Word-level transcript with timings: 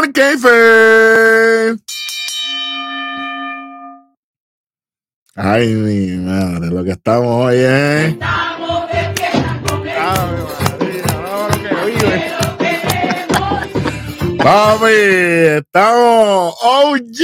Nación 0.00 0.12
Keife. 0.12 1.76
Ay, 5.34 5.74
mi 5.74 6.16
madre, 6.24 6.70
lo 6.70 6.84
que 6.84 6.92
estamos 6.92 7.46
hoy, 7.46 7.56
¿eh? 7.58 8.06
Estamos 8.08 8.88
de 8.88 9.14
fiesta 9.14 9.62
con 9.68 9.86
el 9.88 9.98
Papi, 14.38 14.86
estamos 15.58 16.54
OG. 16.62 17.18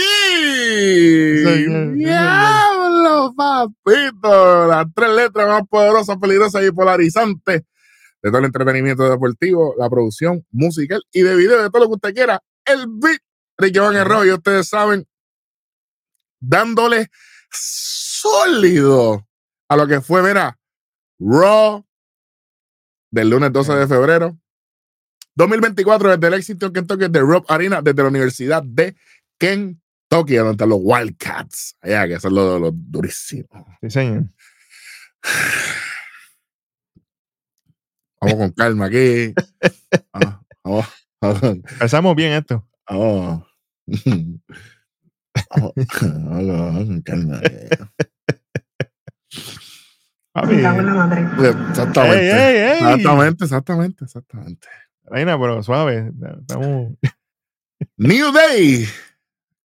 Diablo, 1.94 3.34
papito. 3.34 4.66
Las 4.66 4.86
tres 4.94 5.10
letras 5.10 5.48
más 5.48 5.62
poderosas, 5.68 6.18
peligrosas 6.18 6.62
y 6.64 6.70
polarizantes 6.72 7.62
de 8.22 8.30
todo 8.30 8.38
el 8.38 8.44
entretenimiento 8.46 9.08
deportivo, 9.08 9.74
la 9.78 9.88
producción 9.88 10.44
musical 10.50 11.02
y 11.12 11.22
de 11.22 11.36
video, 11.36 11.62
de 11.62 11.70
todo 11.70 11.84
lo 11.84 11.88
que 11.88 11.94
usted 11.94 12.14
quiera. 12.14 12.42
El 12.66 12.86
beat 12.88 13.20
Ricky 13.58 13.78
Van 13.78 14.26
y 14.26 14.30
ustedes 14.30 14.68
saben, 14.68 15.06
dándole 16.40 17.10
sólido 17.50 19.26
a 19.68 19.76
lo 19.76 19.86
que 19.86 20.00
fue, 20.00 20.22
verá, 20.22 20.58
Raw 21.18 21.84
del 23.10 23.30
lunes 23.30 23.52
12 23.52 23.72
de 23.72 23.86
febrero. 23.86 24.38
2024 25.36 26.16
desde 26.16 26.26
el 26.26 26.34
éxito 26.34 26.66
en 26.66 26.72
Kentucky 26.72 27.08
de 27.08 27.20
Rob 27.20 27.44
Arena 27.48 27.82
desde 27.82 28.02
la 28.02 28.08
Universidad 28.08 28.62
de 28.62 28.96
Kentucky, 29.38 30.36
donde 30.36 30.52
están 30.52 30.68
los 30.68 30.78
Wildcats. 30.82 31.76
Allá, 31.80 32.08
que 32.08 32.20
son 32.20 32.34
los, 32.34 32.60
los 32.60 32.72
durísimos. 32.74 33.64
Sí, 33.82 33.90
señor. 33.90 34.24
Vamos 38.20 38.38
con 38.38 38.52
calma 38.52 38.86
aquí. 38.86 39.34
Vamos, 40.64 40.86
Empezamos 41.42 42.14
bien 42.14 42.32
esto. 42.32 42.68
Vamos. 42.88 43.44
Vamos, 45.56 45.72
con 45.98 47.02
calma. 47.02 47.40
Exactamente. 51.70 52.78
Exactamente, 52.94 53.44
exactamente, 53.44 54.04
exactamente. 54.04 54.68
Reina, 55.04 55.38
pero 55.38 55.62
suave. 55.62 56.12
Estamos... 56.40 56.92
New 57.96 58.32
Day 58.32 58.86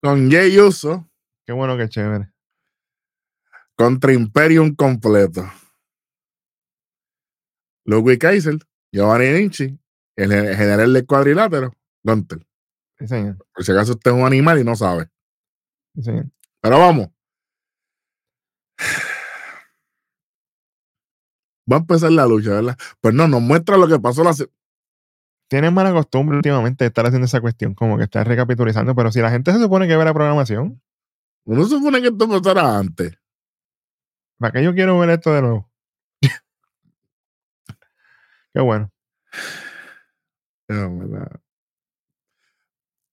con 0.03 0.31
Jay 0.31 0.59
Uso. 0.59 1.09
Qué 1.47 1.53
bueno 1.53 1.77
que 1.77 1.89
chévere. 1.89 2.31
Contra 3.77 4.13
Imperium 4.13 4.75
completo. 4.75 5.51
Ludwig 7.87 8.19
Kaiser, 8.21 8.59
Giovanni 8.93 9.31
Ninchi, 9.31 9.80
el 10.23 10.57
general 10.57 10.93
del 10.93 11.07
cuadrilátero, 11.07 11.73
Gunter. 12.03 12.47
Sí, 12.99 13.09
señor. 13.09 13.37
Por 13.55 13.65
si 13.65 13.73
acaso 13.73 13.93
usted 13.93 14.11
es 14.11 14.17
un 14.17 14.25
animal 14.25 14.59
y 14.59 14.65
no 14.65 14.77
sabe. 14.77 15.09
Sí, 15.95 16.03
señor. 16.03 16.27
Pero 16.61 16.79
vamos. 16.79 17.09
Va 21.71 21.77
a 21.77 21.81
empezar 21.81 22.11
la 22.11 22.27
lucha, 22.27 22.51
¿verdad? 22.51 22.77
Pues 23.01 23.15
no, 23.15 23.29
nos 23.29 23.41
muestra 23.41 23.77
lo 23.77 23.87
que 23.87 24.01
pasó 24.01 24.25
la, 24.25 24.35
tienen 25.51 25.75
mala 25.75 25.93
costumbre 25.93 26.37
últimamente 26.37 26.85
de 26.85 26.89
estar 26.89 27.05
haciendo 27.07 27.27
esa 27.27 27.41
cuestión, 27.41 27.75
como 27.75 27.99
que 27.99 28.05
estar 28.05 28.27
recapitulizando, 28.27 28.95
pero 28.95 29.11
si 29.11 29.21
la 29.21 29.31
gente 29.31 29.53
se 29.53 29.59
supone 29.59 29.89
que 29.89 29.97
ve 29.97 30.05
la 30.05 30.15
programación. 30.15 30.81
No 31.45 31.65
se 31.65 31.71
supone 31.71 32.01
que 32.01 32.09
esto 32.09 32.29
pasara 32.29 32.79
antes. 32.79 33.19
¿Para 34.39 34.53
qué 34.53 34.63
yo 34.63 34.73
quiero 34.75 34.99
ver 35.01 35.11
esto 35.11 35.35
de 35.35 35.43
nuevo? 35.43 35.69
qué 38.55 38.61
bueno. 38.61 38.93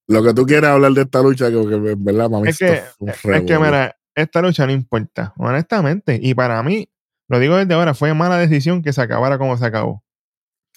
Lo 0.07 0.23
que 0.23 0.33
tú 0.33 0.45
quieras 0.45 0.71
hablar 0.71 0.91
de 0.93 1.01
esta 1.01 1.21
lucha, 1.21 1.49
que, 1.49 1.57
verdad, 1.97 2.29
es 2.45 2.57
que, 2.57 2.81
es 3.01 3.43
que, 3.43 3.59
mira, 3.59 3.97
esta 4.15 4.41
lucha 4.41 4.65
no 4.65 4.71
importa, 4.71 5.33
honestamente. 5.37 6.19
Y 6.21 6.33
para 6.33 6.63
mí, 6.63 6.89
lo 7.27 7.39
digo 7.39 7.57
desde 7.57 7.73
ahora, 7.73 7.93
fue 7.93 8.13
mala 8.13 8.37
decisión 8.37 8.81
que 8.81 8.93
se 8.93 9.01
acabara 9.01 9.37
como 9.37 9.57
se 9.57 9.65
acabó. 9.65 10.03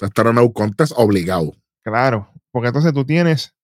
Estar 0.00 0.26
en 0.26 0.38
un 0.38 0.52
contest 0.52 0.92
obligado. 0.96 1.52
Claro, 1.82 2.28
porque 2.50 2.69
entonces 2.69 2.92
tú 2.92 3.04
tienes 3.04 3.54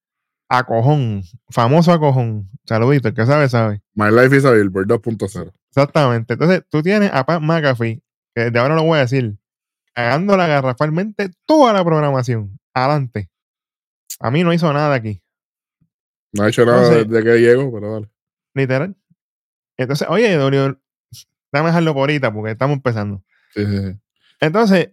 a 0.48 0.64
Cojón, 0.64 1.22
famoso 1.50 1.92
a 1.92 1.98
Cojón. 1.98 2.48
Saludito, 2.64 3.08
el 3.08 3.14
que 3.14 3.26
sabe, 3.26 3.48
sabe. 3.48 3.82
My 3.94 4.10
Life 4.10 4.36
is 4.36 4.44
a 4.44 4.52
Billboard 4.52 4.86
2.0. 4.86 5.52
Exactamente. 5.70 6.34
Entonces 6.34 6.62
tú 6.68 6.82
tienes 6.82 7.10
a 7.12 7.24
Pat 7.26 7.42
McAfee, 7.42 8.02
que 8.34 8.44
desde 8.44 8.58
ahora 8.58 8.74
lo 8.74 8.84
voy 8.84 8.98
a 8.98 9.02
decir, 9.02 9.36
cagándola 9.94 10.46
garrafalmente 10.46 11.30
toda 11.44 11.72
la 11.72 11.84
programación. 11.84 12.58
Adelante. 12.76 13.30
A 14.20 14.30
mí 14.30 14.44
no 14.44 14.52
hizo 14.52 14.70
nada 14.70 14.94
aquí. 14.94 15.22
No 16.32 16.44
ha 16.44 16.48
hecho 16.50 16.66
nada 16.66 17.04
desde 17.04 17.24
que 17.24 17.38
llegó, 17.38 17.72
pero 17.72 17.92
vale. 17.92 18.10
Literal. 18.54 18.94
Entonces, 19.78 20.06
oye, 20.10 20.34
Dorio, 20.36 20.78
déjame 21.50 21.70
dejarlo 21.70 21.94
por 21.94 22.00
ahorita 22.02 22.34
porque 22.34 22.50
estamos 22.50 22.76
empezando. 22.76 23.24
Sí, 23.54 23.64
sí, 23.64 23.78
sí. 23.78 23.98
Entonces, 24.40 24.90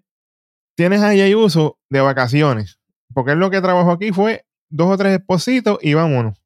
tienes 0.76 1.02
a 1.02 1.08
Jay 1.08 1.36
Uso 1.36 1.78
de 1.90 2.00
vacaciones. 2.00 2.80
Porque 3.14 3.32
él 3.34 3.40
lo 3.40 3.52
que 3.52 3.60
trabajó 3.60 3.92
aquí 3.92 4.14
fue 4.14 4.46
dos 4.70 4.90
o 4.90 4.98
tres 4.98 5.20
espositos 5.20 5.78
y 5.82 5.94
vámonos. 5.94 6.42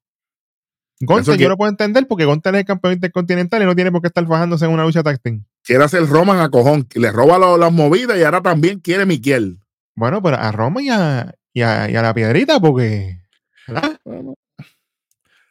Gonte, 1.01 1.37
yo 1.37 1.49
lo 1.49 1.57
puedo 1.57 1.69
entender 1.69 2.07
porque 2.07 2.25
Gonte 2.25 2.49
es 2.49 2.55
el 2.55 2.65
campeón 2.65 2.95
intercontinental 2.95 3.61
y 3.61 3.65
no 3.65 3.75
tiene 3.75 3.91
por 3.91 4.01
qué 4.01 4.07
estar 4.07 4.25
fajándose 4.25 4.65
en 4.65 4.71
una 4.71 4.85
lucha 4.85 5.03
táctil. 5.03 5.45
Quiere 5.63 5.83
hacer 5.83 6.07
Roman 6.07 6.39
a 6.39 6.49
cojón, 6.49 6.87
le 6.95 7.11
roba 7.11 7.57
las 7.57 7.71
movidas 7.71 8.17
y 8.17 8.23
ahora 8.23 8.41
también 8.41 8.79
quiere 8.79 9.05
Miquel. 9.05 9.59
Bueno, 9.97 10.21
pero 10.21 10.37
a 10.37 10.51
Roma 10.51 10.81
y 10.83 10.89
a, 10.89 11.33
la 11.55 12.13
piedrita 12.13 12.59
porque. 12.59 13.19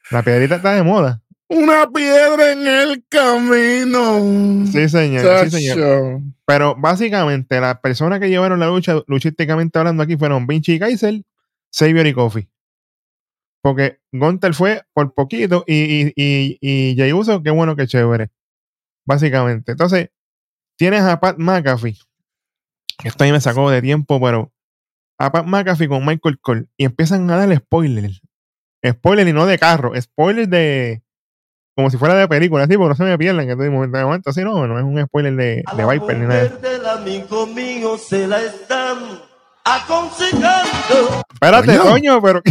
La 0.08 0.22
piedrita 0.22 0.54
está 0.54 0.72
de 0.74 0.84
moda. 0.84 1.20
Una 1.48 1.90
piedra 1.90 2.52
en 2.52 2.64
el 2.64 3.04
camino. 3.08 4.64
Sí, 4.70 4.88
señor. 4.88 5.50
Sí, 5.50 5.50
señor. 5.50 6.20
Pero 6.46 6.76
básicamente, 6.76 7.60
las 7.60 7.80
personas 7.80 8.20
que 8.20 8.28
llevaron 8.28 8.60
la 8.60 8.68
lucha, 8.68 9.02
luchísticamente 9.08 9.80
hablando 9.80 10.04
aquí, 10.04 10.16
fueron 10.16 10.46
Vinci 10.46 10.78
Kaiser, 10.78 11.22
Xavier 11.76 12.06
y 12.06 12.12
Kofi. 12.12 12.48
Porque 13.62 13.98
Gunter 14.12 14.54
fue 14.54 14.84
por 14.92 15.12
poquito 15.12 15.64
y, 15.66 16.12
y, 16.14 16.56
y, 16.60 16.96
Jay 16.96 17.12
Uso, 17.12 17.42
qué 17.42 17.50
bueno 17.50 17.74
que 17.74 17.88
chévere. 17.88 18.30
Básicamente. 19.04 19.72
Entonces, 19.72 20.10
tienes 20.76 21.02
a 21.02 21.18
Pat 21.18 21.36
McAfee. 21.36 21.98
Esto 23.04 23.24
ahí 23.24 23.32
me 23.32 23.40
sacó 23.40 23.70
de 23.70 23.82
tiempo, 23.82 24.20
pero 24.20 24.52
a 25.18 25.32
Pat 25.32 25.46
McAfee 25.46 25.88
con 25.88 26.04
Michael 26.04 26.38
Cole 26.40 26.66
y 26.76 26.84
empiezan 26.84 27.30
a 27.30 27.36
darle 27.36 27.56
spoilers. 27.56 28.20
Spoilers 28.86 29.28
y 29.28 29.32
no 29.32 29.46
de 29.46 29.58
carro, 29.58 29.92
spoilers 30.00 30.48
de, 30.48 31.02
como 31.76 31.90
si 31.90 31.98
fuera 31.98 32.14
de 32.14 32.26
película, 32.26 32.64
así, 32.64 32.74
porque 32.76 32.88
no 32.88 32.94
se 32.94 33.04
me 33.04 33.18
pierdan, 33.18 33.44
que 33.44 33.52
estoy 33.52 33.68
momento 33.68 33.98
de 33.98 34.04
momento 34.04 34.30
así, 34.30 34.42
no, 34.42 34.66
no 34.66 34.78
es 34.78 34.84
un 34.84 35.04
spoiler 35.04 35.36
de, 35.36 35.62
de 35.76 35.86
Viper 35.86 36.18
ni 36.18 36.26
nada. 36.26 37.98
se 37.98 38.26
la 38.26 38.42
están 38.42 38.96
aconsejando. 39.62 41.22
Espérate, 41.34 41.78
coño, 41.78 42.22
pero. 42.22 42.42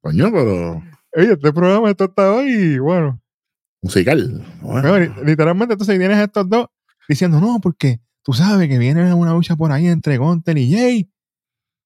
Coño, 0.00 0.32
pero. 0.32 0.82
Oye, 1.14 1.32
este 1.32 1.52
programa 1.52 1.90
esto 1.90 2.04
está 2.04 2.32
hoy, 2.32 2.78
bueno. 2.78 3.20
Musical. 3.82 4.42
literalmente, 5.22 5.74
entonces 5.74 5.98
tienes 5.98 6.18
estos 6.18 6.48
dos 6.48 6.68
diciendo, 7.08 7.40
no, 7.40 7.58
porque 7.60 8.00
tú 8.22 8.32
sabes 8.32 8.68
que 8.68 8.78
viene 8.78 9.12
una 9.14 9.32
lucha 9.32 9.56
por 9.56 9.72
ahí 9.72 9.88
entre 9.88 10.16
Gontel 10.16 10.58
y 10.58 10.72
Jay 10.72 11.10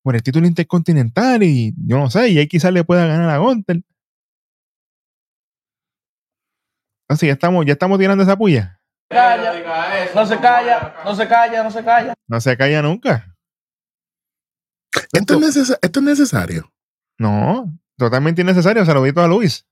por 0.03 0.15
el 0.15 0.23
título 0.23 0.47
intercontinental 0.47 1.43
y 1.43 1.75
yo 1.87 1.99
no 1.99 2.11
sé, 2.11 2.29
y 2.29 2.35
Jay 2.35 2.47
quizás 2.47 2.73
le 2.73 2.85
pueda 2.85 3.07
ganar 3.07 3.31
a 3.31 3.39
Gontel. 3.39 3.85
Así, 7.09 7.27
ya 7.27 7.35
estamos, 7.35 7.65
ya 7.67 7.73
estamos 7.73 7.99
tirando 7.99 8.23
esa 8.23 8.37
puya. 8.37 8.81
no 10.15 10.27
se 10.27 10.41
calla, 10.41 10.95
no 11.05 11.15
se 11.15 11.29
calla, 11.29 11.63
no 11.63 11.71
se 11.71 11.85
calla. 11.85 12.15
No 12.27 12.41
se 12.41 12.57
calla 12.57 12.83
nunca. 12.83 13.35
¿Esto, 15.13 15.39
es, 15.39 15.57
¿Esto 15.57 16.01
es 16.01 16.05
necesario? 16.05 16.73
No, 17.19 17.73
totalmente 17.97 18.43
innecesario. 18.43 18.85
Saludito 18.85 19.21
a 19.21 19.29
Luis. 19.29 19.67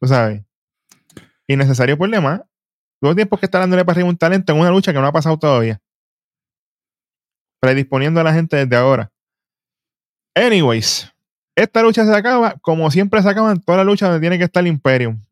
Tú 0.00 0.08
sabes. 0.08 0.42
Innecesario 1.46 1.98
por 1.98 2.10
demás. 2.10 2.42
Todo 3.00 3.14
tiempo 3.14 3.36
que 3.36 3.46
está 3.46 3.58
dándole 3.58 3.84
para 3.84 3.96
arriba 3.96 4.08
un 4.08 4.16
talento 4.16 4.52
en 4.52 4.60
una 4.60 4.70
lucha 4.70 4.92
que 4.92 5.00
no 5.00 5.06
ha 5.06 5.12
pasado 5.12 5.38
todavía. 5.38 5.80
Predisponiendo 7.60 8.20
a 8.20 8.24
la 8.24 8.32
gente 8.32 8.56
desde 8.56 8.76
ahora. 8.76 9.10
Anyways, 10.34 11.10
esta 11.56 11.82
lucha 11.82 12.04
se 12.04 12.14
acaba 12.14 12.56
como 12.60 12.90
siempre 12.90 13.22
se 13.22 13.28
acaban 13.28 13.60
todas 13.60 13.78
las 13.78 13.86
luchas 13.86 14.08
donde 14.08 14.20
tiene 14.20 14.38
que 14.38 14.44
estar 14.44 14.62
el 14.62 14.68
Imperium 14.68 15.24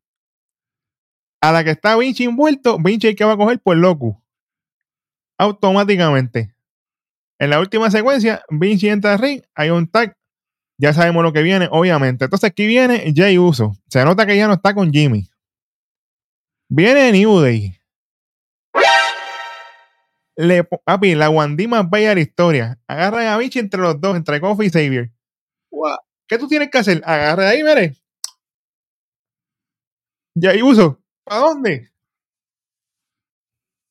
a 1.43 1.51
la 1.51 1.65
que 1.65 1.71
está 1.71 1.97
Vinci 1.97 2.25
envuelto, 2.25 2.79
Vinci 2.79 3.15
que 3.15 3.25
va 3.25 3.33
a 3.33 3.37
coger 3.37 3.59
por 3.59 3.77
loco. 3.77 4.23
Automáticamente. 5.37 6.55
En 7.39 7.51
la 7.51 7.59
última 7.59 7.91
secuencia, 7.91 8.43
Vinci 8.49 8.89
entra 8.89 9.15
al 9.15 9.19
ring, 9.19 9.43
hay 9.55 9.71
un 9.71 9.89
tag. 9.89 10.17
Ya 10.79 10.93
sabemos 10.95 11.25
lo 11.25 11.33
que 11.33 11.43
viene, 11.43 11.69
obviamente. 11.71 12.25
Entonces 12.25 12.49
aquí 12.49 12.67
viene 12.67 13.13
Jay 13.15 13.39
Uso. 13.39 13.77
Se 13.89 14.05
nota 14.05 14.25
que 14.25 14.37
ya 14.37 14.47
no 14.47 14.55
está 14.55 14.73
con 14.73 14.93
Jimmy. 14.93 15.29
Viene 16.75 17.13
New 17.13 17.39
Day. 17.39 17.79
Le, 20.37 20.65
papi, 20.65 21.15
la 21.15 21.29
Wandima 21.29 21.83
bella 21.83 22.15
la 22.15 22.21
historia. 22.21 22.79
Agarran 22.87 23.27
a 23.27 23.37
Vinci 23.37 23.59
entre 23.59 23.79
los 23.79 24.01
dos, 24.01 24.17
entre 24.17 24.41
Kofi 24.41 24.65
y 24.65 24.71
Xavier. 24.71 25.11
¿Qué 26.27 26.39
tú 26.39 26.49
tienes 26.49 26.71
que 26.71 26.79
hacer? 26.79 27.03
Agarra 27.05 27.51
ahí, 27.51 27.63
mire. 27.63 27.95
Ya 30.35 30.53
ahí 30.53 30.63
uso. 30.63 30.99
¿Para 31.25 31.41
dónde? 31.43 31.91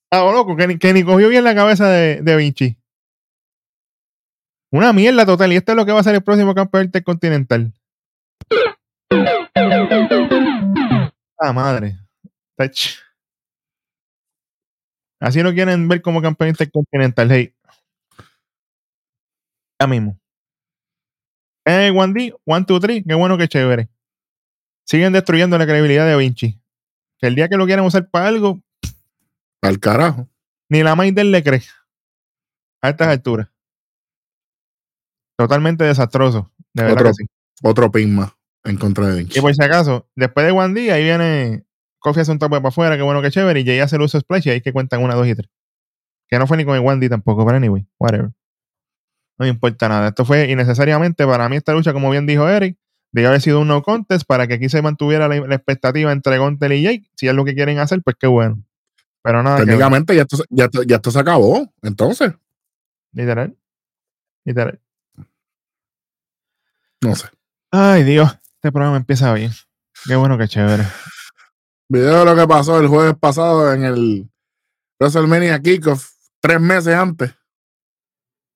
Ah, 0.10 0.24
oh, 0.24 0.32
loco, 0.32 0.58
que 0.58 0.66
ni, 0.66 0.80
que 0.80 0.92
ni 0.92 1.04
cogió 1.04 1.30
bien 1.30 1.44
la 1.44 1.54
cabeza 1.54 1.88
de, 1.88 2.24
de 2.24 2.36
Vinci. 2.36 2.78
Una 4.72 4.92
mierda 4.92 5.24
total. 5.24 5.54
Y 5.54 5.58
esto 5.58 5.74
es 5.74 5.76
lo 5.76 5.86
que 5.86 5.92
va 5.92 6.00
a 6.00 6.04
ser 6.04 6.16
el 6.16 6.24
próximo 6.24 6.56
campeón 6.56 6.86
intercontinental. 6.86 7.72
Ah, 11.38 11.54
madre. 11.54 12.01
Tach. 12.70 12.98
Así 15.20 15.42
no 15.44 15.54
quieren 15.54 15.88
ver 15.88 16.02
como 16.02 16.22
campeón 16.22 16.50
intercontinental. 16.50 17.32
Hey. 17.32 17.56
Ya 19.80 19.88
mismo. 19.88 20.20
Eh, 21.66 21.92
One 21.96 22.14
D, 22.14 22.36
One, 22.46 22.66
Two, 22.66 22.80
Three. 22.80 23.04
Qué 23.04 23.14
bueno 23.14 23.38
que 23.38 23.48
chévere. 23.48 23.90
Siguen 24.86 25.14
destruyendo 25.14 25.58
la 25.58 25.66
credibilidad 25.66 26.08
de 26.08 26.18
Vinci. 26.18 26.60
Que 27.20 27.28
el 27.28 27.36
día 27.36 27.48
que 27.48 27.58
lo 27.58 27.66
quieran 27.66 27.86
usar 27.86 28.10
para 28.10 28.28
algo, 28.28 28.62
Al 29.62 29.80
carajo. 29.80 30.28
ni 30.70 30.82
la 30.82 30.96
main 30.96 31.14
de 31.14 31.22
él 31.22 31.32
le 31.32 31.44
cree. 31.44 31.62
A 32.82 32.90
estas 32.90 33.10
alturas. 33.10 33.48
Totalmente 35.38 35.84
desastroso. 35.84 36.52
De 36.74 36.84
verdad 36.84 36.98
Otro, 36.98 37.08
que 37.10 37.14
sí. 37.14 37.26
otro 37.64 37.92
pin 37.92 38.16
más 38.16 38.32
en 38.64 38.78
contra 38.78 39.08
de 39.08 39.20
Vinci. 39.20 39.38
Y 39.38 39.42
por 39.42 39.54
si 39.54 39.64
acaso, 39.64 40.10
después 40.16 40.46
de 40.48 40.74
D, 40.74 40.92
ahí 40.92 41.04
viene 41.04 41.64
Kofi 42.02 42.20
hace 42.20 42.32
un 42.32 42.40
tope 42.40 42.58
para 42.58 42.68
afuera, 42.70 42.98
qué 42.98 43.04
bueno 43.04 43.22
que 43.22 43.32
chévere, 43.32 43.60
y 43.62 43.66
Jay 43.66 43.80
hace 43.80 43.96
el 43.96 44.02
uso 44.02 44.20
splash 44.20 44.48
y 44.48 44.50
ahí 44.50 44.62
que 44.62 44.74
cuentan 44.74 45.02
una, 45.02 45.16
dos 45.16 45.28
y 45.28 45.36
tres. 45.36 45.50
Que 46.28 46.38
no 46.40 46.48
fue 46.48 46.58
ni 46.58 46.66
con 46.66 46.76
el 46.76 47.00
D 47.00 47.08
tampoco, 47.10 47.46
pero 47.46 47.58
anyway, 47.58 47.86
whatever. 48.00 48.32
No 49.38 49.46
me 49.46 49.48
importa 49.50 49.88
nada. 49.88 50.10
Esto 50.10 50.26
fue 50.26 50.50
innecesariamente 50.52 51.26
para 51.26 51.48
mí 51.48 51.56
esta 51.56 51.74
lucha, 51.74 51.94
como 51.94 52.10
bien 52.10 52.26
dijo 52.28 52.48
Eric, 52.50 52.78
debe 53.12 53.28
haber 53.28 53.42
sido 53.42 53.60
un 53.62 53.68
no 53.68 53.82
contest 53.84 54.26
para 54.26 54.48
que 54.48 54.56
aquí 54.56 54.68
se 54.70 54.82
mantuviera 54.82 55.28
la, 55.28 55.36
la 55.48 55.56
expectativa 55.56 56.12
entre 56.12 56.38
Gontel 56.38 56.74
y 56.74 56.82
Jake. 56.84 57.10
Si 57.16 57.28
es 57.28 57.34
lo 57.34 57.46
que 57.46 57.54
quieren 57.54 57.80
hacer, 57.80 58.02
pues 58.04 58.16
qué 58.20 58.28
bueno. 58.28 58.64
Pero 59.24 59.44
nada. 59.44 59.58
Técnicamente 59.58 60.16
ya 60.16 60.22
esto, 60.24 60.38
se- 60.38 60.44
ya, 60.50 60.66
esto- 60.66 60.84
ya 60.84 60.96
esto 60.98 61.12
se 61.12 61.20
acabó. 61.20 61.72
Entonces, 61.84 62.34
literal. 63.14 63.56
Literal. 64.46 64.80
no 67.02 67.16
sé. 67.16 67.28
Ay, 67.72 68.04
Dios, 68.04 68.32
este 68.56 68.72
programa 68.72 68.98
empieza 68.98 69.34
bien. 69.34 69.52
Qué 70.06 70.16
bueno 70.16 70.38
que 70.38 70.48
chévere. 70.48 70.84
Video 71.92 72.20
de 72.20 72.26
lo 72.26 72.36
que 72.38 72.48
pasó 72.48 72.80
el 72.80 72.88
jueves 72.88 73.16
pasado 73.20 73.74
en 73.74 73.84
el 73.84 74.32
WrestleMania 74.98 75.60
Kickoff, 75.62 76.10
tres 76.40 76.62
meses 76.62 76.96
antes. 76.96 77.36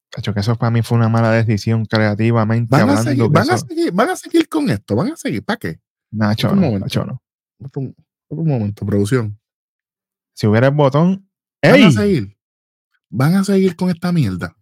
Cacho, 0.10 0.34
que 0.34 0.40
eso 0.40 0.56
para 0.56 0.72
mí 0.72 0.82
fue 0.82 0.98
una 0.98 1.10
mala 1.10 1.32
decisión 1.32 1.86
creativamente 1.86 2.70
Van 2.72 2.80
a, 2.80 2.84
hablando. 2.84 3.12
seguir, 3.12 3.30
van, 3.30 3.50
a 3.50 3.58
seguir, 3.58 3.92
van 3.92 4.10
a 4.10 4.16
seguir 4.16 4.48
con 4.48 4.70
esto, 4.70 4.96
van 4.96 5.12
a 5.12 5.18
seguir. 5.18 5.44
¿Para 5.44 5.58
qué? 5.58 5.82
Nacho, 6.12 6.50
un 6.50 6.56
no, 6.56 6.62
momento. 6.62 6.86
Nacho, 6.86 7.04
no. 7.04 7.22
Otro, 7.62 7.82
otro 8.30 8.46
momento, 8.46 8.86
producción. 8.86 9.38
Si 10.34 10.48
hubiera 10.48 10.68
el 10.68 10.74
botón. 10.74 11.30
Van 11.62 11.76
¡Ey! 11.76 11.84
a 11.84 11.92
seguir. 11.92 12.38
Van 13.10 13.36
a 13.36 13.44
seguir 13.44 13.76
con 13.76 13.90
esta 13.90 14.14
mierda. 14.14 14.56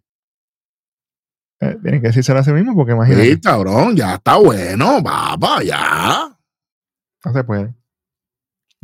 Eh, 1.60 1.78
tienen 1.80 2.00
que 2.00 2.08
decírselo 2.08 2.40
a 2.40 2.42
sí 2.42 2.50
mismo 2.50 2.74
porque 2.74 2.90
imagínate, 2.90 3.34
Sí, 3.34 3.40
cabrón, 3.40 3.94
ya 3.94 4.16
está 4.16 4.36
bueno, 4.36 5.00
papá, 5.00 5.62
ya. 5.62 6.36
no 7.24 7.32
se 7.32 7.44
puede. 7.44 7.72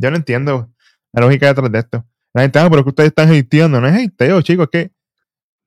Yo 0.00 0.10
no 0.10 0.16
entiendo 0.16 0.70
la 1.12 1.20
lógica 1.20 1.48
detrás 1.48 1.70
de 1.70 1.78
esto. 1.78 2.06
La 2.32 2.42
gente, 2.42 2.58
ah, 2.58 2.68
pero 2.70 2.82
que 2.82 2.88
ustedes 2.88 3.08
están 3.08 3.30
hateando. 3.30 3.82
No 3.82 3.86
es 3.86 3.94
hateo, 3.94 4.40
chicos, 4.40 4.64
es 4.64 4.70
que 4.70 4.92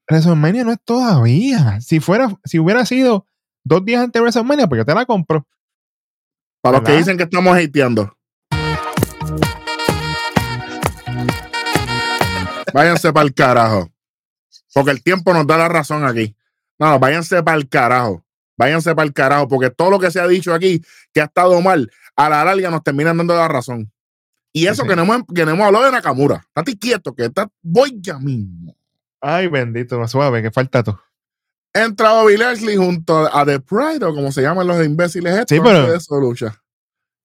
WrestleMania 0.09 0.63
no 0.63 0.71
es 0.71 0.79
todavía. 0.83 1.79
Si 1.81 1.99
fuera, 1.99 2.35
si 2.43 2.57
hubiera 2.57 2.83
sido 2.83 3.27
dos 3.63 3.85
días 3.85 4.01
antes 4.01 4.13
de 4.13 4.21
WrestleMania, 4.21 4.67
pues 4.67 4.79
yo 4.79 4.85
te 4.85 4.95
la 4.95 5.05
compro. 5.05 5.47
Para 6.61 6.79
los 6.79 6.87
que 6.87 6.97
dicen 6.97 7.15
que 7.15 7.23
estamos 7.23 7.55
hateando. 7.55 8.17
Váyanse 12.73 13.13
para 13.13 13.25
el 13.27 13.35
carajo. 13.35 13.91
Porque 14.73 14.91
el 14.91 15.03
tiempo 15.03 15.31
nos 15.31 15.45
da 15.45 15.57
la 15.57 15.69
razón 15.69 16.05
aquí. 16.05 16.35
No, 16.79 16.97
váyanse 16.97 17.43
para 17.43 17.57
el 17.57 17.69
carajo. 17.69 18.25
Váyanse 18.57 18.95
para 18.95 19.05
el 19.05 19.13
carajo. 19.13 19.47
Porque 19.47 19.69
todo 19.69 19.91
lo 19.91 19.99
que 19.99 20.09
se 20.09 20.19
ha 20.19 20.25
dicho 20.27 20.55
aquí 20.55 20.81
que 21.13 21.21
ha 21.21 21.25
estado 21.25 21.61
mal, 21.61 21.91
a 22.15 22.29
la 22.29 22.43
larga 22.43 22.71
nos 22.71 22.83
terminan 22.83 23.17
dando 23.17 23.35
la 23.35 23.47
razón. 23.47 23.92
Y 24.53 24.67
eso 24.67 24.83
sí. 24.83 24.87
Que, 24.87 24.95
no 24.95 25.01
hemos, 25.01 25.23
que 25.33 25.45
no 25.45 25.51
hemos 25.51 25.65
hablado 25.65 25.85
de 25.85 25.91
Nakamura. 25.91 26.45
Estate 26.55 26.77
quieto, 26.77 27.13
que 27.15 27.25
está, 27.25 27.49
voy 27.61 27.97
ya 27.99 28.19
mismo. 28.19 28.75
Ay, 29.19 29.47
bendito, 29.47 29.99
más 29.99 30.11
suave, 30.11 30.41
que 30.41 30.51
falta 30.51 30.83
tú. 30.83 30.95
Entra 31.73 32.11
Bobby 32.13 32.37
Lashley 32.37 32.75
junto 32.77 33.17
a 33.35 33.45
The 33.45 33.59
Pride, 33.59 34.05
o 34.05 34.13
como 34.13 34.31
se 34.31 34.43
llaman 34.43 34.67
los 34.67 34.85
imbéciles 34.85 35.33
estos 35.33 35.57
Sí, 35.57 35.61
pero- 35.63 35.91
de 35.91 35.99
su 35.99 36.15
lucha. 36.19 36.59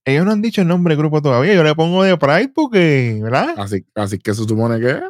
Ellos 0.06 0.24
no 0.24 0.32
han 0.32 0.40
dicho 0.40 0.62
el 0.62 0.68
nombre 0.68 0.92
del 0.94 1.00
grupo 1.02 1.20
todavía. 1.20 1.52
Yo 1.52 1.62
le 1.62 1.74
pongo 1.74 2.02
de 2.02 2.16
Pride 2.16 2.48
porque, 2.54 3.20
¿verdad? 3.22 3.54
Así, 3.58 3.84
así 3.94 4.18
que 4.18 4.32
se 4.32 4.44
supone 4.44 4.80
que 4.80 4.90
es. 4.90 5.02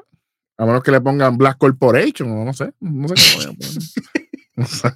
A 0.57 0.67
menos 0.67 0.83
que 0.83 0.91
le 0.91 1.01
pongan 1.01 1.39
Black 1.39 1.57
Corporation 1.57 2.29
o 2.33 2.45
no 2.45 2.53
sé. 2.53 2.73
No 2.81 3.07
sé 3.07 3.15
le 3.15 3.37
vayan 3.37 3.51
a 3.53 3.59
poner. 3.59 3.83
No 4.57 4.67
sé. 4.67 4.89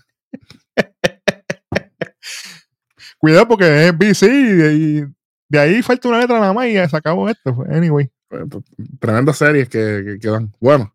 Cuidado 3.19 3.47
porque 3.47 3.87
es 3.87 3.97
BC 3.97 4.27
y 4.75 5.05
de 5.53 5.59
ahí 5.61 5.83
falta 5.83 6.09
una 6.09 6.19
letra 6.21 6.41
nada 6.41 6.55
más 6.55 6.67
y 6.67 6.73
ya 6.73 6.89
se 6.89 6.97
acabó 6.97 7.29
esto. 7.29 7.55
pues, 7.55 7.71
Anyway. 7.71 8.11
Tremendas 8.99 9.37
series 9.37 9.69
que, 9.69 10.03
que, 10.05 10.19
que 10.19 10.29
dan. 10.29 10.51
Bueno, 10.59 10.95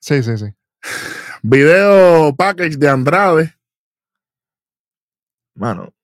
Sí, 0.00 0.20
sí, 0.24 0.36
sí. 0.36 0.46
video 1.42 2.34
package 2.34 2.76
de 2.76 2.88
Andrade. 2.88 3.54
Mano. 5.54 5.94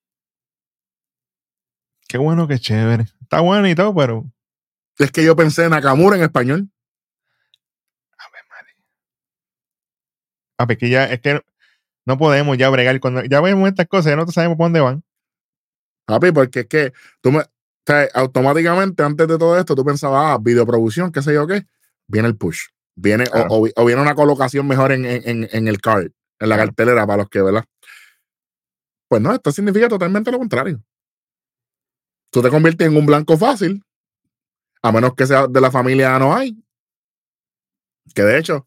Qué 2.07 2.17
bueno, 2.17 2.47
qué 2.47 2.59
chévere. 2.61 3.07
Está 3.21 3.41
bueno 3.41 3.69
y 3.69 3.75
todo, 3.75 3.93
pero. 3.95 4.25
Es 4.99 5.11
que 5.11 5.25
yo 5.25 5.35
pensé 5.35 5.65
en 5.65 5.71
Nakamura 5.71 6.17
en 6.17 6.23
español. 6.23 6.69
Papi, 10.57 10.77
que 10.77 10.89
ya 10.91 11.07
es 11.07 11.21
que 11.21 11.43
no 12.07 12.17
podemos 12.19 12.57
ya 12.57 12.69
bregar. 12.69 13.01
Cuando 13.01 13.25
ya 13.25 13.41
vemos 13.41 13.69
estas 13.69 13.89
cosas, 13.89 14.11
ya 14.13 14.17
no 14.17 14.27
sabemos 14.29 14.57
por 14.57 14.67
dónde 14.67 14.81
van. 14.81 15.03
Papi, 16.07 16.31
porque 16.33 16.61
es 16.61 16.67
que 16.67 16.93
tú 17.21 17.33
me. 17.33 17.43
O 17.87 17.93
sea, 17.93 18.09
automáticamente 18.15 19.03
antes 19.03 19.27
de 19.27 19.39
todo 19.39 19.59
esto, 19.59 19.75
tú 19.75 19.85
pensabas, 19.85 20.35
ah, 20.35 20.39
videoproducción, 20.41 21.11
qué 21.13 21.23
sé 21.23 21.35
yo 21.35 21.47
qué. 21.47 21.65
Viene 22.07 22.29
el 22.29 22.37
push. 22.37 22.67
Viene, 22.97 23.25
o- 23.25 23.31
Claro. 23.33 23.49
o, 23.51 23.69
o 23.77 23.85
viene 23.85 24.03
una 24.03 24.15
colocación 24.15 24.67
mejor 24.67 24.93
en, 24.93 25.05
en, 25.07 25.49
en- 25.51 25.69
el 25.69 25.81
card, 25.81 26.09
en 26.39 26.49
la 26.49 26.57
cartelera 26.57 27.07
para 27.07 27.19
los 27.23 27.29
que, 27.31 27.41
¿verdad? 27.43 27.65
Pues 29.09 29.23
no, 29.23 29.33
esto 29.35 29.51
significa 29.53 29.89
totalmente 29.89 30.31
lo 30.31 30.39
contrario. 30.39 30.83
Tú 32.33 32.43
te 32.43 32.51
conviertes 32.51 32.87
en 32.87 32.97
un 32.97 33.07
blanco 33.07 33.37
fácil, 33.37 33.83
a 34.83 34.93
menos 34.93 35.15
que 35.15 35.27
sea 35.27 35.47
de 35.49 35.61
la 35.61 35.71
familia 35.71 36.19
no 36.19 36.35
hay. 36.35 36.57
Que 38.15 38.23
de 38.23 38.39
hecho, 38.39 38.67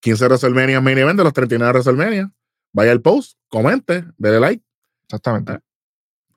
15 0.00 0.24
WrestleMania 0.26 0.80
main 0.80 0.98
event 0.98 1.16
de 1.18 1.24
los 1.24 1.32
39 1.32 1.72
WrestleMania. 1.72 2.32
Vaya 2.74 2.90
al 2.92 3.00
post, 3.02 3.38
comente, 3.48 4.04
dele 4.16 4.40
like. 4.40 4.64
Exactamente. 5.04 5.60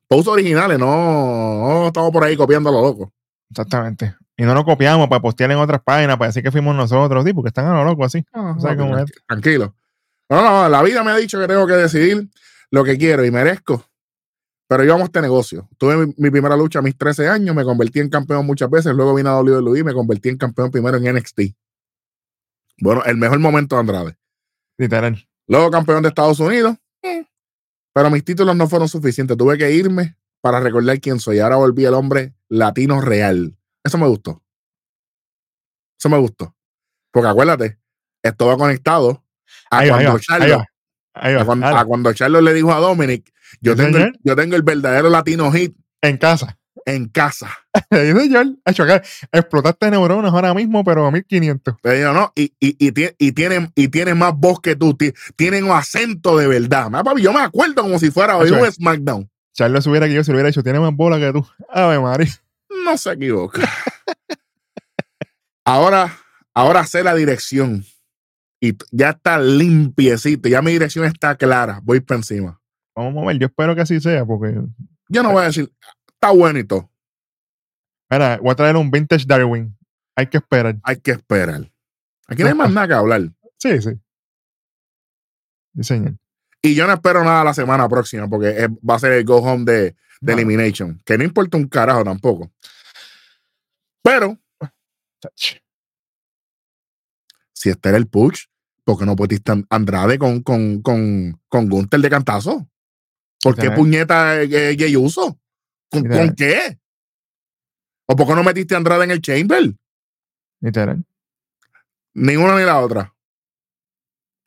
Posts 0.08 0.28
originales, 0.28 0.80
no, 0.80 0.86
no 0.88 1.88
estamos 1.88 2.12
por 2.12 2.24
ahí 2.24 2.36
copiando 2.38 2.70
a 2.70 2.74
lo 2.74 2.82
loco. 2.82 3.12
Exactamente. 3.50 4.16
Y 4.38 4.44
no 4.44 4.54
lo 4.54 4.66
copiamos 4.66 5.08
para 5.08 5.22
postear 5.22 5.52
en 5.52 5.58
otras 5.58 5.82
páginas, 5.82 6.18
para 6.18 6.28
decir 6.28 6.44
que 6.44 6.52
fuimos 6.52 6.76
nosotros, 6.76 7.24
sí, 7.24 7.34
porque 7.34 7.50
están 7.50 7.68
a 7.68 7.74
lo 7.74 7.86
loco 7.86 8.04
así. 8.04 8.24
No, 8.34 8.60
¿Sabes 8.60 8.78
no, 8.78 9.00
es? 9.00 9.12
Tranquilo. 9.28 9.76
No, 10.30 10.42
no, 10.42 10.70
la 10.70 10.84
vida 10.84 11.04
me 11.04 11.12
ha 11.12 11.16
dicho 11.16 11.40
que 11.40 11.48
tengo 11.48 11.66
que 11.66 11.74
decidir 11.74 12.30
lo 12.72 12.84
que 12.84 12.98
quiero 12.98 13.24
y 13.24 13.32
merezco. 13.32 13.86
Pero 14.68 14.84
yo 14.84 14.96
amo 14.96 15.06
este 15.06 15.22
negocio. 15.22 15.70
Tuve 15.78 16.06
mi, 16.06 16.14
mi 16.18 16.32
primera 16.32 16.58
lucha 16.58 16.80
a 16.80 16.82
mis 16.82 16.98
13 16.98 17.30
años, 17.30 17.56
me 17.56 17.64
convertí 17.64 18.00
en 18.00 18.10
campeón 18.10 18.46
muchas 18.46 18.70
veces, 18.70 18.94
luego 18.94 19.14
vine 19.14 19.30
a 19.30 19.40
WWE 19.40 19.80
y 19.80 19.84
me 19.84 19.94
convertí 19.94 20.30
en 20.30 20.38
campeón 20.38 20.72
primero 20.72 20.98
en 20.98 21.16
NXT. 21.16 21.42
Bueno, 22.80 23.04
el 23.06 23.18
mejor 23.18 23.40
momento 23.40 23.76
de 23.76 23.82
Andrade. 23.82 24.18
Literal. 24.78 25.28
Luego 25.48 25.72
campeón 25.72 26.02
de 26.02 26.10
Estados 26.10 26.40
Unidos, 26.40 26.76
pero 27.96 28.10
mis 28.10 28.26
títulos 28.26 28.58
no 28.58 28.68
fueron 28.68 28.90
suficientes. 28.90 29.38
Tuve 29.38 29.58
que 29.58 29.72
irme 29.72 30.18
para 30.42 30.60
recordar 30.60 31.00
quién 31.00 31.18
soy. 31.18 31.40
Ahora 31.40 31.56
volví 31.56 31.86
el 31.86 31.94
hombre 31.94 32.36
latino 32.50 33.00
real. 33.00 33.58
Eso 33.86 33.98
me 33.98 34.06
gustó. 34.06 34.44
Eso 35.98 36.10
me 36.10 36.18
gustó. 36.18 36.54
Porque 37.10 37.30
acuérdate, 37.30 37.80
esto 38.22 38.48
va 38.48 38.58
conectado 38.58 39.24
a 39.72 39.78
Ahí 39.78 39.90
va, 39.90 39.96
cuando 39.96 40.14
va, 40.14 40.20
Charlo, 40.20 40.58
va. 40.58 40.66
Ahí 41.14 41.36
va. 41.36 41.42
a 41.42 41.46
cuando, 41.46 41.66
Dale. 41.68 41.80
a 41.80 41.86
cuando 41.86 42.14
Charlo 42.14 42.42
le 42.42 42.54
dijo 42.54 42.74
a 42.74 42.80
Dominic, 42.80 43.32
yo 43.62 43.78
tengo, 43.78 43.98
el, 43.98 44.20
yo 44.24 44.36
tengo 44.36 44.58
el 44.58 44.64
verdadero 44.64 45.10
latino 45.10 45.50
hit 45.54 45.78
En 46.02 46.18
casa. 46.18 46.60
En 46.86 47.08
casa. 47.10 47.50
Señor. 47.92 48.48
Explotaste 49.32 49.92
neuronas 49.92 50.32
ahora 50.32 50.54
mismo, 50.54 50.84
pero 50.84 51.06
a 51.08 51.12
1500. 51.12 51.76
Le 51.84 51.98
digo, 51.98 52.14
no, 52.14 52.32
y, 52.36 52.54
y, 52.60 52.76
y, 52.80 52.94
y 53.18 53.32
tienen, 53.32 53.72
y 53.76 53.88
tienen 53.88 54.18
más 54.18 54.34
voz 54.36 54.60
que 54.62 54.76
tú, 54.76 54.94
ti- 54.96 55.14
tienen 55.36 55.66
un 55.66 55.72
acento 55.72 56.38
de 56.38 56.48
verdad. 56.48 56.90
Ah, 56.94 57.04
papi, 57.04 57.22
yo 57.22 57.34
me 57.34 57.42
acuerdo 57.42 57.82
como 57.82 58.00
si 58.00 58.12
fuera 58.12 58.38
hoy 58.38 58.52
un 58.52 58.66
es. 58.66 58.76
SmackDown. 58.76 59.30
Charles 59.54 59.88
hubiera 59.88 60.08
que 60.08 60.14
yo 60.14 60.24
se 60.24 60.32
lo 60.32 60.36
hubiera 60.36 60.50
hecho. 60.50 60.64
Tiene 60.64 60.80
más 60.80 60.94
bola 60.96 61.18
que 61.18 61.32
tú. 61.32 61.46
Ave 61.70 62.00
María. 62.00 62.30
No 62.84 62.98
se 62.98 63.12
equivoca. 63.14 63.62
ahora, 65.66 66.16
ahora 66.54 66.86
sé 66.86 67.04
la 67.04 67.16
dirección. 67.16 67.84
Y 68.62 68.74
ya 68.92 69.12
está 69.12 69.38
limpiecito. 69.40 70.50
Ya 70.50 70.62
mi 70.62 70.72
dirección 70.72 71.06
está 71.06 71.36
clara. 71.36 71.80
Voy 71.84 72.00
para 72.00 72.20
encima. 72.20 72.60
Vamos 72.96 73.24
a 73.24 73.28
ver, 73.28 73.38
yo 73.38 73.48
espero 73.48 73.76
que 73.76 73.82
así 73.82 74.00
sea, 74.00 74.26
porque. 74.26 74.56
Yo 75.08 75.22
no 75.22 75.32
voy 75.32 75.44
a 75.44 75.48
decir, 75.48 75.72
está 76.26 76.32
bueno 76.32 76.60
y 76.60 76.64
todo. 76.64 76.90
Mira, 78.10 78.38
voy 78.42 78.52
a 78.52 78.56
traer 78.56 78.76
un 78.76 78.90
vintage 78.90 79.26
Darwin. 79.28 79.78
Hay 80.16 80.28
que 80.28 80.38
esperar. 80.38 80.78
Hay 80.84 80.98
que 80.98 81.12
esperar. 81.12 81.72
Aquí 82.28 82.42
no 82.42 82.50
hay 82.50 82.56
más 82.56 82.72
nada 82.72 82.88
que 82.88 82.94
hablar. 82.94 83.22
Sí, 83.58 83.82
sí. 83.82 83.92
Sí, 85.76 85.84
señor. 85.84 86.16
Y 86.62 86.74
yo 86.74 86.88
no 86.88 86.94
espero 86.94 87.24
nada 87.24 87.44
la 87.44 87.54
semana 87.54 87.88
próxima 87.88 88.28
porque 88.28 88.68
va 88.88 88.96
a 88.96 89.00
ser 89.00 89.12
el 89.12 89.26
go 89.26 89.38
home 89.38 89.66
de, 89.66 89.82
de 89.84 89.96
No. 90.22 90.34
Elimination. 90.34 91.02
Que 91.06 91.18
no 91.18 91.24
importa 91.24 91.58
un 91.58 91.68
carajo 91.68 92.04
tampoco. 92.04 92.52
Pero 94.02 94.38
si 97.54 97.70
este 97.70 97.90
era 97.90 97.98
el 97.98 98.08
push, 98.08 98.46
¿por 98.84 98.98
qué 98.98 99.06
no 99.06 99.16
pusiste 99.16 99.52
a 99.52 99.62
Andrade 99.70 100.18
con, 100.18 100.42
con, 100.42 100.82
con, 100.82 101.40
con 101.50 101.70
Gunther 101.70 102.00
de 102.00 102.10
cantazo? 102.10 102.68
¿Por 103.42 103.56
qué 103.56 103.70
puñeta 103.72 104.42
eh, 104.42 104.72
eh, 104.72 104.76
Jey 104.78 104.96
Uso? 104.96 105.40
¿Con, 105.92 106.04
Literal. 106.04 106.28
¿Con 106.28 106.36
qué? 106.36 106.80
¿O 108.08 108.16
por 108.16 108.28
qué 108.28 108.36
no 108.36 108.44
metiste 108.44 108.76
a 108.76 108.78
Andrade 108.78 109.06
en 109.06 109.12
el 109.12 109.22
Chamber? 109.22 109.74
Literal. 110.62 111.04
Ni 112.14 112.36
una 112.36 112.58
ni 112.58 112.64
la 112.64 112.80
otra. 112.80 113.14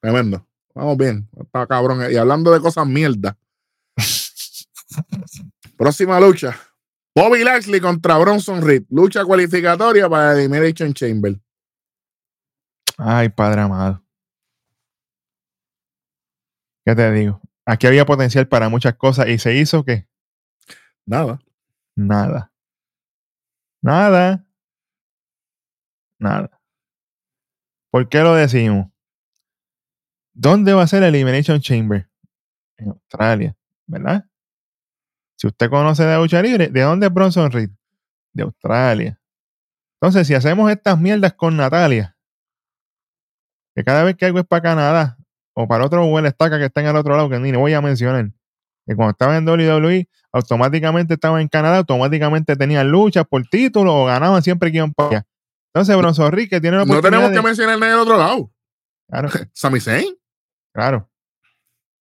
Tremendo. 0.01 0.47
Vamos 0.75 0.97
bien. 0.97 1.29
Está 1.39 1.67
cabrón. 1.67 2.11
Y 2.11 2.17
hablando 2.17 2.53
de 2.53 2.61
cosas 2.61 2.87
mierda. 2.87 3.37
Próxima 5.77 6.21
lucha. 6.21 6.57
Bobby 7.15 7.43
Lashley 7.43 7.81
contra 7.81 8.17
Bronson 8.17 8.63
Reed. 8.63 8.85
Lucha 8.91 9.25
cualificatoria 9.25 10.09
para 10.09 10.33
Elimination 10.35 10.95
Chamber. 10.95 11.39
Ay, 12.97 13.29
padre 13.29 13.63
amado. 13.63 14.05
¿Qué 16.85 16.95
te 16.95 17.13
digo? 17.13 17.41
Aquí 17.67 17.87
había 17.87 18.07
potencial 18.07 18.49
para 18.49 18.69
muchas 18.69 18.95
cosas 18.95 19.29
y 19.29 19.39
se 19.39 19.55
hizo 19.55 19.85
que 19.85 20.08
Nada. 21.09 21.39
nada. 21.97 22.53
Nada. 23.81 24.45
Nada. 26.21 26.61
¿Por 27.91 28.11
qué 28.11 28.21
lo 28.21 28.35
decimos? 28.35 28.91
¿Dónde 30.35 30.75
va 30.75 30.83
a 30.83 30.87
ser 30.87 31.03
el 31.03 31.15
Elimination 31.15 31.61
Chamber? 31.61 32.11
En 32.77 32.91
Australia, 32.91 33.57
¿verdad? 33.87 34.27
Si 35.37 35.47
usted 35.47 35.71
conoce 35.71 36.05
de 36.05 36.17
lucha 36.19 36.43
libre, 36.43 36.69
¿de 36.69 36.83
dónde 36.83 37.07
es 37.07 37.13
Bronson 37.13 37.51
Reed? 37.51 37.71
De 38.35 38.43
Australia. 38.43 39.19
Entonces, 39.95 40.27
si 40.27 40.35
hacemos 40.35 40.71
estas 40.71 41.01
mierdas 41.01 41.33
con 41.33 41.57
Natalia, 41.57 42.19
que 43.75 43.83
cada 43.83 44.05
vez 44.05 44.15
que 44.15 44.27
algo 44.27 44.41
es 44.41 44.47
para 44.47 44.63
Canadá 44.63 45.17
o 45.55 45.67
para 45.67 45.87
otro 45.87 46.05
huele 46.05 46.29
estaca 46.29 46.59
que 46.59 46.67
está 46.67 46.83
en 46.83 46.89
el 46.89 46.97
otro 46.97 47.17
lado, 47.17 47.31
que 47.31 47.39
ni 47.39 47.51
le 47.51 47.57
voy 47.57 47.73
a 47.73 47.81
mencionar, 47.81 48.31
que 48.89 48.97
cuando 48.97 49.11
estaba 49.13 49.37
en 49.37 49.47
WWE, 49.49 50.09
automáticamente 50.33 51.15
estaba 51.15 51.41
en 51.41 51.49
Canadá, 51.49 51.77
automáticamente 51.79 52.57
tenían 52.57 52.91
luchas 52.91 53.25
por 53.29 53.43
título 53.49 53.95
o 53.95 54.07
ganaban 54.07 54.43
siempre 54.43 54.71
que 54.73 54.79
iban 54.79 54.93
para 54.95 55.09
allá. 55.11 55.27
Entonces, 55.75 55.97
Bronson 55.97 56.33
Reed, 56.33 56.49
que 56.49 56.61
tiene 56.61 56.79
la 56.79 56.85
No 56.85 56.93
oportunidad 56.93 57.21
tenemos 57.21 57.39
que 57.43 57.47
mencionar 57.47 57.77
en 57.77 57.83
el 57.85 57.99
otro 58.01 58.17
lado. 58.17 58.51
Claro, 59.09 59.29
Sami 59.53 59.81
Zayn. 59.81 60.15
claro. 60.75 61.09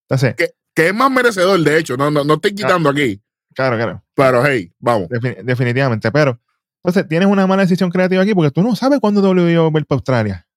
Entonces, 0.10 0.36
Que 0.74 0.88
es 0.88 0.94
más 0.94 1.12
merecedor, 1.12 1.60
de 1.60 1.78
hecho. 1.78 1.98
No, 1.98 2.10
no, 2.10 2.24
no 2.24 2.36
estoy 2.36 2.56
quitando 2.56 2.90
aquí. 2.90 3.22
claro, 3.54 3.76
claro. 3.76 4.04
Pero 4.16 4.46
hey, 4.46 4.72
vamos. 4.80 5.10
Defin- 5.10 5.44
definitivamente. 5.44 6.12
Pero, 6.12 6.40
entonces, 6.84 7.08
tienes 7.10 7.28
una 7.28 7.46
mala 7.48 7.64
decisión 7.64 7.90
creativa 7.92 8.22
aquí 8.24 8.34
porque 8.34 8.52
tú 8.52 8.64
no 8.64 8.76
sabes 8.76 9.00
cuándo 9.02 9.22
WWE 9.22 9.56
va 9.58 9.62
a 9.62 9.66
volver 9.70 9.86
para 9.86 9.98
Australia. 9.98 10.48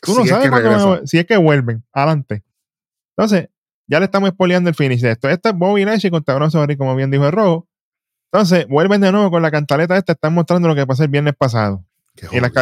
Tú 0.00 0.12
no 0.14 0.18
Si 0.18 0.22
es 0.24 0.28
sabes 0.30 0.44
que 0.44 0.50
cuándo 0.50 1.06
si 1.06 1.18
es 1.18 1.26
que 1.26 1.36
vuelven. 1.36 1.84
Adelante. 1.92 2.44
Entonces, 3.16 3.48
ya 3.92 3.98
le 3.98 4.06
estamos 4.06 4.30
spoileando 4.30 4.70
el 4.70 4.74
finish 4.74 5.02
de 5.02 5.10
esto. 5.10 5.28
Este 5.28 5.50
es 5.50 5.54
Bobby 5.54 5.84
Lashley 5.84 6.10
contra 6.10 6.34
Bronson 6.34 6.66
Reed, 6.66 6.78
como 6.78 6.96
bien 6.96 7.10
dijo 7.10 7.26
el 7.26 7.32
rojo. 7.32 7.68
Entonces, 8.32 8.66
vuelven 8.66 9.02
de 9.02 9.12
nuevo 9.12 9.30
con 9.30 9.42
la 9.42 9.50
cantaleta 9.50 9.98
esta. 9.98 10.14
Están 10.14 10.32
mostrando 10.32 10.66
lo 10.66 10.74
que 10.74 10.86
pasó 10.86 11.02
el 11.02 11.10
viernes 11.10 11.34
pasado. 11.36 11.84
Y 12.30 12.40
las, 12.40 12.52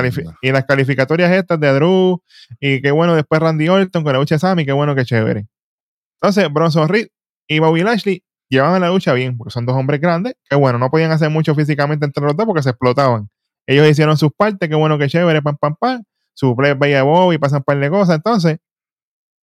y 0.42 0.52
calificatorias 0.66 1.30
estas 1.30 1.60
de 1.60 1.72
Drew. 1.72 2.20
Y 2.58 2.82
qué 2.82 2.90
bueno 2.90 3.14
después 3.14 3.40
Randy 3.40 3.68
Orton 3.68 4.02
con 4.02 4.12
la 4.12 4.18
lucha 4.18 4.34
de 4.34 4.38
Sammy. 4.40 4.66
Qué 4.66 4.72
bueno, 4.72 4.96
qué 4.96 5.04
chévere. 5.04 5.46
Entonces, 6.20 6.52
Bronson 6.52 6.88
Reed 6.88 7.06
y 7.46 7.60
Bobby 7.60 7.84
Lashley 7.84 8.24
llevaban 8.48 8.80
la 8.80 8.88
lucha 8.88 9.12
bien, 9.12 9.38
porque 9.38 9.52
son 9.52 9.66
dos 9.66 9.76
hombres 9.76 10.00
grandes. 10.00 10.34
Que 10.48 10.56
bueno, 10.56 10.80
no 10.80 10.90
podían 10.90 11.12
hacer 11.12 11.30
mucho 11.30 11.54
físicamente 11.54 12.04
entre 12.06 12.24
los 12.24 12.36
dos 12.36 12.44
porque 12.44 12.64
se 12.64 12.70
explotaban. 12.70 13.28
Ellos 13.68 13.88
hicieron 13.88 14.16
sus 14.16 14.32
partes. 14.36 14.68
Qué 14.68 14.74
bueno, 14.74 14.98
qué 14.98 15.06
chévere, 15.06 15.40
pam, 15.42 15.56
pam, 15.56 15.76
pam. 15.78 16.02
Su 16.34 16.56
play 16.56 16.74
veía 16.74 17.04
Bobby, 17.04 17.38
pasan 17.38 17.58
un 17.58 17.62
par 17.62 17.78
de 17.78 17.88
cosas. 17.88 18.16
Entonces, 18.16 18.58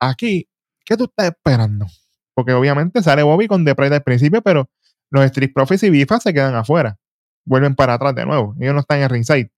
aquí, 0.02 0.50
¿qué 0.88 0.96
tú 0.96 1.04
estás 1.04 1.28
esperando? 1.28 1.86
Porque 2.34 2.54
obviamente 2.54 3.04
sale 3.04 3.22
Bobby 3.22 3.48
con 3.48 3.66
The 3.66 3.76
Pride 3.76 3.96
al 3.96 4.04
principio, 4.04 4.42
pero 4.42 4.70
los 5.12 5.26
Street 5.26 5.52
Profits 5.54 5.84
y 5.84 5.90
Bifa 5.90 6.20
se 6.20 6.34
quedan 6.34 6.56
afuera. 6.56 6.98
Vuelven 7.46 7.76
para 7.76 7.94
atrás 7.94 8.16
de 8.16 8.26
nuevo. 8.26 8.56
Ellos 8.60 8.74
no 8.74 8.80
están 8.80 9.02
en 9.02 9.10
ringside. 9.10 9.52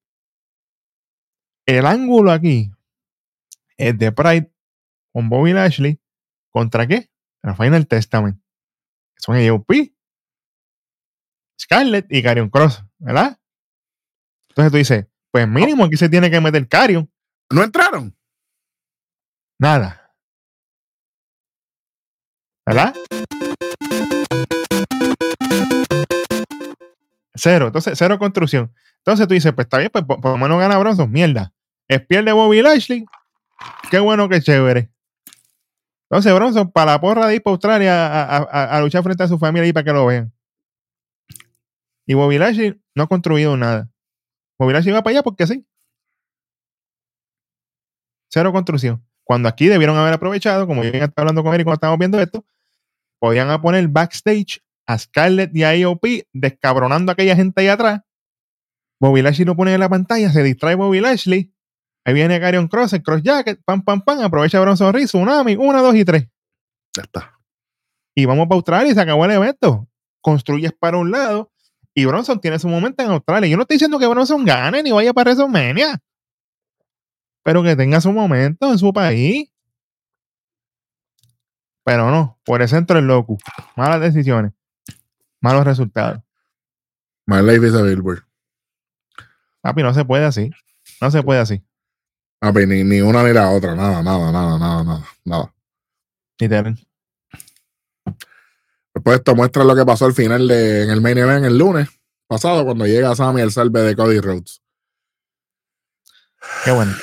El 1.66 1.86
ángulo 1.86 2.32
aquí 2.32 2.72
es 3.78 3.98
de 3.98 4.12
Pride 4.12 4.52
con 5.14 5.30
Bobby 5.30 5.54
Lashley 5.54 6.00
contra 6.50 6.88
qué? 6.88 7.10
La 7.44 7.56
Final 7.56 7.88
Testament. 7.88 8.42
Son 9.18 9.36
AOP, 9.36 9.70
Scarlett 11.60 12.08
y 12.10 12.24
Carion 12.24 12.50
Cross, 12.50 12.84
¿verdad? 12.98 13.40
Entonces 14.50 14.72
tú 14.72 14.78
dices, 14.78 15.08
pues 15.32 15.48
mínimo 15.48 15.86
aquí 15.86 15.98
se 15.98 16.10
tiene 16.10 16.32
que 16.32 16.42
meter 16.42 16.68
Carion. 16.68 17.12
¿No 17.52 17.64
entraron? 17.64 18.16
Nada. 19.60 19.99
¿Verdad? 22.70 22.94
Cero. 27.34 27.66
Entonces, 27.66 27.98
cero 27.98 28.20
construcción. 28.20 28.72
Entonces 28.98 29.28
tú 29.28 29.34
dices, 29.34 29.52
pues 29.54 29.66
está 29.66 29.80
bien, 29.80 29.90
pues 29.92 30.06
por, 30.06 30.24
lo 30.24 30.38
menos 30.38 30.60
gana 30.60 30.78
Bronson. 30.78 31.12
Mierda. 31.12 31.52
Es 31.88 32.06
pierde 32.06 32.32
Bobby 32.32 32.62
Lashley. 32.62 33.06
Qué 33.90 33.98
bueno, 33.98 34.30
qué 34.30 34.40
chévere. 34.40 34.92
Entonces, 36.12 36.32
Bronson, 36.32 36.72
para 36.72 36.92
la 36.92 37.02
porra 37.02 37.26
de 37.26 37.38
ir 37.38 37.42
para 37.42 37.54
Australia 37.54 38.38
a, 38.38 38.80
luchar 38.82 39.02
frente 39.02 39.24
a 39.24 39.28
su 39.28 39.40
familia 39.40 39.68
y 39.68 39.74
para 39.74 39.84
que 39.84 39.94
lo 39.94 40.06
vean. 40.06 40.32
Y 42.06 42.14
Bobby 42.14 42.38
Lashley 42.38 42.80
no 42.94 43.04
ha 43.04 43.08
construido 43.08 43.58
nada. 43.58 43.90
Bobby 44.60 44.74
Lashley 44.74 44.94
va 44.94 45.02
para 45.02 45.16
allá 45.16 45.24
porque 45.24 45.48
sí. 45.48 45.66
Cero 48.28 48.52
construcción. 48.52 49.04
Cuando 49.24 49.50
aquí 49.50 49.68
debieron 49.68 49.98
haber 49.98 50.14
aprovechado, 50.14 50.68
como 50.68 50.84
yo 50.84 50.92
ya 50.92 51.06
estaba 51.06 51.24
hablando 51.24 51.44
con 51.44 51.56
Eric 51.56 51.66
cuando 51.66 51.76
estábamos 51.76 51.98
viendo 51.98 52.22
esto, 52.22 52.46
podían 53.20 53.50
a 53.50 53.62
poner 53.62 53.88
backstage 53.88 54.62
a 54.88 54.98
Scarlett 54.98 55.56
y 55.56 55.64
a 55.64 55.72
AOP 55.72 56.06
descabronando 56.34 57.12
a 57.12 57.14
aquella 57.14 57.36
gente 57.36 57.62
ahí 57.62 57.68
atrás. 57.68 58.02
Bobby 59.00 59.22
Lashley 59.22 59.46
lo 59.46 59.56
pone 59.56 59.74
en 59.74 59.80
la 59.80 59.90
pantalla, 59.90 60.32
se 60.32 60.44
distrae 60.44 60.76
Bobby 60.76 61.00
Lashley. 61.00 61.54
Ahí 62.06 62.14
viene 62.14 62.40
Carion 62.40 62.68
Cross, 62.68 62.94
el 62.94 63.04
Cross 63.04 63.22
Jacket, 63.24 63.62
pam, 63.64 63.84
pam, 63.84 64.02
pam, 64.02 64.22
aprovecha 64.22 64.60
Bronson 64.60 64.94
Reed, 64.94 65.06
Tsunami, 65.06 65.56
una, 65.56 65.82
dos 65.82 65.96
y 65.96 66.04
tres. 66.04 66.28
Ya 66.96 67.04
está. 67.04 67.40
Y 68.16 68.26
vamos 68.26 68.48
para 68.48 68.56
Australia 68.56 68.92
y 68.92 68.96
se 68.96 69.02
acabó 69.02 69.26
el 69.26 69.32
evento. 69.32 69.88
Construyes 70.22 70.74
para 70.74 70.98
un 70.98 71.12
lado 71.12 71.52
y 71.94 72.06
Bronson 72.06 72.40
tiene 72.40 72.60
su 72.60 72.68
momento 72.68 73.04
en 73.04 73.12
Australia. 73.12 73.50
Yo 73.50 73.58
no 73.58 73.64
estoy 73.64 73.76
diciendo 73.76 74.00
que 74.00 74.08
Bronson 74.08 74.46
gane 74.46 74.84
ni 74.84 74.92
vaya 74.92 75.14
para 75.14 75.32
WrestleMania, 75.32 76.00
pero 77.44 77.64
que 77.64 77.76
tenga 77.76 78.02
su 78.02 78.12
momento 78.12 78.72
en 78.72 78.78
su 78.78 78.94
país. 78.94 79.50
Pero 81.84 82.12
no, 82.12 82.40
por 82.46 82.62
el 82.62 82.70
centro 82.70 82.98
del 82.98 83.08
loco. 83.08 83.38
Malas 83.76 84.02
decisiones, 84.02 84.52
malos 85.40 85.66
resultados. 85.66 86.22
My 87.26 87.42
life 87.42 87.66
is 87.66 87.76
a 87.76 87.82
billboard. 87.82 88.24
Papi, 89.62 89.84
no 89.84 89.94
se 89.94 90.06
puede 90.06 90.26
así. 90.26 90.52
No 91.02 91.12
se 91.12 91.22
puede 91.22 91.40
así. 91.40 91.64
Papi, 92.40 92.66
ni, 92.66 92.84
ni 92.84 93.02
una 93.02 93.24
ni 93.24 93.34
la 93.34 93.50
otra. 93.50 93.76
Nada, 93.76 94.02
nada, 94.02 94.32
nada, 94.32 94.58
nada, 94.58 94.84
nada. 94.84 95.06
nada. 95.26 95.54
Literal. 96.40 96.88
Después 98.94 99.18
esto 99.18 99.36
muestra 99.36 99.64
lo 99.64 99.76
que 99.76 99.86
pasó 99.86 100.06
al 100.06 100.14
final 100.14 100.48
de, 100.48 100.84
en 100.84 100.90
el 100.90 101.02
main 101.02 101.18
event 101.18 101.46
el 101.46 101.58
lunes 101.58 101.88
pasado 102.28 102.64
cuando 102.66 102.86
llega 102.86 103.16
Sammy 103.16 103.42
al 103.42 103.52
salve 103.52 103.82
de 103.82 103.96
Cody 103.96 104.20
Rhodes. 104.20 104.62
Qué 106.64 106.72
bueno. 106.72 106.94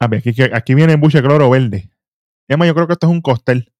A 0.00 0.08
ver, 0.08 0.20
aquí, 0.26 0.42
aquí 0.42 0.74
viene 0.74 0.94
el 0.94 0.98
buche 0.98 1.18
de 1.20 1.24
cloro 1.28 1.50
verde. 1.50 1.90
Emma, 2.48 2.66
yo 2.66 2.74
creo 2.74 2.86
que 2.86 2.94
esto 2.94 3.06
es 3.06 3.12
un 3.12 3.20
costel. 3.20 3.72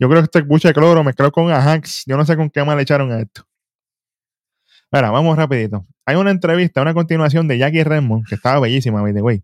Yo 0.00 0.08
creo 0.08 0.20
que 0.20 0.24
este 0.24 0.42
buche 0.42 0.68
de 0.68 0.74
cloro 0.74 1.04
mezclado 1.04 1.30
con 1.32 1.50
Ajax. 1.50 2.04
Yo 2.06 2.16
no 2.16 2.24
sé 2.24 2.36
con 2.36 2.50
qué 2.50 2.64
más 2.64 2.76
le 2.76 2.82
echaron 2.82 3.12
a 3.12 3.20
esto. 3.20 3.46
Ahora, 4.90 5.10
vamos 5.10 5.36
rapidito. 5.36 5.86
Hay 6.06 6.16
una 6.16 6.30
entrevista, 6.30 6.80
una 6.80 6.94
continuación 6.94 7.48
de 7.48 7.58
Jackie 7.58 7.84
Redmond, 7.84 8.26
que 8.26 8.34
estaba 8.36 8.60
bellísima, 8.60 9.02
by 9.02 9.12
the 9.12 9.20
way, 9.22 9.42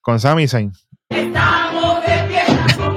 con 0.00 0.20
Sami 0.20 0.46
Zayn. 0.46 0.72
Estamos 1.08 2.00
de 2.02 2.28
fiesta 2.28 2.76
con 2.76 2.96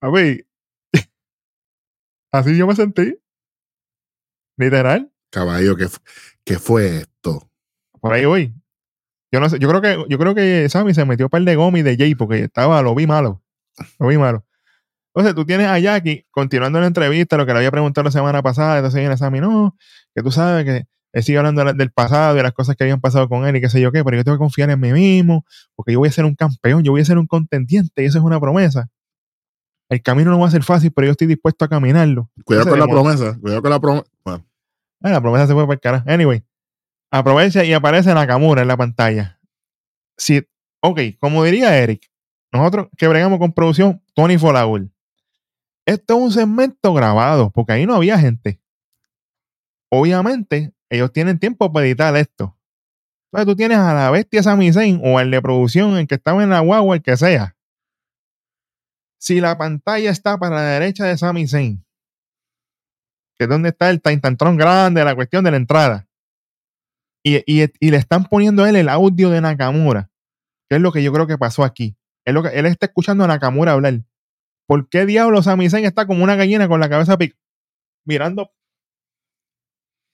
A 0.00 0.10
ver, 0.10 0.46
así 2.32 2.56
yo 2.56 2.66
me 2.66 2.74
sentí. 2.74 3.16
Literal. 4.58 5.10
Caballo, 5.30 5.76
¿qué, 5.76 5.88
fu- 5.88 6.00
qué 6.44 6.58
fue 6.58 6.98
esto? 6.98 7.48
Por 8.00 8.12
ahí 8.12 8.24
voy. 8.24 8.54
Yo 9.30 9.40
no 9.40 9.48
sé, 9.48 9.58
yo 9.58 9.68
creo 9.68 9.80
que, 9.80 10.04
yo 10.08 10.18
creo 10.18 10.34
que 10.34 10.68
Sammy 10.68 10.92
se 10.94 11.04
metió 11.04 11.28
par 11.28 11.42
de 11.42 11.56
gomi 11.56 11.82
de 11.82 11.96
Jay 11.96 12.14
porque 12.14 12.40
estaba, 12.44 12.82
lo 12.82 12.94
vi 12.94 13.06
malo. 13.06 13.42
Lo 13.98 14.08
vi 14.08 14.18
malo. 14.18 14.44
Entonces 15.14 15.34
tú 15.34 15.44
tienes 15.44 15.66
a 15.68 15.78
Jackie 15.78 16.26
continuando 16.30 16.80
la 16.80 16.86
entrevista, 16.86 17.36
lo 17.36 17.46
que 17.46 17.52
le 17.52 17.58
había 17.58 17.70
preguntado 17.70 18.04
la 18.04 18.10
semana 18.10 18.42
pasada, 18.42 18.78
entonces 18.78 19.00
viene 19.00 19.16
Sammy, 19.16 19.40
no, 19.40 19.76
que 20.14 20.22
tú 20.22 20.30
sabes 20.30 20.64
que 20.64 20.86
él 21.12 21.22
sigue 21.22 21.36
hablando 21.38 21.60
de 21.60 21.64
la- 21.66 21.72
del 21.74 21.90
pasado, 21.92 22.34
de 22.34 22.42
las 22.42 22.52
cosas 22.52 22.76
que 22.76 22.84
habían 22.84 23.00
pasado 23.00 23.28
con 23.28 23.46
él 23.46 23.56
y 23.56 23.60
qué 23.60 23.68
sé 23.68 23.80
yo 23.80 23.92
qué, 23.92 24.02
pero 24.04 24.16
yo 24.16 24.24
tengo 24.24 24.36
que 24.36 24.40
confiar 24.40 24.70
en 24.70 24.80
mí 24.80 24.92
mismo, 24.92 25.44
porque 25.76 25.92
yo 25.92 25.98
voy 25.98 26.08
a 26.08 26.12
ser 26.12 26.24
un 26.24 26.34
campeón, 26.34 26.82
yo 26.82 26.92
voy 26.92 27.02
a 27.02 27.04
ser 27.04 27.18
un 27.18 27.26
contendiente 27.26 28.02
y 28.02 28.06
eso 28.06 28.18
es 28.18 28.24
una 28.24 28.40
promesa. 28.40 28.88
El 29.90 30.00
camino 30.02 30.30
no 30.30 30.38
va 30.38 30.48
a 30.48 30.50
ser 30.50 30.62
fácil, 30.62 30.90
pero 30.94 31.06
yo 31.06 31.12
estoy 31.12 31.26
dispuesto 31.26 31.66
a 31.66 31.68
caminarlo. 31.68 32.30
Cuidado 32.44 32.64
con 32.70 32.78
la 32.78 32.86
promesa. 32.86 33.38
Cuidado 33.38 33.60
con 33.62 33.70
la 33.70 33.80
promesa. 33.80 34.06
La 35.10 35.20
promesa 35.20 35.46
se 35.46 35.52
fue 35.52 35.64
para 35.64 35.74
el 35.74 35.80
carajo. 35.80 36.08
Anyway, 36.08 36.44
aprovecha 37.10 37.64
y 37.64 37.72
aparece 37.72 38.14
Nakamura 38.14 38.62
en 38.62 38.68
la 38.68 38.76
pantalla. 38.76 39.40
Si, 40.16 40.46
ok, 40.80 41.00
como 41.18 41.42
diría 41.44 41.76
Eric, 41.78 42.10
nosotros 42.52 42.88
que 42.96 43.08
bregamos 43.08 43.38
con 43.38 43.52
producción, 43.52 44.02
Tony 44.14 44.38
Folaul. 44.38 44.92
Esto 45.86 46.14
es 46.14 46.20
un 46.20 46.32
segmento 46.32 46.94
grabado, 46.94 47.50
porque 47.50 47.72
ahí 47.72 47.86
no 47.86 47.94
había 47.94 48.18
gente. 48.18 48.60
Obviamente, 49.90 50.72
ellos 50.88 51.12
tienen 51.12 51.38
tiempo 51.38 51.72
para 51.72 51.86
editar 51.86 52.14
esto. 52.16 52.56
Entonces 53.32 53.46
tú 53.46 53.56
tienes 53.56 53.78
a 53.78 53.94
la 53.94 54.10
bestia 54.10 54.42
Sami 54.42 54.72
Zayn 54.72 55.00
o 55.02 55.18
al 55.18 55.30
de 55.30 55.40
producción, 55.42 55.96
el 55.96 56.06
que 56.06 56.16
estaba 56.16 56.42
en 56.42 56.50
la 56.50 56.60
guagua, 56.60 56.96
el 56.96 57.02
que 57.02 57.16
sea. 57.16 57.56
Si 59.18 59.40
la 59.40 59.56
pantalla 59.56 60.10
está 60.10 60.38
para 60.38 60.56
la 60.56 60.62
derecha 60.62 61.06
de 61.06 61.16
Sami 61.16 61.48
Zayn, 61.48 61.84
que 63.38 63.44
es 63.44 63.48
donde 63.48 63.70
está 63.70 63.90
el 63.90 64.00
Tintantron 64.00 64.56
grande, 64.56 65.04
la 65.04 65.14
cuestión 65.14 65.44
de 65.44 65.50
la 65.50 65.56
entrada. 65.56 66.08
Y, 67.24 67.42
y- 67.46 67.90
le 67.90 67.96
están 67.96 68.24
poniendo 68.24 68.64
a 68.64 68.68
él 68.70 68.76
el 68.76 68.88
audio 68.88 69.30
de 69.30 69.40
Nakamura, 69.40 70.10
que 70.68 70.76
es 70.76 70.82
lo 70.82 70.92
que 70.92 71.02
yo 71.02 71.12
creo 71.12 71.26
que 71.26 71.38
pasó 71.38 71.62
aquí. 71.64 71.96
Es 72.24 72.34
lo 72.34 72.42
que, 72.42 72.48
él 72.50 72.66
está 72.66 72.86
escuchando 72.86 73.24
a 73.24 73.28
Nakamura 73.28 73.72
hablar. 73.72 74.00
¿Por 74.66 74.88
qué 74.88 75.06
diablos 75.06 75.44
Sami 75.44 75.68
Zayn 75.70 75.84
está 75.84 76.06
como 76.06 76.24
una 76.24 76.36
gallina 76.36 76.68
con 76.68 76.80
la 76.80 76.88
cabeza 76.88 77.18
pic 77.18 77.36
mirando 78.04 78.50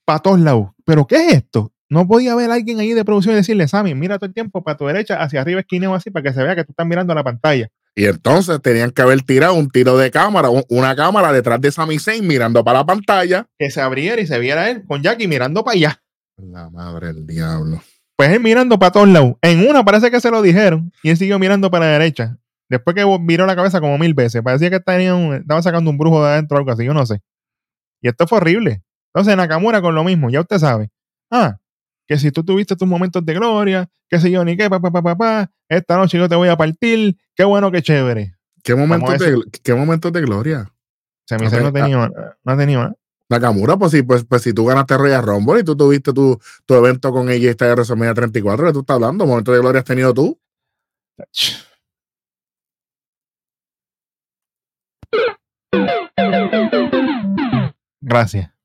para 0.07 0.19
todos 0.21 0.41
lados? 0.41 0.71
¿Pero 0.85 1.07
qué 1.07 1.17
es 1.17 1.33
esto? 1.35 1.73
No 1.91 2.07
podía 2.07 2.33
haber 2.33 2.51
alguien 2.51 2.81
ahí 2.81 2.93
de 2.93 3.05
producción 3.05 3.35
y 3.35 3.37
decirle, 3.37 3.67
Sammy, 3.69 3.95
mira 3.95 4.19
todo 4.19 4.27
el 4.27 4.35
tiempo 4.35 4.63
para 4.63 4.77
tu 4.77 4.87
derecha, 4.87 5.23
hacia 5.23 5.41
arriba, 5.41 5.61
esquineo 5.61 5.95
así, 5.95 6.11
para 6.11 6.23
que 6.23 6.35
se 6.35 6.43
vea 6.43 6.55
que 6.55 6.65
tú 6.65 6.73
estás 6.73 6.87
mirando 6.87 7.15
la 7.15 7.25
pantalla. 7.25 7.69
Y 7.99 8.07
entonces 8.07 8.63
tenían 8.63 8.93
que 8.93 9.03
haber 9.03 9.23
tirado 9.23 9.55
un 9.55 9.69
tiro 9.71 9.99
de 9.99 10.13
cámara, 10.13 10.51
un- 10.51 10.63
una 10.69 10.95
cámara 10.95 11.33
detrás 11.33 11.61
de 11.61 11.73
Sami 11.73 11.99
Zayn 11.99 12.25
mirando 12.25 12.63
para 12.63 12.79
la 12.79 12.87
pantalla. 12.87 13.49
Que 13.59 13.73
se 13.73 13.81
abriera 13.81 14.23
y 14.23 14.27
se 14.29 14.39
viera 14.39 14.71
él 14.71 14.85
con 14.87 15.03
Jackie 15.03 15.27
mirando 15.27 15.65
para 15.65 15.75
allá. 15.75 16.03
La 16.37 16.71
madre 16.71 17.09
del 17.13 17.27
diablo. 17.27 17.83
Pues 18.17 18.31
él 18.31 18.39
mirando 18.39 18.79
para 18.79 18.93
todos 18.93 19.09
lados. 19.09 19.35
En 19.43 19.69
una 19.69 19.85
parece 19.85 20.13
que 20.13 20.21
se 20.21 20.31
lo 20.31 20.43
dijeron 20.43 20.93
y 21.03 21.11
él 21.11 21.17
siguió 21.17 21.41
mirando 21.41 21.73
para 21.73 21.87
la 21.87 21.93
derecha. 21.99 22.37
Después 22.71 22.95
que 22.95 23.05
viró 23.23 23.47
la 23.47 23.57
cabeza 23.57 23.81
como 23.81 23.99
mil 23.99 24.15
veces. 24.15 24.43
Parecía 24.43 24.71
que 24.71 24.79
tenía 24.79 25.17
un- 25.17 25.35
estaba 25.35 25.61
sacando 25.61 25.91
un 25.91 25.99
brujo 25.99 26.25
de 26.25 26.31
adentro 26.35 26.57
o 26.57 26.59
algo 26.61 26.71
así, 26.71 26.85
yo 26.85 26.95
no 26.95 27.05
sé. 27.05 27.21
Y 28.01 28.07
esto 28.09 28.29
fue 28.29 28.39
horrible. 28.39 28.85
Entonces 29.13 29.37
Nakamura 29.37 29.81
con 29.83 29.97
lo 29.97 30.05
mismo, 30.05 30.31
ya 30.31 30.41
usted 30.41 30.59
sabe. 30.59 30.91
Ah, 31.33 31.57
que 32.09 32.19
si 32.19 32.33
tú 32.33 32.43
tuviste 32.43 32.75
tus 32.75 32.89
momentos 32.89 33.25
de 33.25 33.35
gloria, 33.35 33.89
que 34.09 34.19
si 34.19 34.31
yo 34.31 34.43
ni 34.43 34.57
qué, 34.57 34.71
pa, 34.71 34.81
pa, 34.81 34.91
pa, 34.91 35.03
pa, 35.03 35.17
pa, 35.17 35.51
esta 35.69 35.99
noche 35.99 36.17
yo 36.17 36.27
te 36.27 36.35
voy 36.35 36.49
a 36.49 36.57
partir, 36.57 37.19
qué 37.37 37.45
bueno, 37.45 37.71
qué 37.71 37.83
chévere. 37.83 38.35
¿Qué 38.65 38.75
momentos, 38.75 39.19
de, 39.19 39.43
¿Qué 39.63 39.75
momentos 39.75 40.11
de 40.13 40.23
gloria? 40.23 40.73
Se 41.27 41.37
me 41.37 41.45
dice, 41.45 41.61
no 41.61 41.69
ah. 41.69 41.73
tenía, 41.73 42.11
no 42.43 42.57
tenía 42.57 42.79
más. 42.79 42.93
Nakamura, 43.29 43.77
pues 43.77 43.93
sí, 43.93 44.03
pues, 44.03 44.25
pues 44.25 44.41
si 44.41 44.55
tú 44.55 44.65
ganaste 44.65 44.97
Royal 44.97 45.23
Rumble 45.23 45.61
y 45.61 45.65
tú 45.65 45.77
tuviste 45.77 46.15
tu, 46.15 46.41
tu 46.65 46.75
evento 46.75 47.13
con 47.13 47.29
ella 47.29 47.51
esta 47.51 47.67
de 47.67 47.73
WrestleMania 47.73 48.15
34, 48.15 48.67
que 48.67 48.73
tú 48.73 48.81
estás 48.81 48.95
hablando, 48.95 49.27
momentos 49.27 49.55
de 49.55 49.61
gloria 49.61 49.81
has 49.81 49.85
tenido 49.85 50.15
tú. 50.15 50.41
Gracias. 58.01 58.58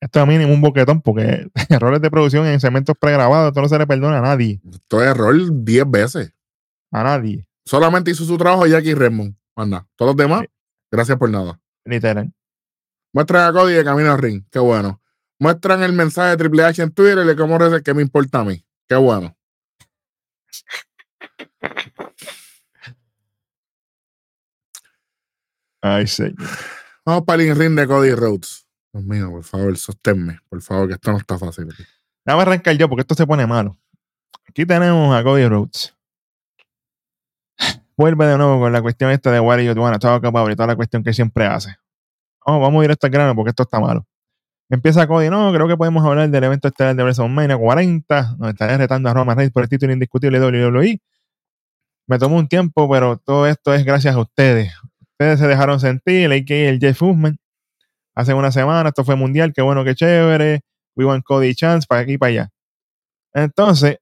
Esto 0.00 0.18
es 0.18 0.22
a 0.22 0.26
mí 0.26 0.38
ningún 0.38 0.60
boquetón 0.62 1.02
porque 1.02 1.46
errores 1.68 2.00
de 2.00 2.10
producción 2.10 2.46
en 2.46 2.58
segmentos 2.60 2.96
pregrabados, 2.98 3.48
esto 3.48 3.60
no 3.60 3.68
se 3.68 3.78
le 3.78 3.86
perdona 3.86 4.18
a 4.18 4.22
nadie. 4.22 4.60
Esto 4.72 5.02
es 5.02 5.08
error 5.08 5.34
10 5.52 5.90
veces. 5.90 6.32
A 6.90 7.02
nadie. 7.04 7.46
Solamente 7.64 8.10
hizo 8.10 8.24
su 8.24 8.36
trabajo 8.38 8.66
Jackie 8.66 8.94
Redmond. 8.94 9.36
Nada. 9.56 9.86
Todos 9.96 10.10
los 10.10 10.16
demás, 10.16 10.40
Sí. 10.42 10.48
gracias 10.90 11.18
por 11.18 11.28
nada. 11.28 11.60
Literal. 11.84 12.32
Muestran 13.12 13.48
a 13.48 13.52
Cody 13.52 13.74
de 13.74 13.84
camino 13.84 14.10
al 14.10 14.18
ring. 14.18 14.44
Qué 14.50 14.58
bueno. 14.58 15.02
Muestran 15.38 15.82
el 15.82 15.92
mensaje 15.92 16.30
de 16.30 16.36
Triple 16.38 16.64
H 16.64 16.82
en 16.82 16.92
Twitter 16.92 17.18
y 17.18 17.24
le 17.26 17.36
como 17.36 17.58
dice 17.58 17.82
que 17.82 17.92
me 17.92 18.02
importa 18.02 18.40
a 18.40 18.44
mí. 18.44 18.64
Qué 18.88 18.94
bueno. 18.96 19.36
Ay, 25.82 26.06
señor. 26.06 26.34
Vamos 27.04 27.24
para 27.24 27.42
el 27.42 27.56
ring 27.56 27.74
de 27.74 27.86
Cody 27.86 28.12
Rhodes. 28.14 28.66
Dios 28.92 29.04
mío, 29.04 29.30
por 29.30 29.44
favor, 29.44 29.76
sosténme. 29.76 30.40
Por 30.48 30.60
favor, 30.62 30.88
que 30.88 30.94
esto 30.94 31.12
no 31.12 31.18
está 31.18 31.38
fácil. 31.38 31.68
aquí. 31.72 31.84
Déjame 32.24 32.42
arrancar 32.42 32.76
yo 32.76 32.88
porque 32.88 33.02
esto 33.02 33.14
se 33.14 33.26
pone 33.26 33.46
malo. 33.46 33.78
Aquí 34.48 34.66
tenemos 34.66 35.14
a 35.14 35.22
Cody 35.22 35.46
Rhodes. 35.46 35.94
Vuelve 37.96 38.26
de 38.26 38.36
nuevo 38.36 38.58
con 38.60 38.72
la 38.72 38.82
cuestión 38.82 39.10
esta 39.10 39.30
de 39.30 39.38
you 39.38 39.80
wanna 39.80 39.98
talk 39.98 40.24
about 40.24 40.50
y 40.50 40.56
toda 40.56 40.66
la 40.66 40.76
cuestión 40.76 41.02
que 41.04 41.12
siempre 41.12 41.46
hace. 41.46 41.76
Oh, 42.44 42.58
vamos 42.58 42.82
a 42.82 42.84
ir 42.84 42.90
a 42.90 42.92
este 42.94 43.08
grano 43.08 43.34
porque 43.34 43.50
esto 43.50 43.62
está 43.62 43.78
malo. 43.78 44.06
Empieza 44.70 45.06
Cody, 45.06 45.30
no, 45.30 45.52
creo 45.52 45.66
que 45.66 45.76
podemos 45.76 46.04
hablar 46.04 46.30
del 46.30 46.44
evento 46.44 46.68
estelar 46.68 46.94
de 46.94 47.02
WrestleMania 47.02 47.56
40, 47.56 48.36
donde 48.38 48.50
estaré 48.50 48.78
retando 48.78 49.08
a 49.08 49.14
Roman 49.14 49.36
Reigns 49.36 49.52
por 49.52 49.64
el 49.64 49.68
título 49.68 49.92
indiscutible 49.92 50.38
de 50.38 50.46
WWE. 50.46 51.00
Me 52.06 52.18
tomó 52.18 52.36
un 52.38 52.48
tiempo, 52.48 52.88
pero 52.88 53.18
todo 53.18 53.46
esto 53.46 53.74
es 53.74 53.84
gracias 53.84 54.14
a 54.14 54.20
ustedes. 54.20 54.72
Ustedes 55.12 55.40
se 55.40 55.48
dejaron 55.48 55.80
sentir, 55.80 56.30
el 56.30 56.44
que 56.44 56.68
el 56.68 56.78
Jeff 56.78 57.02
Usman. 57.02 57.38
Hace 58.20 58.34
una 58.34 58.52
semana, 58.52 58.90
esto 58.90 59.02
fue 59.02 59.16
mundial, 59.16 59.54
qué 59.54 59.62
bueno, 59.62 59.82
qué 59.82 59.94
chévere. 59.94 60.60
We 60.94 61.06
want 61.06 61.24
Cody 61.24 61.54
Chance 61.54 61.86
para 61.88 62.02
aquí 62.02 62.12
y 62.12 62.18
para 62.18 62.28
allá. 62.28 62.50
Entonces, 63.32 63.96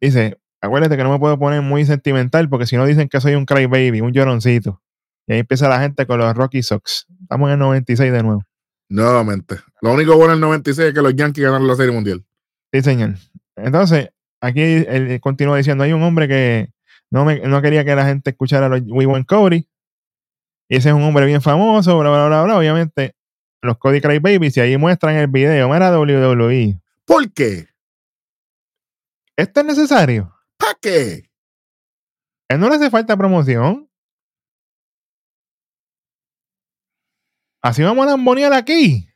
dice, 0.00 0.38
acuérdate 0.60 0.96
que 0.96 1.02
no 1.02 1.10
me 1.10 1.18
puedo 1.18 1.36
poner 1.40 1.60
muy 1.60 1.84
sentimental 1.84 2.48
porque 2.48 2.66
si 2.66 2.76
no 2.76 2.86
dicen 2.86 3.08
que 3.08 3.20
soy 3.20 3.34
un 3.34 3.46
crybaby, 3.46 4.00
un 4.00 4.12
lloroncito. 4.12 4.80
Y 5.26 5.32
ahí 5.32 5.38
empieza 5.40 5.68
la 5.68 5.80
gente 5.80 6.06
con 6.06 6.20
los 6.20 6.32
Rocky 6.36 6.62
Sox. 6.62 7.06
Estamos 7.22 7.48
en 7.48 7.54
el 7.54 7.58
96 7.58 8.12
de 8.12 8.22
nuevo. 8.22 8.44
Nuevamente. 8.88 9.56
Lo 9.80 9.92
único 9.92 10.14
bueno 10.14 10.34
del 10.34 10.40
96 10.40 10.90
es 10.90 10.94
que 10.94 11.02
los 11.02 11.16
Yankees 11.16 11.42
ganaron 11.42 11.66
la 11.66 11.74
Serie 11.74 11.92
Mundial. 11.92 12.24
Sí, 12.72 12.80
señor. 12.80 13.14
Entonces, 13.56 14.10
aquí 14.40 14.62
él 14.62 15.18
continúa 15.20 15.56
diciendo, 15.56 15.82
hay 15.82 15.92
un 15.92 16.02
hombre 16.04 16.28
que 16.28 16.70
no, 17.10 17.24
me, 17.24 17.40
no 17.40 17.60
quería 17.60 17.84
que 17.84 17.96
la 17.96 18.06
gente 18.06 18.30
escuchara 18.30 18.68
los 18.68 18.82
We 18.86 19.04
Want 19.04 19.26
Cody. 19.26 19.66
Y 20.68 20.76
ese 20.76 20.90
es 20.90 20.94
un 20.94 21.02
hombre 21.02 21.26
bien 21.26 21.42
famoso, 21.42 21.98
bla, 21.98 22.10
bla, 22.10 22.28
bla, 22.28 22.44
bla. 22.44 22.56
Obviamente, 22.56 23.16
los 23.64 23.78
Cody 23.78 24.00
Cry 24.00 24.18
Babies, 24.18 24.56
y 24.56 24.60
ahí 24.60 24.76
muestran 24.76 25.16
el 25.16 25.26
video. 25.28 25.68
Mira 25.68 25.90
WWE. 25.98 26.80
¿Por 27.04 27.32
qué? 27.32 27.68
¿Esto 29.36 29.60
es 29.60 29.66
necesario? 29.66 30.34
¿Para 30.56 30.74
qué? 30.80 31.30
¿A 32.48 32.54
él 32.54 32.60
no 32.60 32.68
le 32.68 32.76
hace 32.76 32.90
falta 32.90 33.16
promoción? 33.16 33.88
Así 37.62 37.82
vamos 37.82 38.06
a 38.06 38.10
lambonear 38.10 38.52
aquí. 38.52 39.08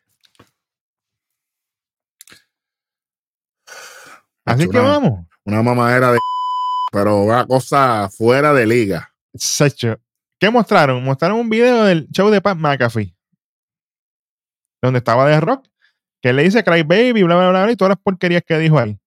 Así 4.45 4.69
que 4.69 4.79
una- 4.79 4.89
vamos. 4.89 5.27
Una 5.45 5.63
mamadera 5.63 6.13
de. 6.13 6.19
Pero 6.93 7.23
una 7.23 7.47
cosa 7.47 8.09
fuera 8.09 8.53
de 8.55 8.67
liga. 8.67 9.13
Sacho. 9.35 9.97
¿Qué 10.41 10.51
mostraron? 10.51 11.05
Mostraron 11.05 11.39
un 11.41 11.51
video 11.51 11.85
del 11.85 12.09
show 12.11 12.31
de 12.31 12.41
Pat 12.41 12.57
McAfee. 12.57 13.15
Donde 14.83 14.99
estaba 14.99 15.27
The 15.27 15.41
Rock. 15.41 15.67
Que 16.23 16.33
le 16.33 16.43
dice 16.43 16.65
Cry 16.65 16.83
Baby, 16.83 17.23
bla, 17.23 17.37
bla, 17.37 17.51
bla, 17.51 17.63
bla, 17.65 17.73
y 17.73 17.77
todas 17.77 17.91
las 17.91 17.99
porquerías 17.99 18.43
que 18.45 18.59
dijo 18.59 18.79
ahí. 18.79 18.99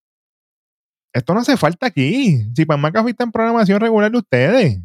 Esto 1.13 1.33
no 1.33 1.41
hace 1.41 1.57
falta 1.57 1.87
aquí. 1.87 2.45
Si 2.55 2.65
Pat 2.65 2.79
McAfee 2.79 3.11
está 3.11 3.25
en 3.25 3.31
programación 3.33 3.81
regular 3.81 4.09
de 4.11 4.17
ustedes. 4.17 4.79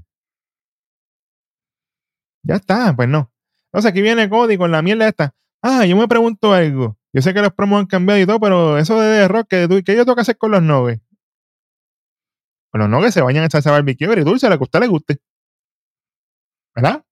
Ya 2.43 2.57
está, 2.57 2.95
pues 2.95 3.09
no. 3.09 3.33
Entonces 3.73 3.91
aquí 3.91 4.03
viene 4.03 4.29
Cody 4.29 4.57
con 4.57 4.71
la 4.73 4.83
mierda 4.83 5.09
esta. 5.09 5.35
Ah, 5.63 5.85
yo 5.87 5.97
me 5.97 6.09
pregunto 6.09 6.53
algo. 6.53 6.97
Yo 7.13 7.23
sé 7.23 7.33
que 7.33 7.41
los 7.43 7.53
promos 7.53 7.81
han 7.81 7.87
cambiado 7.87 8.21
y 8.21 8.27
todo, 8.27 8.41
pero 8.41 8.79
eso 8.79 9.01
de 9.01 9.21
The 9.21 9.29
Rock, 9.29 9.49
que, 9.49 9.69
tú- 9.69 9.83
¿qué 9.85 9.97
yo 9.97 10.05
tengo 10.05 10.15
que 10.17 10.21
hacer 10.23 10.37
con 10.37 10.51
los 10.51 10.63
nuggets? 10.63 11.03
Con 12.71 12.81
los 12.81 12.91
nuggets 12.91 13.15
se 13.15 13.23
bañan 13.23 13.45
en 13.45 13.51
salsa 13.51 13.71
barbecue 13.71 14.21
y 14.21 14.25
dulce, 14.25 14.49
lo 14.49 14.59
que 14.59 14.63
a 14.63 14.65
usted 14.65 14.81
le 14.81 14.87
guste. 14.89 15.19
¿verdad? 16.75 17.05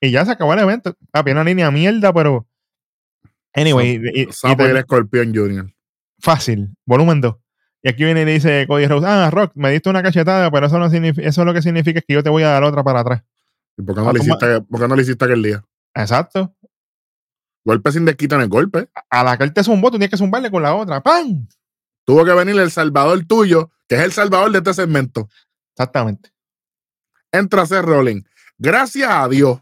Y 0.00 0.10
ya 0.10 0.24
se 0.26 0.32
acabó 0.32 0.52
el 0.54 0.60
evento. 0.60 0.94
Papi, 1.10 1.30
una 1.30 1.44
línea 1.44 1.70
mierda, 1.70 2.12
pero. 2.12 2.46
Anyway, 3.54 4.00
y- 4.14 4.32
Sapo 4.32 4.62
y 4.66 4.76
escorpión 4.76 5.34
Junior. 5.34 5.72
fácil, 6.20 6.70
volumen 6.86 7.20
2. 7.20 7.36
Y 7.82 7.88
aquí 7.88 8.04
viene 8.04 8.22
y 8.22 8.24
le 8.26 8.32
dice 8.34 8.66
Cody 8.68 8.86
Rhodes: 8.86 9.04
Ah, 9.08 9.30
Rock, 9.30 9.52
me 9.54 9.70
diste 9.70 9.88
una 9.88 10.02
cachetada, 10.02 10.50
pero 10.50 10.66
eso, 10.66 10.78
no 10.78 10.86
eso 10.86 11.44
lo 11.44 11.54
que 11.54 11.62
significa 11.62 11.98
es 12.00 12.04
que 12.06 12.14
yo 12.14 12.22
te 12.22 12.28
voy 12.30 12.42
a 12.42 12.48
dar 12.50 12.62
otra 12.62 12.84
para 12.84 13.00
atrás. 13.00 13.22
¿Y 13.76 13.82
por 13.82 13.94
qué 13.94 14.02
no, 14.02 14.08
Ah, 14.10 14.12
le 14.12 14.18
hiciste, 14.20 14.60
por 14.62 14.80
qué 14.80 14.88
no 14.88 14.96
le 14.96 15.02
hiciste 15.02 15.24
aquel 15.24 15.42
día? 15.42 15.64
Exacto. 15.94 16.54
Golpe 17.64 17.92
sin 17.92 18.04
desquita 18.04 18.36
en 18.36 18.42
el 18.42 18.48
golpe. 18.48 18.88
A 19.10 19.24
la 19.24 19.36
que 19.36 19.44
él 19.44 19.52
te 19.52 19.64
zumbó, 19.64 19.88
tú 19.90 19.92
tienes 19.98 20.10
que 20.10 20.16
zumbarle 20.16 20.50
con 20.50 20.62
la 20.62 20.74
otra. 20.74 21.00
¡Pam! 21.02 21.46
Tuvo 22.04 22.24
que 22.24 22.32
venir 22.32 22.58
el 22.60 22.70
salvador 22.70 23.24
tuyo, 23.26 23.70
que 23.88 23.96
es 23.96 24.02
el 24.02 24.12
salvador 24.12 24.50
de 24.52 24.58
este 24.58 24.74
segmento. 24.74 25.28
Exactamente. 25.74 26.30
Entra 27.32 27.60
a 27.60 27.64
hacer 27.64 27.84
rolling. 27.84 28.22
Gracias 28.58 29.08
a 29.10 29.28
Dios. 29.28 29.60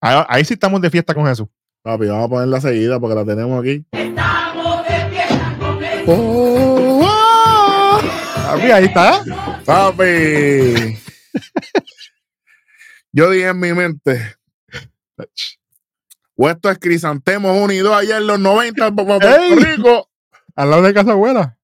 Ahí, 0.00 0.24
ahí 0.28 0.44
sí 0.44 0.54
estamos 0.54 0.80
de 0.80 0.90
fiesta 0.90 1.14
con 1.14 1.26
Jesús. 1.26 1.48
Papi, 1.82 2.06
vamos 2.06 2.26
a 2.26 2.28
ponerla 2.28 2.60
seguida 2.60 3.00
porque 3.00 3.14
la 3.16 3.24
tenemos 3.24 3.60
aquí. 3.60 3.84
Estamos 3.90 4.84
de 4.86 5.10
fiesta 5.10 5.56
con 5.58 5.80
Jesús. 5.80 6.04
Oh, 6.08 7.00
oh. 7.04 8.00
Papi, 8.46 8.70
ahí 8.70 8.84
está. 8.84 9.24
Papi. 9.64 10.98
Yo 13.12 13.30
dije 13.30 13.48
en 13.48 13.58
mi 13.60 13.72
mente, 13.72 14.36
o 16.36 16.48
esto 16.48 16.70
es 16.70 16.78
Crisantemos 16.78 17.58
unidos 17.58 17.92
allá 17.94 18.16
en 18.18 18.26
los 18.26 18.38
90 18.38 18.86
en 18.86 18.96
Puerto 18.96 19.28
¡Ey! 19.28 19.54
Rico, 19.56 20.08
Al 20.54 20.70
lado 20.70 20.82
de 20.82 20.94
casa 20.94 21.12
abuela. 21.12 21.58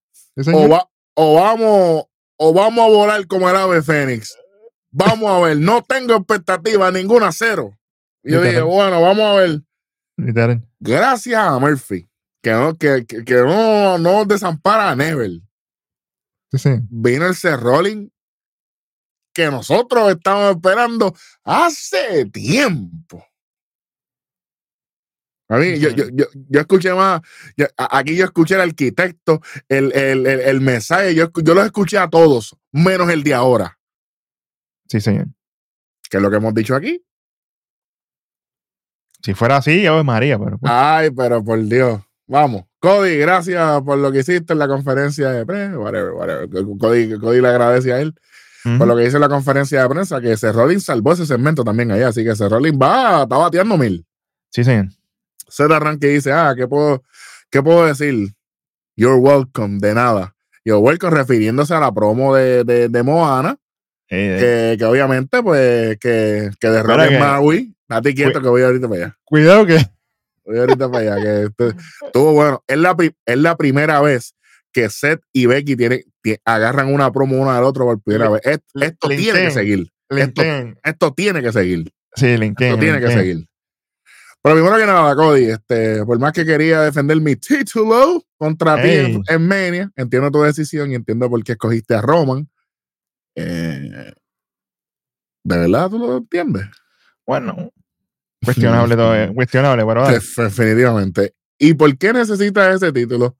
O, 0.52 0.68
va- 0.68 0.88
o 1.14 1.34
vamos 1.40 2.04
o 2.36 2.52
vamos 2.52 2.84
a 2.84 2.88
volar 2.88 3.26
como 3.26 3.48
el 3.48 3.56
ave 3.56 3.82
fénix. 3.82 4.36
Vamos 4.90 5.30
a 5.30 5.38
ver, 5.46 5.56
no 5.58 5.82
tengo 5.82 6.14
expectativa 6.16 6.90
ninguna 6.90 7.30
cero. 7.32 7.70
Y 8.22 8.32
yo 8.32 8.42
dije, 8.42 8.60
bueno, 8.60 9.00
vamos 9.00 9.24
a 9.24 9.34
ver. 9.40 9.60
Literal. 10.18 10.62
Gracias 10.80 11.38
a 11.40 11.58
Murphy, 11.58 12.08
que 12.42 12.50
no, 12.50 12.76
que, 12.76 13.06
que, 13.06 13.24
que 13.24 13.34
no, 13.36 13.96
no 13.98 14.24
desampara 14.24 14.90
a 14.90 14.96
Neville. 14.96 15.42
Sí, 16.50 16.58
sí. 16.58 16.70
Vino 16.90 17.26
el 17.26 17.34
C-Rolling 17.34 18.08
que 19.32 19.50
nosotros 19.50 20.10
estábamos 20.10 20.56
esperando 20.56 21.14
hace 21.44 22.26
tiempo. 22.26 23.24
A 25.50 25.56
mí, 25.56 25.76
Sí, 25.76 25.80
yo, 25.80 25.90
yo, 25.90 26.04
yo, 26.12 26.26
yo 26.34 26.60
escuché 26.60 26.92
más, 26.92 27.22
aquí 27.76 28.16
yo 28.16 28.24
escuché 28.24 28.56
al 28.56 28.62
arquitecto, 28.62 29.40
el, 29.68 29.92
el, 29.96 30.26
el, 30.26 30.40
el 30.40 30.60
mensaje, 30.60 31.14
yo 31.14 31.30
los 31.34 31.64
escuché 31.64 31.96
a 31.96 32.08
todos, 32.08 32.54
menos 32.72 33.08
el 33.10 33.22
de 33.22 33.32
ahora, 33.32 33.78
Sí, 34.88 35.00
señor. 35.00 35.28
que 36.10 36.16
es 36.18 36.22
lo 36.22 36.30
que 36.30 36.36
hemos 36.36 36.52
dicho 36.54 36.74
aquí. 36.74 37.02
Si 39.22 39.34
fuera 39.34 39.56
así, 39.58 39.86
Ave 39.86 40.04
María, 40.04 40.38
pero. 40.38 40.58
pues, 40.58 40.72
Ay, 40.72 41.10
pero 41.10 41.42
por 41.42 41.60
Dios. 41.64 42.00
Vamos. 42.26 42.64
Cody, 42.80 43.16
gracias 43.16 43.80
por 43.82 43.98
lo 43.98 44.12
que 44.12 44.20
hiciste 44.20 44.52
en 44.52 44.58
la 44.60 44.68
conferencia 44.68 45.30
de 45.30 45.44
prensa. 45.44 45.78
Whatever, 45.78 46.12
whatever. 46.12 46.48
Cody, 46.78 47.18
Cody 47.18 47.40
le 47.40 47.48
agradece 47.48 47.92
a 47.92 48.00
él 48.00 48.14
por 48.78 48.86
lo 48.86 48.94
que 48.96 49.06
hizo 49.06 49.16
en 49.16 49.22
la 49.22 49.28
conferencia 49.30 49.80
de 49.82 49.88
prensa, 49.88 50.20
que 50.20 50.36
C. 50.36 50.52
Rollins 50.52 50.84
salvó 50.84 51.12
ese 51.14 51.24
segmento 51.24 51.64
también 51.64 51.90
allá. 51.90 52.08
Así 52.08 52.22
que 52.22 52.36
C. 52.36 52.48
Rollins 52.50 52.78
va, 52.78 53.22
está 53.22 53.36
bateando 53.38 53.78
mil. 53.78 54.04
Sí, 54.50 54.62
señor. 54.62 54.88
Seth 55.48 55.70
arranque 55.72 56.08
dice, 56.08 56.32
ah, 56.32 56.52
¿qué 56.54 56.68
puedo, 56.68 57.02
¿qué 57.50 57.62
puedo 57.62 57.86
decir? 57.86 58.34
You're 58.94 59.16
welcome, 59.18 59.78
de 59.80 59.94
nada. 59.94 60.34
You're 60.66 60.82
welcome 60.82 61.16
refiriéndose 61.16 61.72
a 61.72 61.80
la 61.80 61.92
promo 61.92 62.34
de, 62.34 62.62
de, 62.64 62.88
de 62.90 63.02
Moana, 63.02 63.56
Eh, 64.10 64.36
eh, 64.38 64.72
que, 64.72 64.78
que 64.78 64.84
obviamente, 64.84 65.42
pues, 65.42 65.96
que, 65.98 66.50
que 66.60 66.68
de 66.68 66.82
Mira 66.82 66.96
Rock 66.96 67.08
que- 67.08 67.18
Maui. 67.18 67.74
Date 67.88 68.14
quieto 68.14 68.40
que 68.42 68.48
voy 68.48 68.62
ahorita 68.62 68.88
para 68.88 69.04
allá. 69.06 69.18
Cuidado 69.24 69.66
que. 69.66 69.78
Voy 70.44 70.58
ahorita 70.58 70.90
para 70.90 71.14
allá. 71.14 71.22
Que 71.22 71.42
esto- 71.44 71.74
estuvo 72.06 72.32
bueno. 72.32 72.62
Es 72.66 72.78
la, 72.78 72.96
es 73.26 73.38
la 73.38 73.56
primera 73.56 74.00
vez 74.00 74.34
que 74.72 74.88
Seth 74.90 75.22
y 75.32 75.46
Becky 75.46 75.76
tienen, 75.76 76.02
ti- 76.22 76.36
agarran 76.44 76.92
una 76.92 77.10
promo 77.12 77.38
uno 77.40 77.50
al 77.50 77.64
otro 77.64 77.84
por 77.86 78.00
primera 78.02 78.28
vez. 78.30 78.42
Esto 78.44 79.08
tiene 79.08 79.42
que 79.44 79.50
seguir. 79.50 79.90
Esto, 80.10 81.12
tiene 81.14 81.42
que 81.42 81.52
seguir. 81.52 81.92
Sí, 82.14 82.36
LinkedIn. 82.36 82.72
Esto 82.74 82.80
tiene 82.80 83.00
que 83.00 83.10
seguir. 83.12 83.46
Pero 84.40 84.54
primero 84.54 84.76
que 84.76 84.86
nada, 84.86 85.14
Cody, 85.16 85.46
este, 85.50 86.04
por 86.04 86.18
más 86.18 86.32
que 86.32 86.44
quería 86.46 86.82
defender 86.82 87.20
mi 87.20 87.34
título 87.36 88.22
contra 88.36 88.80
ti 88.80 88.88
Ey. 88.88 89.14
en, 89.16 89.22
en 89.28 89.48
Mania, 89.48 89.90
entiendo 89.96 90.30
tu 90.30 90.42
decisión 90.42 90.92
y 90.92 90.94
entiendo 90.94 91.28
por 91.28 91.42
qué 91.42 91.52
escogiste 91.52 91.94
a 91.94 92.00
Roman. 92.00 92.48
Eh, 93.34 94.12
¿De 95.44 95.58
verdad 95.58 95.90
tú 95.90 95.98
lo 95.98 96.16
entiendes? 96.18 96.66
Bueno, 97.26 97.70
cuestionable 98.44 98.96
todo. 98.96 99.14
eh, 99.16 99.32
Cuestionable, 99.34 99.84
pero. 99.86 100.08
Def- 100.08 100.36
Definitivamente. 100.38 101.34
¿Y 101.58 101.74
por 101.74 101.96
qué 101.98 102.12
necesitas 102.12 102.76
ese 102.76 102.92
título? 102.92 103.36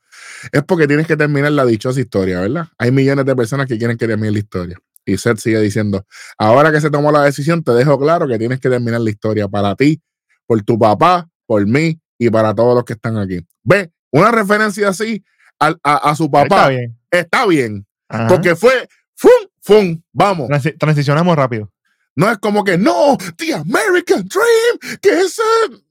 Es 0.52 0.62
porque 0.64 0.86
tienes 0.88 1.06
que 1.06 1.16
terminar 1.16 1.52
la 1.52 1.64
dichosa 1.64 2.00
historia, 2.00 2.40
¿verdad? 2.40 2.66
Hay 2.78 2.90
millones 2.90 3.24
de 3.24 3.36
personas 3.36 3.66
que 3.66 3.78
quieren 3.78 3.96
que 3.96 4.06
termine 4.06 4.32
la 4.32 4.38
historia. 4.38 4.76
Y 5.06 5.16
Seth 5.16 5.38
sigue 5.38 5.60
diciendo, 5.60 6.04
ahora 6.36 6.70
que 6.72 6.80
se 6.80 6.90
tomó 6.90 7.10
la 7.12 7.22
decisión, 7.22 7.62
te 7.62 7.72
dejo 7.72 7.98
claro 7.98 8.26
que 8.28 8.38
tienes 8.38 8.60
que 8.60 8.68
terminar 8.68 9.00
la 9.00 9.10
historia 9.10 9.48
para 9.48 9.74
ti, 9.74 10.02
por 10.46 10.60
tu 10.62 10.78
papá, 10.78 11.28
por 11.46 11.64
mí 11.66 11.98
y 12.18 12.28
para 12.30 12.54
todos 12.54 12.74
los 12.74 12.84
que 12.84 12.92
están 12.94 13.16
aquí. 13.16 13.40
Ve, 13.62 13.90
una 14.10 14.30
referencia 14.32 14.88
así 14.88 15.24
al- 15.58 15.78
a, 15.82 16.10
a 16.10 16.14
su 16.16 16.24
Está 16.24 16.42
papá 16.42 16.68
bien. 16.68 16.98
está 17.10 17.46
bien, 17.46 17.86
porque 18.28 18.54
fue, 18.56 18.86
¡fum! 19.14 19.30
¡fum! 19.62 20.02
Vamos. 20.12 20.48
Transi- 20.50 20.76
transicionamos 20.78 21.34
rápido. 21.36 21.70
No 22.18 22.28
es 22.28 22.38
como 22.38 22.64
que, 22.64 22.76
no, 22.76 23.16
the 23.36 23.54
American 23.54 24.26
Dream, 24.26 24.98
que 25.00 25.20
eso 25.20 25.40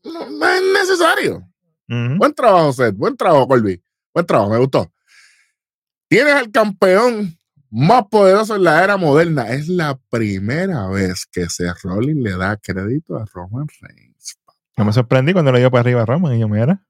no, 0.04 0.30
no 0.30 0.46
es 0.46 0.62
necesario. 0.74 1.48
Buen 1.88 2.34
trabajo, 2.34 2.74
Seth. 2.74 2.98
Buen 2.98 3.16
trabajo, 3.16 3.48
Colby. 3.48 3.82
Buen 4.14 4.26
trabajo, 4.26 4.52
me 4.52 4.58
gustó. 4.58 4.92
Tienes 6.10 6.34
al 6.34 6.52
campeón 6.52 7.38
más 7.70 8.08
poderoso 8.12 8.58
en 8.58 8.66
la 8.66 8.84
era 8.84 8.98
moderna. 8.98 9.48
Es 9.54 9.70
la 9.70 9.98
primera 10.10 10.90
vez 10.90 11.26
que 11.32 11.48
Seth 11.48 11.78
Rollins 11.84 12.22
le 12.22 12.36
da 12.36 12.58
crédito 12.58 13.16
a 13.16 13.24
Roman 13.34 13.68
Reigns. 13.80 14.38
Yo 14.76 14.84
me 14.84 14.92
sorprendí 14.92 15.32
cuando 15.32 15.54
le 15.54 15.60
dio 15.60 15.72
para 15.72 15.80
arriba 15.80 16.02
a 16.02 16.06
Roman 16.06 16.36
y 16.36 16.42
yo, 16.42 16.50
mira. 16.50 16.86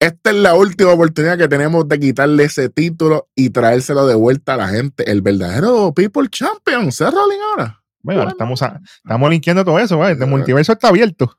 Esta 0.00 0.30
es 0.30 0.36
la 0.36 0.54
última 0.54 0.92
oportunidad 0.92 1.36
que 1.36 1.48
tenemos 1.48 1.88
de 1.88 1.98
quitarle 1.98 2.44
ese 2.44 2.68
título 2.68 3.28
y 3.34 3.50
traérselo 3.50 4.06
de 4.06 4.14
vuelta 4.14 4.54
a 4.54 4.56
la 4.56 4.68
gente. 4.68 5.10
El 5.10 5.22
verdadero 5.22 5.92
People 5.92 6.28
Champion, 6.30 6.92
Seth 6.92 7.12
Rollins 7.12 7.42
ahora. 7.50 7.82
Bueno, 8.02 8.20
Bueno. 8.20 8.30
estamos, 8.30 8.62
a- 8.62 8.80
estamos 9.02 9.30
linkeando 9.30 9.64
todo 9.64 9.78
eso, 9.80 9.98
¿vale? 9.98 10.12
El 10.12 10.30
multiverso 10.30 10.72
está 10.72 10.88
abierto. 10.88 11.36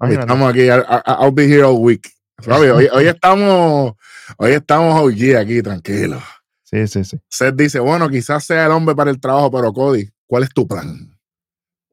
Imagínate. 0.00 0.26
Estamos 0.26 0.50
aquí, 0.50 0.60
I'll 0.68 1.32
be 1.32 1.44
here 1.44 1.64
all 1.64 1.76
week. 1.78 2.08
¿Sabes? 2.40 2.70
Hoy, 2.72 2.88
hoy 2.92 3.06
estamos, 3.06 3.94
hoy 4.38 4.52
estamos 4.52 5.00
OG 5.00 5.36
aquí, 5.36 5.60
tranquilo. 5.62 6.20
Sí, 6.62 6.86
sí, 6.86 7.04
sí. 7.04 7.18
Seth 7.28 7.54
dice, 7.56 7.78
bueno, 7.80 8.08
quizás 8.08 8.44
sea 8.44 8.66
el 8.66 8.72
hombre 8.72 8.94
para 8.94 9.10
el 9.10 9.20
trabajo, 9.20 9.50
pero 9.50 9.72
Cody, 9.72 10.08
¿cuál 10.26 10.44
es 10.44 10.50
tu 10.50 10.66
plan? 10.68 11.16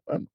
Bueno, 0.05 0.27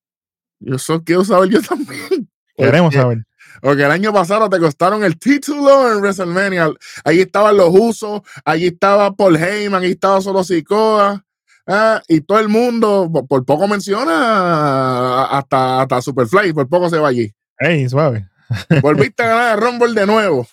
yo 0.60 0.78
solo 0.78 1.02
quiero 1.04 1.24
saber 1.24 1.50
yo 1.50 1.62
también. 1.62 2.28
Queremos 2.56 2.92
saber. 2.94 3.24
Porque 3.60 3.84
el 3.84 3.90
año 3.90 4.12
pasado 4.12 4.48
te 4.48 4.58
costaron 4.58 5.02
el 5.04 5.18
título 5.18 5.92
en 5.92 5.98
WrestleMania. 6.00 6.70
Ahí 7.04 7.20
estaban 7.20 7.56
los 7.56 7.70
usos, 7.72 8.22
allí 8.44 8.66
estaba 8.66 9.12
Paul 9.14 9.36
Heyman, 9.36 9.82
ahí 9.82 9.92
estaba 9.92 10.20
solo 10.20 10.44
Sikoa. 10.44 11.24
ah, 11.66 12.02
y 12.08 12.20
todo 12.20 12.38
el 12.38 12.48
mundo, 12.48 13.10
por, 13.12 13.26
por 13.26 13.44
poco 13.44 13.68
menciona 13.68 15.24
hasta, 15.24 15.82
hasta 15.82 16.02
Superfly, 16.02 16.52
por 16.52 16.68
poco 16.68 16.88
se 16.90 16.98
va 16.98 17.08
allí. 17.08 17.32
Ey, 17.58 17.88
suave. 17.88 18.28
Volviste 18.82 19.22
a 19.22 19.28
ganar 19.28 19.58
el 19.58 19.64
Rumble 19.64 20.00
de 20.00 20.06
nuevo. 20.06 20.46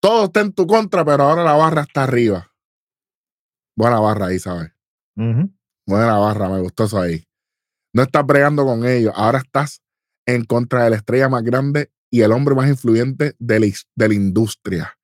Todo 0.00 0.26
está 0.26 0.40
en 0.40 0.52
tu 0.52 0.66
contra, 0.66 1.04
pero 1.04 1.24
ahora 1.24 1.42
la 1.42 1.54
barra 1.54 1.82
está 1.82 2.04
arriba. 2.04 2.50
Buena 3.76 3.98
barra 4.00 4.26
ahí, 4.26 4.38
¿sabes? 4.38 4.70
Buena 5.86 6.18
barra, 6.18 6.48
me 6.48 6.60
gustó 6.60 6.84
eso 6.84 7.00
ahí. 7.00 7.26
No 7.92 8.02
estás 8.02 8.24
bregando 8.26 8.64
con 8.64 8.86
ellos, 8.86 9.12
ahora 9.16 9.38
estás 9.38 9.80
en 10.26 10.44
contra 10.44 10.84
de 10.84 10.90
la 10.90 10.96
estrella 10.96 11.28
más 11.28 11.42
grande 11.42 11.90
y 12.10 12.22
el 12.22 12.32
hombre 12.32 12.54
más 12.54 12.68
influyente 12.68 13.34
de 13.38 13.60
la, 13.60 13.66
de 13.96 14.14
industria. 14.14 14.98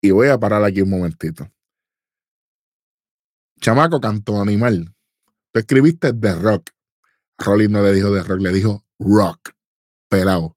Y 0.00 0.10
voy 0.10 0.28
a 0.28 0.38
parar 0.38 0.62
aquí 0.62 0.82
un 0.82 0.90
momentito. 0.90 1.50
Chamaco 3.60 4.00
canto 4.00 4.40
animal. 4.40 4.94
Tú 5.52 5.58
escribiste 5.58 6.12
The 6.12 6.34
Rock. 6.36 6.70
Rolling 7.38 7.70
no 7.70 7.82
le 7.82 7.92
dijo 7.92 8.12
The 8.14 8.22
Rock, 8.22 8.40
le 8.40 8.52
dijo 8.52 8.84
Rock. 8.98 9.50
Pelado. 10.08 10.56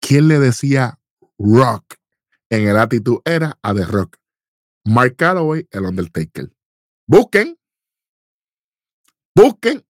¿Quién 0.00 0.28
le 0.28 0.38
decía 0.38 0.98
Rock 1.38 1.96
en 2.50 2.68
el 2.68 2.76
actitud 2.76 3.18
era 3.24 3.58
a 3.62 3.74
The 3.74 3.84
Rock? 3.84 4.16
Mark 4.84 5.16
Calloway, 5.16 5.66
el 5.70 5.84
Undertaker. 5.84 6.52
Busquen. 7.06 7.58
Busquen. 9.34 9.85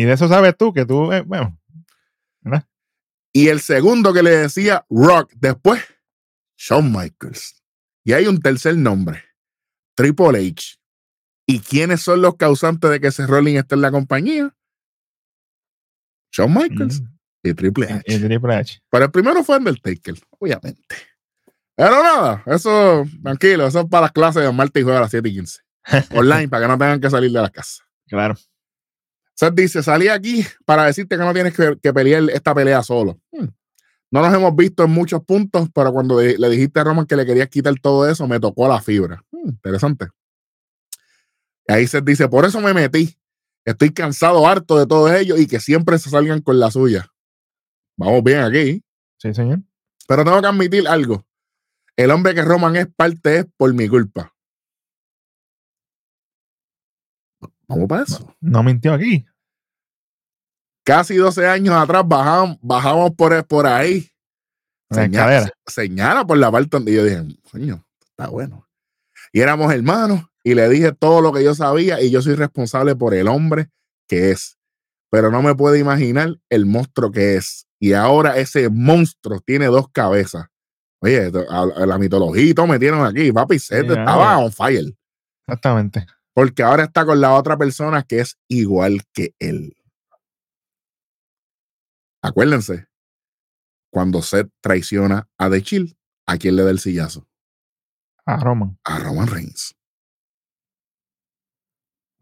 Y 0.00 0.04
de 0.04 0.14
eso 0.14 0.28
sabes 0.28 0.56
tú, 0.56 0.72
que 0.72 0.86
tú, 0.86 1.12
eh, 1.12 1.20
bueno, 1.20 1.60
Y 3.34 3.48
el 3.48 3.60
segundo 3.60 4.14
que 4.14 4.22
le 4.22 4.30
decía 4.30 4.86
Rock 4.88 5.30
después, 5.36 5.84
Shawn 6.56 6.90
Michaels. 6.90 7.62
Y 8.02 8.14
hay 8.14 8.26
un 8.26 8.40
tercer 8.40 8.78
nombre, 8.78 9.22
Triple 9.94 10.38
H. 10.38 10.78
¿Y 11.46 11.60
quiénes 11.60 12.00
son 12.00 12.22
los 12.22 12.36
causantes 12.36 12.90
de 12.90 12.98
que 12.98 13.08
ese 13.08 13.26
Rolling 13.26 13.56
esté 13.56 13.74
en 13.74 13.82
la 13.82 13.90
compañía? 13.90 14.56
Shawn 16.32 16.54
Michaels 16.54 17.02
mm, 17.02 17.06
y 17.42 17.52
Triple 17.52 17.92
H. 17.92 18.02
y 18.06 18.18
Triple 18.20 18.54
H. 18.54 18.80
Pero 18.88 19.04
el 19.04 19.10
primero 19.10 19.44
fue 19.44 19.58
Undertaker, 19.58 20.14
obviamente. 20.38 20.96
Pero 21.76 22.02
nada, 22.02 22.42
eso, 22.46 23.04
tranquilo, 23.22 23.66
eso 23.66 23.80
es 23.80 23.86
para 23.90 24.06
las 24.06 24.12
clases 24.12 24.44
de 24.44 24.50
martes 24.50 24.80
y 24.80 24.84
jueves 24.84 24.96
a 24.96 25.02
las 25.02 25.10
7 25.10 25.28
y 25.28 25.32
15. 25.34 25.60
Online, 26.16 26.48
para 26.48 26.64
que 26.64 26.68
no 26.68 26.78
tengan 26.78 27.00
que 27.02 27.10
salir 27.10 27.30
de 27.30 27.42
la 27.42 27.50
casa. 27.50 27.84
Claro. 28.06 28.34
Seth 29.40 29.54
dice, 29.54 29.82
salí 29.82 30.08
aquí 30.08 30.44
para 30.66 30.84
decirte 30.84 31.16
que 31.16 31.24
no 31.24 31.32
tienes 31.32 31.54
que, 31.56 31.74
que 31.82 31.92
pelear 31.94 32.28
esta 32.28 32.54
pelea 32.54 32.82
solo. 32.82 33.18
Hmm, 33.32 33.46
No 34.10 34.20
nos 34.20 34.34
hemos 34.34 34.54
visto 34.54 34.84
en 34.84 34.90
muchos 34.90 35.24
puntos, 35.24 35.68
pero 35.74 35.92
cuando 35.94 36.18
de- 36.18 36.36
le 36.36 36.50
dijiste 36.50 36.78
a 36.78 36.84
Roman 36.84 37.06
que 37.06 37.16
le 37.16 37.24
querías 37.24 37.48
quitar 37.48 37.72
todo 37.80 38.06
eso, 38.06 38.28
me 38.28 38.38
tocó 38.38 38.68
la 38.68 38.82
fibra. 38.82 39.24
Hmm, 39.30 39.48
interesante. 39.48 40.08
Y 41.66 41.72
ahí 41.72 41.86
se 41.86 42.02
dice, 42.02 42.28
por 42.28 42.44
eso 42.44 42.60
me 42.60 42.74
metí. 42.74 43.16
Estoy 43.64 43.90
cansado, 43.94 44.46
harto 44.46 44.78
de 44.78 44.86
todos 44.86 45.10
ellos 45.12 45.40
y 45.40 45.46
que 45.46 45.58
siempre 45.58 45.98
se 45.98 46.10
salgan 46.10 46.42
con 46.42 46.60
la 46.60 46.70
suya. 46.70 47.06
Vamos 47.96 48.22
bien 48.22 48.40
aquí. 48.40 48.84
Sí, 49.16 49.32
señor. 49.32 49.60
Pero 50.06 50.22
tengo 50.22 50.40
que 50.42 50.48
admitir 50.48 50.86
algo. 50.86 51.24
El 51.96 52.10
hombre 52.10 52.34
que 52.34 52.42
Roman 52.42 52.76
es 52.76 52.88
parte 52.94 53.38
es 53.38 53.46
por 53.56 53.72
mi 53.72 53.88
culpa. 53.88 54.34
Vamos 57.68 57.88
para 57.88 58.02
eso. 58.02 58.34
No 58.40 58.62
mintió 58.62 58.92
aquí. 58.92 59.24
Casi 60.90 61.14
12 61.14 61.46
años 61.46 61.72
atrás 61.76 62.02
bajamos, 62.04 62.58
bajamos 62.60 63.12
por, 63.12 63.46
por 63.46 63.64
ahí. 63.66 64.10
La 64.90 65.02
Señala, 65.04 65.52
señala 65.68 66.26
por 66.26 66.36
la 66.36 66.50
parte 66.50 66.68
donde 66.72 66.92
yo 66.92 67.04
dije, 67.04 67.22
coño, 67.52 67.84
está 68.00 68.28
bueno. 68.28 68.66
Y 69.32 69.40
éramos 69.40 69.72
hermanos 69.72 70.24
y 70.42 70.54
le 70.54 70.68
dije 70.68 70.90
todo 70.92 71.20
lo 71.20 71.32
que 71.32 71.44
yo 71.44 71.54
sabía 71.54 72.00
y 72.02 72.10
yo 72.10 72.20
soy 72.22 72.34
responsable 72.34 72.96
por 72.96 73.14
el 73.14 73.28
hombre 73.28 73.68
que 74.08 74.32
es. 74.32 74.56
Pero 75.12 75.30
no 75.30 75.42
me 75.42 75.54
puedo 75.54 75.76
imaginar 75.76 76.36
el 76.48 76.66
monstruo 76.66 77.12
que 77.12 77.36
es. 77.36 77.68
Y 77.78 77.92
ahora 77.92 78.36
ese 78.38 78.68
monstruo 78.68 79.38
tiene 79.46 79.66
dos 79.66 79.86
cabezas. 79.92 80.46
Oye, 81.00 81.26
esto- 81.26 81.46
a- 81.48 81.82
a 81.82 81.86
la 81.86 81.98
mitología 81.98 82.52
todo 82.52 82.66
metieron 82.66 83.06
aquí. 83.06 83.30
Papi 83.30 83.60
Seth 83.60 83.86
Sí, 83.86 83.92
estaba 83.92 84.38
on 84.38 84.50
fire. 84.52 84.92
Exactamente. 85.46 86.04
Porque 86.34 86.64
ahora 86.64 86.82
está 86.84 87.04
con 87.06 87.20
la 87.20 87.34
otra 87.34 87.56
persona 87.56 88.02
que 88.02 88.18
es 88.20 88.36
igual 88.48 89.02
que 89.12 89.34
él. 89.38 89.76
Acuérdense, 92.22 92.86
cuando 93.90 94.22
Seth 94.22 94.50
traiciona 94.60 95.28
a 95.38 95.50
The 95.50 95.62
Chill, 95.62 95.96
¿a 96.26 96.36
quién 96.36 96.56
le 96.56 96.62
da 96.62 96.70
el 96.70 96.78
sillazo? 96.78 97.26
A 98.26 98.36
Roman. 98.36 98.78
A 98.84 98.98
Roman 98.98 99.26
Reigns. 99.26 99.74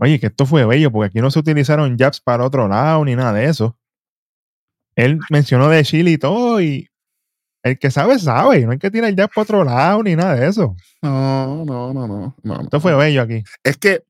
Oye, 0.01 0.21
que 0.21 0.29
esto 0.29 0.47
fue 0.47 0.65
bello, 0.65 0.93
porque 0.93 1.09
aquí 1.09 1.21
no 1.21 1.31
se 1.31 1.41
utilizaron 1.41 1.99
jabs 1.99 2.21
para 2.21 2.45
otro 2.45 2.69
lado 2.69 3.05
ni 3.05 3.17
nada 3.17 3.33
de 3.33 3.47
eso. 3.47 3.77
Él 4.95 5.19
mencionó 5.31 5.69
de 5.69 5.85
Chile 5.85 6.13
y 6.13 6.19
todo, 6.19 6.61
y 6.61 6.89
el 7.65 7.79
que 7.79 7.91
sabe, 7.91 8.19
sabe. 8.19 8.65
No 8.65 8.73
hay 8.73 8.79
que 8.79 8.91
tirar 8.91 9.15
jabs 9.15 9.35
para 9.35 9.43
otro 9.43 9.65
lado 9.65 10.03
ni 10.05 10.15
nada 10.15 10.37
de 10.37 10.47
eso. 10.47 10.77
No, 11.03 11.65
no, 11.65 11.93
no, 11.93 12.07
no. 12.07 12.37
no, 12.43 12.55
no. 12.55 12.63
Esto 12.63 12.81
fue 12.81 12.95
bello 12.95 13.23
aquí. 13.23 13.43
Es 13.65 13.77
que 13.77 14.05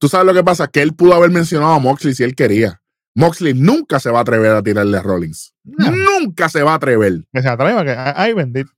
tú 0.00 0.08
sabes 0.08 0.26
lo 0.26 0.34
que 0.34 0.44
pasa, 0.44 0.66
que 0.66 0.82
él 0.82 0.94
pudo 0.94 1.14
haber 1.14 1.30
mencionado 1.30 1.72
a 1.72 1.78
Moxley 1.78 2.14
si 2.14 2.24
él 2.24 2.34
quería. 2.34 2.82
Moxley 3.18 3.52
nunca 3.52 3.98
se 3.98 4.10
va 4.10 4.20
a 4.20 4.22
atrever 4.22 4.52
a 4.52 4.62
tirarle 4.62 4.96
a 4.96 5.02
Rollins. 5.02 5.52
No, 5.64 5.90
Nunca 5.90 6.48
se 6.48 6.62
va 6.62 6.72
a 6.72 6.76
atrever. 6.76 7.24
que 7.32 7.42
se 7.42 7.48
atreva, 7.48 7.84
que 7.84 7.90
ay, 7.90 8.32
bendito. 8.32 8.70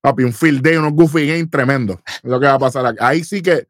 Papi, 0.00 0.22
un 0.22 0.32
field 0.32 0.62
day, 0.62 0.76
unos 0.76 0.92
goofy 0.92 1.26
game 1.26 1.46
tremendo. 1.48 2.00
Es 2.06 2.30
lo 2.30 2.38
que 2.38 2.46
va 2.46 2.54
a 2.54 2.58
pasar 2.60 2.86
aquí. 2.86 2.98
Ahí 3.00 3.24
sí 3.24 3.42
que 3.42 3.66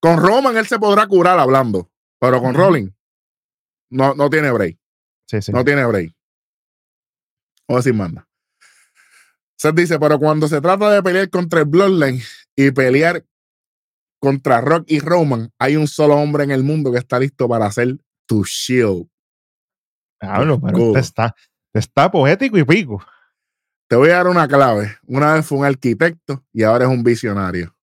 con 0.00 0.18
Roman 0.18 0.56
él 0.56 0.66
se 0.66 0.80
podrá 0.80 1.06
curar 1.06 1.38
hablando, 1.38 1.88
pero 2.18 2.40
con. 2.42 2.52
Rollins 2.52 2.92
no, 3.90 4.14
no 4.14 4.28
tiene 4.28 4.50
break. 4.50 4.76
Sí, 5.26 5.40
sí. 5.40 5.52
No 5.52 5.64
tiene 5.64 5.84
break. 5.86 6.12
O 7.68 7.76
decir 7.76 7.94
manda. 7.94 8.26
Seth 9.56 9.76
dice, 9.76 10.00
pero 10.00 10.18
cuando 10.18 10.48
se 10.48 10.60
trata 10.60 10.90
de 10.90 11.00
pelear 11.00 11.30
contra 11.30 11.60
el 11.60 11.66
Bloodline 11.66 12.20
y 12.56 12.72
pelear 12.72 13.24
contra 14.18 14.60
Rock 14.60 14.84
y 14.88 14.98
Roman, 14.98 15.52
hay 15.60 15.76
un 15.76 15.86
solo 15.86 16.16
hombre 16.16 16.42
en 16.42 16.50
el 16.50 16.64
mundo 16.64 16.90
que 16.90 16.98
está 16.98 17.20
listo 17.20 17.48
para 17.48 17.66
hacer 17.66 17.96
tu 18.30 18.44
shield. 18.44 19.08
Hablo, 20.20 20.60
pero 20.60 20.90
este 20.90 21.00
está, 21.00 21.34
está 21.74 22.10
poético 22.10 22.56
y 22.56 22.64
pico. 22.64 23.04
Te 23.88 23.96
voy 23.96 24.10
a 24.10 24.18
dar 24.18 24.28
una 24.28 24.46
clave. 24.46 24.98
Una 25.08 25.34
vez 25.34 25.44
fue 25.44 25.58
un 25.58 25.64
arquitecto 25.64 26.46
y 26.52 26.62
ahora 26.62 26.84
es 26.84 26.90
un 26.90 27.02
visionario. 27.02 27.76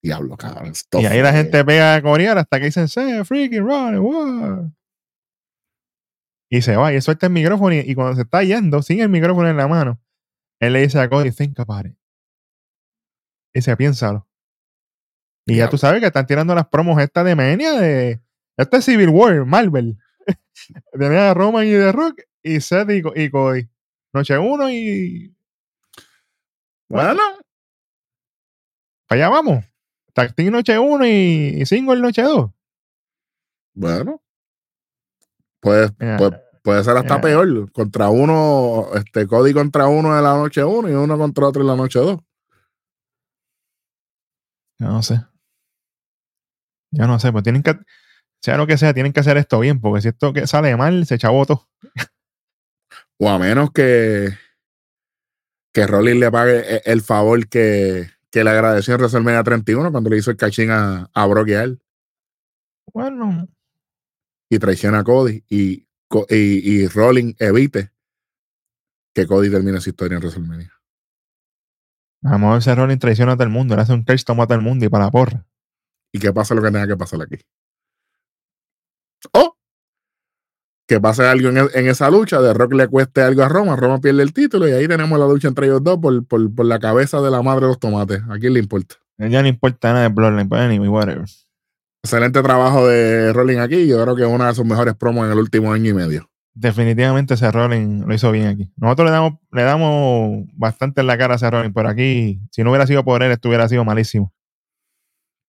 Diablo, 0.00 0.36
cabrón. 0.36 0.72
Y 0.92 1.06
ahí 1.06 1.20
la 1.22 1.32
gente 1.32 1.64
pega 1.64 1.96
a 1.96 2.02
corear 2.02 2.38
hasta 2.38 2.60
que 2.60 2.66
dicen, 2.66 2.86
se 2.86 3.24
freaking 3.24 3.64
run, 3.64 3.98
wow". 4.00 4.72
Y 6.48 6.62
se 6.62 6.76
va, 6.76 6.92
y 6.92 7.00
suelta 7.00 7.26
el 7.26 7.32
micrófono, 7.32 7.74
y, 7.74 7.78
y 7.78 7.94
cuando 7.94 8.14
se 8.14 8.22
está 8.22 8.44
yendo, 8.44 8.82
sin 8.82 9.00
el 9.00 9.08
micrófono 9.08 9.48
en 9.48 9.56
la 9.56 9.66
mano, 9.66 10.00
él 10.60 10.74
le 10.74 10.82
dice 10.82 11.00
a 11.00 11.08
Cody, 11.08 11.32
think 11.32 11.58
about 11.58 11.86
it. 11.86 11.96
Y 13.54 13.58
dice, 13.58 13.76
piénsalo. 13.76 14.28
Y 15.46 15.56
ya 15.56 15.68
tú 15.68 15.78
sabes 15.78 16.00
que 16.00 16.06
están 16.06 16.26
tirando 16.26 16.54
las 16.54 16.68
promos 16.68 17.00
estas 17.00 17.24
de 17.24 17.34
Mania 17.34 17.72
de. 17.72 18.22
Este 18.56 18.76
es 18.78 18.84
Civil 18.84 19.08
War, 19.10 19.44
Marvel. 19.44 19.98
Tenía 20.92 21.30
a 21.30 21.34
Roman 21.34 21.66
y 21.66 21.70
The 21.70 21.92
Rock, 21.92 22.20
y 22.42 22.60
Seth 22.60 22.90
y, 22.90 23.02
Co- 23.02 23.12
y 23.14 23.30
Cody. 23.30 23.68
Noche 24.12 24.38
uno 24.38 24.70
y. 24.70 25.34
Bueno, 26.88 27.20
Para 29.08 29.22
allá 29.26 29.28
vamos. 29.30 29.64
Team 30.36 30.52
noche 30.52 30.78
uno 30.78 31.06
y, 31.06 31.56
y 31.62 31.66
single 31.66 32.00
noche 32.00 32.22
dos. 32.22 32.50
bueno. 33.74 34.20
Pues, 35.60 35.92
pues 36.18 36.32
puede 36.62 36.82
ser 36.84 36.96
hasta 36.96 37.20
peor. 37.20 37.70
Contra 37.72 38.10
uno, 38.10 38.88
este 38.94 39.26
Cody 39.28 39.54
contra 39.54 39.86
uno 39.86 40.14
en 40.16 40.22
la 40.24 40.34
noche 40.34 40.62
uno 40.64 40.88
y 40.90 40.92
uno 40.92 41.16
contra 41.16 41.46
otro 41.46 41.62
en 41.62 41.68
la 41.68 41.76
noche 41.76 42.00
dos. 42.00 42.20
Yo 44.78 44.88
no 44.88 45.02
sé. 45.02 45.24
Yo 46.90 47.06
no 47.06 47.18
sé, 47.20 47.30
pues 47.32 47.44
tienen 47.44 47.62
que, 47.62 47.78
sea 48.42 48.56
lo 48.56 48.66
que 48.66 48.76
sea, 48.78 48.92
tienen 48.94 49.12
que 49.12 49.20
hacer 49.20 49.36
esto 49.36 49.60
bien, 49.60 49.80
porque 49.80 50.02
si 50.02 50.08
esto 50.08 50.32
que 50.32 50.46
sale 50.46 50.76
mal, 50.76 51.06
se 51.06 51.18
chavó 51.18 51.46
todo. 51.46 51.68
O 53.18 53.28
a 53.28 53.38
menos 53.38 53.70
que, 53.70 54.30
que 55.72 55.86
Rollins 55.86 56.20
le 56.20 56.30
pague 56.30 56.76
e- 56.76 56.82
el 56.86 57.02
favor 57.02 57.48
que, 57.48 58.10
que 58.30 58.44
le 58.44 58.50
agradeció 58.50 58.94
en 58.94 59.00
WrestleMania 59.00 59.44
31 59.44 59.90
cuando 59.92 60.10
le 60.10 60.18
hizo 60.18 60.30
el 60.30 60.36
cachín 60.36 60.70
a, 60.70 61.08
a 61.14 61.26
Brock 61.26 61.48
y 61.48 61.54
a 61.54 61.62
él 61.62 61.80
Bueno, 62.92 63.48
y 64.50 64.58
traiciona 64.58 64.98
a 65.00 65.04
Cody 65.04 65.44
y, 65.48 65.86
y, 66.28 66.28
y 66.82 66.88
Rollins 66.88 67.34
evite 67.40 67.92
que 69.14 69.26
Cody 69.26 69.50
termine 69.50 69.80
su 69.80 69.90
historia 69.90 70.16
en 70.16 70.22
WrestleMania. 70.22 70.72
a 72.24 72.32
lo 72.32 72.38
mejor 72.38 72.58
ese 72.58 72.74
Rollins 72.74 73.00
traiciona 73.00 73.32
a 73.32 73.36
todo 73.36 73.44
el 73.44 73.50
mundo, 73.50 73.76
le 73.76 73.82
hace 73.82 73.92
un 73.92 74.04
catch, 74.04 74.24
toma 74.24 74.44
a 74.44 74.46
todo 74.46 74.56
el 74.58 74.64
mundo 74.64 74.84
y 74.84 74.88
para 74.88 75.04
la 75.06 75.10
porra. 75.10 75.46
Y 76.12 76.18
que 76.18 76.32
pase 76.32 76.54
lo 76.54 76.62
que 76.62 76.70
tenga 76.70 76.86
que 76.86 76.96
pasar 76.96 77.22
aquí. 77.22 77.36
O 79.32 79.56
que 80.88 81.00
pase 81.00 81.24
algo 81.26 81.48
en, 81.48 81.58
e- 81.58 81.70
en 81.74 81.88
esa 81.88 82.10
lucha, 82.10 82.40
de 82.40 82.52
Rock 82.52 82.74
le 82.74 82.88
cueste 82.88 83.22
algo 83.22 83.42
a 83.42 83.48
Roma, 83.48 83.76
Roma 83.76 84.00
pierde 84.00 84.22
el 84.22 84.32
título 84.32 84.68
y 84.68 84.72
ahí 84.72 84.86
tenemos 84.88 85.18
la 85.18 85.26
lucha 85.26 85.48
entre 85.48 85.66
ellos 85.66 85.82
dos 85.82 85.98
por, 85.98 86.26
por, 86.26 86.54
por 86.54 86.66
la 86.66 86.78
cabeza 86.78 87.20
de 87.22 87.30
la 87.30 87.40
madre 87.40 87.62
de 87.62 87.68
los 87.68 87.78
tomates. 87.78 88.20
¿A 88.28 88.38
quién 88.38 88.52
le 88.54 88.60
importa? 88.60 88.96
Ya 89.16 89.40
no 89.40 89.48
importa 89.48 89.92
nada 89.92 90.02
de 90.02 90.08
Bloodline, 90.08 90.48
pero 90.48 90.62
anyway, 90.62 90.88
whatever. 90.88 91.24
Excelente 92.04 92.42
trabajo 92.42 92.88
de 92.88 93.32
Rolling 93.32 93.58
aquí. 93.58 93.86
Yo 93.86 94.02
creo 94.02 94.16
que 94.16 94.22
es 94.22 94.28
una 94.28 94.48
de 94.48 94.54
sus 94.54 94.64
mejores 94.64 94.94
promos 94.96 95.24
en 95.26 95.32
el 95.32 95.38
último 95.38 95.72
año 95.72 95.90
y 95.90 95.94
medio. 95.94 96.28
Definitivamente 96.54 97.34
ese 97.34 97.50
Rollins 97.50 98.04
lo 98.04 98.12
hizo 98.12 98.30
bien 98.32 98.48
aquí. 98.48 98.70
Nosotros 98.76 99.06
le 99.06 99.12
damos, 99.12 99.34
le 99.52 99.62
damos 99.62 100.44
bastante 100.54 101.00
en 101.00 101.06
la 101.06 101.16
cara 101.16 101.34
a 101.34 101.36
ese 101.36 101.50
Rollins, 101.50 101.72
pero 101.74 101.88
aquí, 101.88 102.40
si 102.50 102.62
no 102.64 102.70
hubiera 102.70 102.86
sido 102.86 103.04
por 103.04 103.22
él, 103.22 103.30
esto 103.30 103.48
hubiera 103.48 103.68
sido 103.68 103.84
malísimo. 103.84 104.34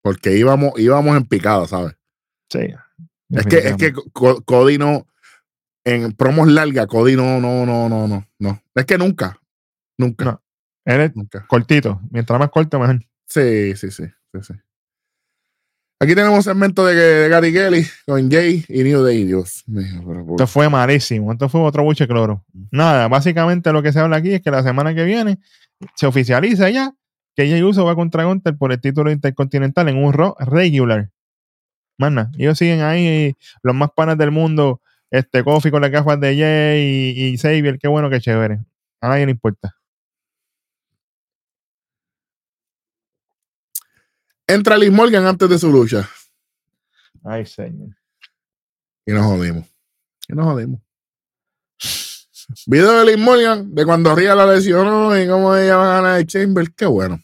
Porque 0.04 0.38
íbamos, 0.38 0.74
íbamos 0.78 1.18
en 1.18 1.26
picada, 1.26 1.66
¿sabes? 1.68 1.98
Sí. 2.50 2.68
Es 3.39 3.46
que, 3.48 3.58
es 3.58 3.76
que 3.78 3.93
Co- 4.12 4.41
Cody 4.43 4.78
no, 4.78 5.08
en 5.84 6.12
promos 6.13 6.48
largas, 6.48 6.88
Cody 6.88 7.15
no, 7.15 7.39
no, 7.39 7.65
no, 7.65 7.89
no, 7.89 8.08
no, 8.08 8.26
no. 8.39 8.62
Es 8.76 8.86
que 8.86 8.98
nunca, 8.98 9.39
nunca, 9.98 10.26
No. 10.26 10.41
Él 10.86 11.02
es 11.02 11.15
nunca. 11.15 11.46
cortito. 11.48 12.02
Mientras 12.12 12.38
más 12.39 12.50
corto, 12.50 12.78
mejor. 12.80 13.00
Sí, 13.28 13.76
sí, 13.76 13.89
sí, 13.89 14.04
sí, 14.34 14.39
sí. 14.41 14.54
Aquí 16.02 16.15
tenemos 16.15 16.36
un 16.36 16.43
segmento 16.43 16.86
de, 16.86 16.96
de 16.96 17.30
Gary 17.30 17.54
Kelly 17.54 17.86
con 18.06 18.30
Jay 18.30 18.65
y 18.67 18.84
New 18.84 19.02
Day. 19.04 19.24
Dios 19.24 19.63
Esto 20.32 20.48
fue 20.48 20.67
malísimo. 20.69 21.32
Esto 21.32 21.48
fue 21.48 21.62
otro 21.62 21.84
buche 21.84 22.06
cloro. 22.08 22.43
Nada, 22.72 23.08
básicamente 23.08 23.72
lo 23.72 23.82
que 23.82 23.93
se 23.93 24.00
habla 24.00 24.17
aquí 24.17 24.34
es 24.34 24.41
que 24.41 24.52
la 24.52 24.63
semana 24.63 24.93
que 24.93 25.06
viene 25.06 25.39
se 25.96 26.06
oficializa 26.06 26.69
ya 26.69 26.93
que 27.36 27.48
Jay 27.50 27.63
Uso 27.63 27.86
va 27.86 27.96
contra 27.96 28.26
Gunter 28.26 28.58
por 28.58 28.74
el 28.74 28.82
título 28.82 29.10
intercontinental 29.12 29.88
en 29.88 30.04
un 30.04 30.12
Raw 30.12 30.36
regular. 30.39 31.10
Mana, 31.98 32.32
ellos 32.38 32.58
siguen 32.58 32.82
ahí, 32.82 33.36
los 33.62 33.76
más 33.76 33.90
panas 33.96 34.18
del 34.18 34.32
mundo, 34.32 34.82
este 35.12 35.44
Kofi 35.44 35.70
con 35.72 35.82
las 35.82 35.92
gafas 35.92 36.20
de 36.20 36.36
Jay 36.38 37.14
y, 37.16 37.34
y 37.34 37.38
Xavier, 37.38 37.78
qué 37.80 37.88
bueno, 37.88 38.10
qué 38.10 38.20
chévere. 38.20 38.60
A 39.00 39.10
nadie 39.10 39.26
le 39.26 39.32
importa. 39.32 39.76
Entra 44.48 44.78
Liz 44.78 44.92
Morgan 44.92 45.26
antes 45.26 45.50
de 45.50 45.58
su 45.58 45.72
lucha 45.72 46.08
Ay, 47.24 47.46
señor. 47.46 47.96
y 49.06 49.12
nos 49.14 49.26
jodimos. 49.26 49.66
Y 50.28 50.34
nos 50.34 50.46
jodimos. 50.46 50.82
Video 52.68 52.92
de 53.00 53.06
Liz 53.06 53.18
Morgan 53.18 53.74
de 53.74 53.86
cuando 53.86 54.14
Ria 54.16 54.36
la 54.36 54.46
lesionó 54.46 55.18
y 55.18 55.28
cómo 55.28 55.56
ella 55.56 55.78
va 55.78 55.84
a 55.98 56.02
ganar 56.02 56.20
el 56.20 56.28
Chamber. 56.28 56.74
Qué 56.76 56.86
bueno. 56.86 57.22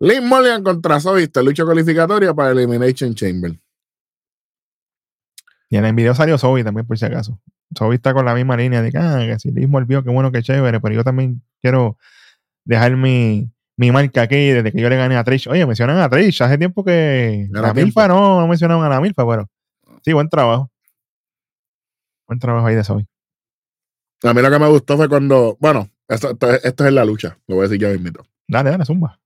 Liz 0.00 0.20
Morgan 0.20 0.64
contra 0.64 0.98
Sovista, 0.98 1.40
lucha 1.42 1.64
cualificatoria 1.64 2.34
para 2.34 2.50
Elimination 2.50 3.14
Chamber. 3.14 3.52
Y 5.72 5.78
en 5.78 5.86
el 5.86 5.94
video 5.94 6.14
salió 6.14 6.36
Zoe 6.36 6.62
también, 6.62 6.86
por 6.86 6.98
si 6.98 7.06
acaso. 7.06 7.40
Sobi 7.74 7.94
está 7.94 8.12
con 8.12 8.26
la 8.26 8.34
misma 8.34 8.58
línea 8.58 8.82
de 8.82 8.92
que, 8.92 8.98
ah, 8.98 9.24
que 9.26 9.38
si 9.38 9.50
Liz 9.52 9.66
volvió, 9.70 10.04
qué 10.04 10.10
bueno, 10.10 10.30
qué 10.30 10.42
chévere, 10.42 10.80
pero 10.80 10.94
yo 10.94 11.02
también 11.02 11.42
quiero 11.62 11.96
dejar 12.66 12.94
mi, 12.98 13.50
mi 13.78 13.90
marca 13.90 14.20
aquí 14.20 14.50
desde 14.50 14.70
que 14.70 14.82
yo 14.82 14.90
le 14.90 14.98
gané 14.98 15.16
a 15.16 15.24
Trish. 15.24 15.48
Oye, 15.48 15.64
mencionan 15.64 15.96
a 15.96 16.10
Trish, 16.10 16.42
hace 16.42 16.58
tiempo 16.58 16.84
que 16.84 17.48
Era 17.50 17.62
la 17.62 17.72
tiempo. 17.72 17.86
Milfa 17.86 18.06
no, 18.06 18.42
no 18.42 18.48
mencionaban 18.48 18.84
a 18.84 18.90
la 18.90 19.00
Milfa, 19.00 19.26
pero 19.26 19.48
sí, 20.02 20.12
buen 20.12 20.28
trabajo. 20.28 20.70
Buen 22.26 22.38
trabajo 22.38 22.66
ahí 22.66 22.74
de 22.74 22.84
Sobi. 22.84 23.08
A 24.24 24.34
mí 24.34 24.42
lo 24.42 24.50
que 24.50 24.58
me 24.58 24.68
gustó 24.68 24.98
fue 24.98 25.08
cuando, 25.08 25.56
bueno, 25.58 25.88
esto, 26.06 26.32
esto, 26.32 26.50
esto 26.50 26.84
es 26.84 26.88
en 26.90 26.94
la 26.96 27.06
lucha, 27.06 27.38
lo 27.46 27.54
voy 27.54 27.64
a 27.64 27.68
decir 27.68 27.80
ya 27.80 27.98
mismo. 27.98 28.26
Dale, 28.46 28.68
dale, 28.68 28.84
zumba. 28.84 29.18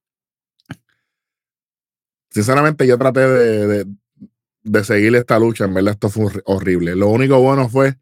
Sinceramente, 2.29 2.87
yo 2.87 2.97
traté 2.97 3.19
de, 3.19 3.67
de, 3.67 3.85
de 4.67 4.83
seguir 4.83 5.15
esta 5.15 5.39
lucha. 5.39 5.65
En 5.65 5.73
verdad, 5.73 5.93
esto 5.93 6.09
fue 6.09 6.25
horri- 6.25 6.41
horrible. 6.45 6.95
Lo 6.95 7.07
único 7.09 7.39
bueno 7.41 7.69
fue 7.69 7.95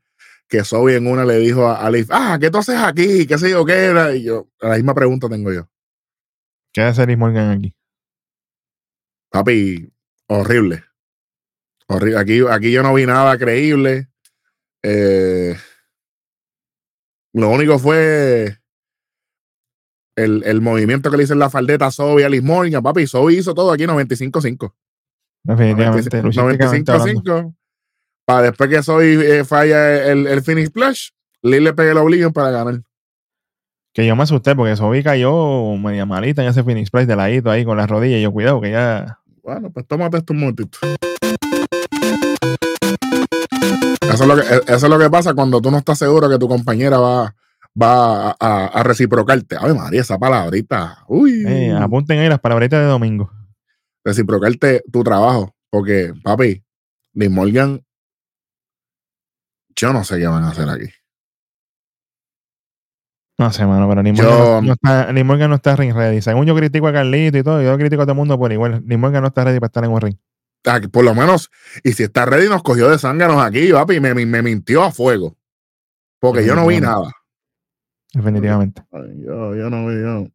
que 0.47 0.63
Sobi 0.63 0.93
en 0.93 1.07
una 1.07 1.25
le 1.25 1.37
dijo 1.37 1.67
a, 1.67 1.85
a 1.85 1.89
Liv, 1.91 2.07
ah, 2.11 2.37
¿qué 2.39 2.49
tú 2.51 2.57
haces 2.59 2.77
aquí? 2.77 3.25
¿Qué 3.25 3.37
sé 3.37 3.49
yo 3.49 3.65
qué 3.65 3.73
era? 3.73 4.15
Y 4.15 4.23
yo, 4.23 4.47
la 4.59 4.75
misma 4.75 4.93
pregunta 4.93 5.27
tengo 5.29 5.51
yo. 5.53 5.69
¿Qué 6.73 6.81
hace 6.81 7.05
Liz 7.07 7.17
Morgan 7.17 7.51
aquí? 7.51 7.73
Papi, 9.31 9.91
horrible. 10.27 10.83
Horrible. 11.87 12.19
Aquí, 12.19 12.41
aquí 12.49 12.71
yo 12.71 12.83
no 12.83 12.93
vi 12.93 13.05
nada 13.05 13.37
creíble. 13.37 14.09
Eh, 14.83 15.55
lo 17.33 17.49
único 17.49 17.79
fue 17.79 18.59
el, 20.15 20.43
el 20.43 20.61
movimiento 20.61 21.09
que 21.11 21.17
le 21.17 21.23
hizo 21.23 21.33
en 21.33 21.39
la 21.39 21.49
faldeta 21.49 21.87
a 21.87 21.91
Sobi 21.91 22.23
a 22.23 22.29
Liz 22.29 22.43
Morgan. 22.43 22.83
Papi, 22.83 23.07
Sobi 23.07 23.37
hizo 23.37 23.53
todo 23.53 23.71
aquí 23.71 23.83
95-5. 23.85 24.73
Definitivamente. 25.45 26.21
luchísticamente 26.21 26.91
hablando. 26.91 27.21
95-5. 27.21 27.55
Para 28.25 28.41
después 28.41 28.69
que 28.69 28.81
Soy 28.83 29.19
eh, 29.21 29.45
falla 29.45 30.05
el, 30.11 30.25
el 30.27 30.41
finish 30.41 30.67
splash, 30.67 31.09
Lee 31.43 31.59
le 31.59 31.73
pegue 31.73 31.91
el 31.91 31.97
oblivion 31.97 32.33
para 32.33 32.49
ganar. 32.49 32.81
Que 33.93 34.05
yo 34.05 34.15
me 34.15 34.23
asusté 34.23 34.55
porque 34.55 34.75
Sobi 34.75 35.03
cayó 35.03 35.75
media 35.77 36.05
malita 36.05 36.41
en 36.43 36.49
ese 36.49 36.63
finish 36.63 36.89
place 36.89 37.05
de 37.07 37.15
ladito 37.15 37.49
ahí 37.51 37.63
con 37.63 37.77
las 37.77 37.89
rodillas. 37.89 38.19
Y 38.19 38.23
yo, 38.23 38.31
cuidado, 38.31 38.59
que 38.59 38.71
ya. 38.71 39.19
Bueno, 39.43 39.69
pues 39.71 39.85
tómate 39.87 40.17
esto 40.17 40.33
un 40.33 40.39
momentito. 40.39 40.79
Eso 44.01 44.23
es, 44.23 44.27
lo 44.27 44.35
que, 44.35 44.41
eh, 44.41 44.61
eso 44.67 44.85
es 44.85 44.89
lo 44.89 44.97
que 44.99 45.09
pasa 45.09 45.33
cuando 45.33 45.61
tú 45.61 45.71
no 45.71 45.77
estás 45.77 45.97
seguro 45.99 46.29
que 46.29 46.37
tu 46.39 46.47
compañera 46.47 46.97
va, 46.97 47.35
va 47.81 48.29
a, 48.31 48.35
a- 48.39 48.65
a 48.67 48.83
reciprocarte. 48.83 49.55
Ay, 49.59 49.73
María, 49.73 50.01
esa 50.01 50.17
palabrita. 50.17 50.99
Uy. 51.07 51.43
Eh, 51.47 51.71
apunten 51.79 52.19
ahí 52.19 52.29
las 52.29 52.39
palabritas 52.39 52.79
de 52.79 52.85
domingo. 52.87 53.31
Reciprocarte 54.05 54.83
tu 54.91 55.03
trabajo. 55.03 55.53
Porque, 55.69 56.13
papi, 56.23 56.63
Liz 57.13 57.29
Morgan, 57.29 57.83
yo 59.75 59.91
no 59.91 60.03
sé 60.05 60.17
qué 60.19 60.27
van 60.27 60.43
a 60.43 60.49
hacer 60.51 60.69
aquí. 60.69 60.85
No 63.37 63.51
sé, 63.51 63.65
mano, 63.65 63.89
pero 63.89 64.01
Liz 64.01 64.17
Yo- 64.17 64.23
Morgan 64.23 64.45
no, 64.47 64.61
no 64.61 64.73
está, 64.73 65.11
Liz 65.11 65.25
Morgan 65.25 65.49
no 65.49 65.55
está 65.57 65.75
ring 65.75 65.93
ready. 65.93 66.21
Según 66.21 66.45
yo 66.45 66.55
critico 66.55 66.87
a 66.87 66.93
Carlito 66.93 67.37
y 67.37 67.43
todo, 67.43 67.61
yo 67.61 67.77
critico 67.77 68.03
a 68.03 68.05
todo 68.05 68.13
el 68.13 68.17
mundo 68.17 68.39
por 68.39 68.53
igual. 68.53 68.81
Liz 68.85 68.97
Morgan 68.97 69.21
no 69.23 69.27
está 69.27 69.43
ready 69.43 69.59
para 69.59 69.67
estar 69.67 69.83
en 69.83 69.91
un 69.91 69.99
ring. 69.99 70.15
Por 70.91 71.03
lo 71.03 71.13
menos, 71.13 71.51
y 71.83 71.91
si 71.91 72.03
está 72.03 72.25
ready, 72.25 72.47
nos 72.47 72.63
cogió 72.63 72.89
de 72.89 72.97
zánganos 72.97 73.43
aquí, 73.43 73.71
papi, 73.71 73.95
y 73.95 73.99
me, 73.99 74.15
me, 74.15 74.25
me 74.25 74.41
mintió 74.41 74.83
a 74.83 74.91
fuego. 74.91 75.37
Porque 76.19 76.45
yo 76.45 76.55
no 76.55 76.65
vi 76.65 76.79
nada. 76.79 77.11
Definitivamente. 78.13 78.81
Ay, 78.91 79.21
yo, 79.25 79.53
yo 79.55 79.69
no 79.69 79.83
voy, 79.83 80.01
yo. 80.01 80.27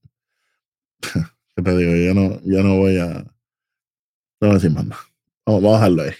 ¿Qué 1.56 1.62
te 1.62 1.76
digo? 1.76 1.96
Yo 1.96 2.14
no, 2.14 2.40
yo 2.44 2.62
no 2.62 2.76
voy 2.76 2.98
a. 2.98 3.24
No 4.40 4.48
voy 4.48 4.50
a 4.50 4.54
decir 4.54 4.72
nada. 4.72 4.98
Vamos, 5.46 5.64
a 5.64 5.74
dejarlo 5.74 6.02
ahí. 6.02 6.12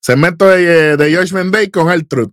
Segmento 0.00 0.46
de, 0.48 0.92
eh, 0.92 0.96
de 0.96 1.16
Judgment 1.16 1.52
Day 1.52 1.70
con 1.70 1.90
el 1.90 2.06
Truth. 2.06 2.32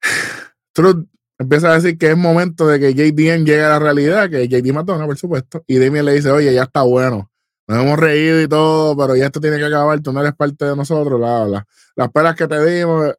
Truth 0.72 1.06
empieza 1.38 1.70
a 1.70 1.74
decir 1.74 1.98
que 1.98 2.10
es 2.10 2.16
momento 2.16 2.66
de 2.66 2.80
que 2.80 2.94
JDM 2.94 3.44
llegue 3.44 3.62
a 3.62 3.70
la 3.70 3.78
realidad, 3.78 4.30
que 4.30 4.48
JD 4.48 4.72
Madonna, 4.72 5.06
por 5.06 5.18
supuesto. 5.18 5.62
Y 5.66 5.78
Damien 5.78 6.04
le 6.04 6.14
dice, 6.14 6.30
oye, 6.30 6.54
ya 6.54 6.62
está 6.62 6.82
bueno. 6.82 7.30
Nos 7.66 7.82
hemos 7.82 7.98
reído 7.98 8.40
y 8.40 8.48
todo, 8.48 8.96
pero 8.96 9.14
ya 9.16 9.26
esto 9.26 9.40
tiene 9.40 9.58
que 9.58 9.64
acabar. 9.64 10.00
Tú 10.00 10.12
no 10.12 10.20
eres 10.20 10.34
parte 10.34 10.64
de 10.64 10.76
nosotros, 10.76 11.18
bla, 11.18 11.44
bla. 11.44 11.66
Las 11.96 12.10
peras 12.10 12.34
que 12.34 12.46
te 12.46 12.64
dimos 12.64 13.14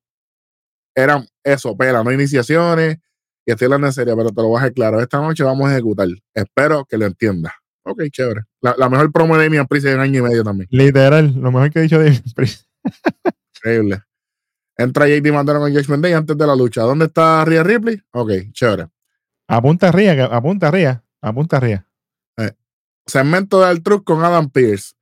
eran 0.95 1.27
eso, 1.43 1.75
pera, 1.77 2.03
no 2.03 2.11
iniciaciones. 2.11 2.97
Y 3.45 3.51
estoy 3.51 3.65
hablando 3.65 3.87
en 3.87 3.93
serio, 3.93 4.15
pero 4.15 4.29
te 4.29 4.41
lo 4.41 4.47
voy 4.47 4.57
a 4.57 4.59
dejar 4.61 4.73
claro. 4.73 5.01
Esta 5.01 5.19
noche 5.19 5.43
vamos 5.43 5.69
a 5.69 5.73
ejecutar. 5.73 6.07
Espero 6.33 6.85
que 6.85 6.97
lo 6.97 7.05
entiendas. 7.05 7.53
Ok, 7.85 8.03
chévere. 8.11 8.43
La, 8.61 8.75
la 8.77 8.89
mejor 8.89 9.11
promo 9.11 9.35
de 9.37 9.43
Damian 9.43 9.67
Priest 9.67 9.87
en 9.87 9.99
año 9.99 10.19
y 10.19 10.21
medio 10.29 10.43
también. 10.43 10.67
Literal, 10.71 11.33
lo 11.35 11.51
mejor 11.51 11.69
que 11.71 11.79
he 11.79 11.81
dicho 11.83 11.99
de 11.99 12.19
Priest. 12.35 12.65
Increíble. 13.57 14.01
Entra 14.77 15.07
JD 15.07 15.31
Madonna 15.31 15.59
con 15.59 15.73
Judgment 15.73 16.03
Day 16.03 16.13
antes 16.13 16.37
de 16.37 16.47
la 16.47 16.55
lucha. 16.55 16.81
¿Dónde 16.81 17.05
está 17.05 17.45
Rhea 17.45 17.63
Ripley? 17.63 18.01
Ok, 18.11 18.31
chévere. 18.51 18.87
Apunta 19.47 19.91
que- 19.91 20.21
apunta 20.31 20.71
Ría, 20.71 21.03
apunta 21.21 21.59
Ría. 21.59 21.85
Segmento 23.05 23.59
de 23.59 23.65
Altruth 23.67 24.03
con 24.05 24.23
Adam 24.23 24.49
Pierce. 24.49 24.93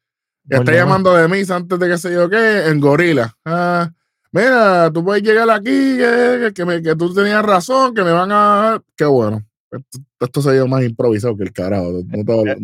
Está 0.49 0.71
llamando 0.73 1.13
de 1.13 1.27
mí 1.27 1.43
antes 1.47 1.77
de 1.79 1.87
que 1.87 1.97
se 1.99 2.11
yo 2.11 2.27
qué, 2.29 2.67
en 2.67 2.79
Gorila. 2.79 3.37
Ah, 3.45 3.91
mira, 4.31 4.91
tú 4.91 5.03
puedes 5.05 5.21
llegar 5.21 5.47
aquí, 5.51 5.97
que, 5.97 6.51
que, 6.53 6.65
me- 6.65 6.81
que 6.81 6.95
tú 6.95 7.13
tenías 7.13 7.45
razón, 7.45 7.93
que 7.93 8.03
me 8.03 8.11
van 8.11 8.31
a. 8.31 8.81
Qué 8.97 9.05
bueno. 9.05 9.45
Esto, 9.71 9.99
esto 10.19 10.41
se 10.41 10.53
dio 10.53 10.67
más 10.67 10.83
improvisado 10.83 11.35
que 11.37 11.43
el 11.43 11.53
carajo. 11.53 11.91
No 12.05 12.23
todo 12.25 12.45
lo- 12.45 12.55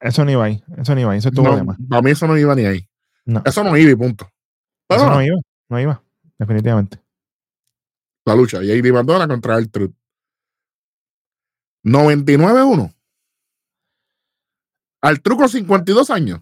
Eso 0.00 0.24
ni 0.24 0.34
va 0.34 0.44
ahí, 0.44 0.62
eso 0.78 0.94
ni 0.94 1.04
va 1.04 1.12
ahí, 1.12 1.18
eso 1.18 1.28
estuvo 1.28 1.48
no, 1.56 1.76
para 1.88 2.02
mí 2.02 2.10
eso 2.10 2.26
no 2.26 2.36
iba 2.36 2.54
ni 2.54 2.64
ahí. 2.66 2.88
No, 3.24 3.42
Eso 3.44 3.64
no 3.64 3.76
iba 3.76 3.90
y 3.90 3.94
punto. 3.96 4.28
Pero 4.88 5.02
eso 5.02 5.10
no, 5.10 5.22
iba, 5.22 5.36
no 5.68 5.80
iba, 5.80 6.02
definitivamente. 6.38 7.00
la 8.24 8.34
lucha. 8.36 8.60
JD 8.62 8.92
Madonna 8.92 9.26
contra 9.28 9.56
el 9.58 9.70
Truth. 9.70 9.92
99-1. 11.84 12.92
Al 15.02 15.20
truco 15.22 15.46
52 15.48 16.10
años. 16.10 16.40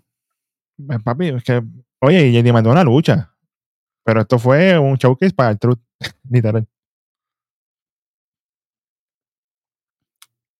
Eh, 0.91 0.99
Papi, 1.03 1.29
es 1.29 1.45
que, 1.45 1.63
oye, 2.01 2.29
y 2.29 2.33
JD 2.43 2.53
mandó 2.53 2.71
una 2.71 2.85
lucha. 2.85 3.35
Pero 4.05 4.21
esto 4.23 4.39
fue 4.39 4.79
un 4.79 4.97
showcase 4.97 5.35
para 5.35 5.51
el 5.51 5.59
Truth, 5.59 5.81
literal. 6.31 6.67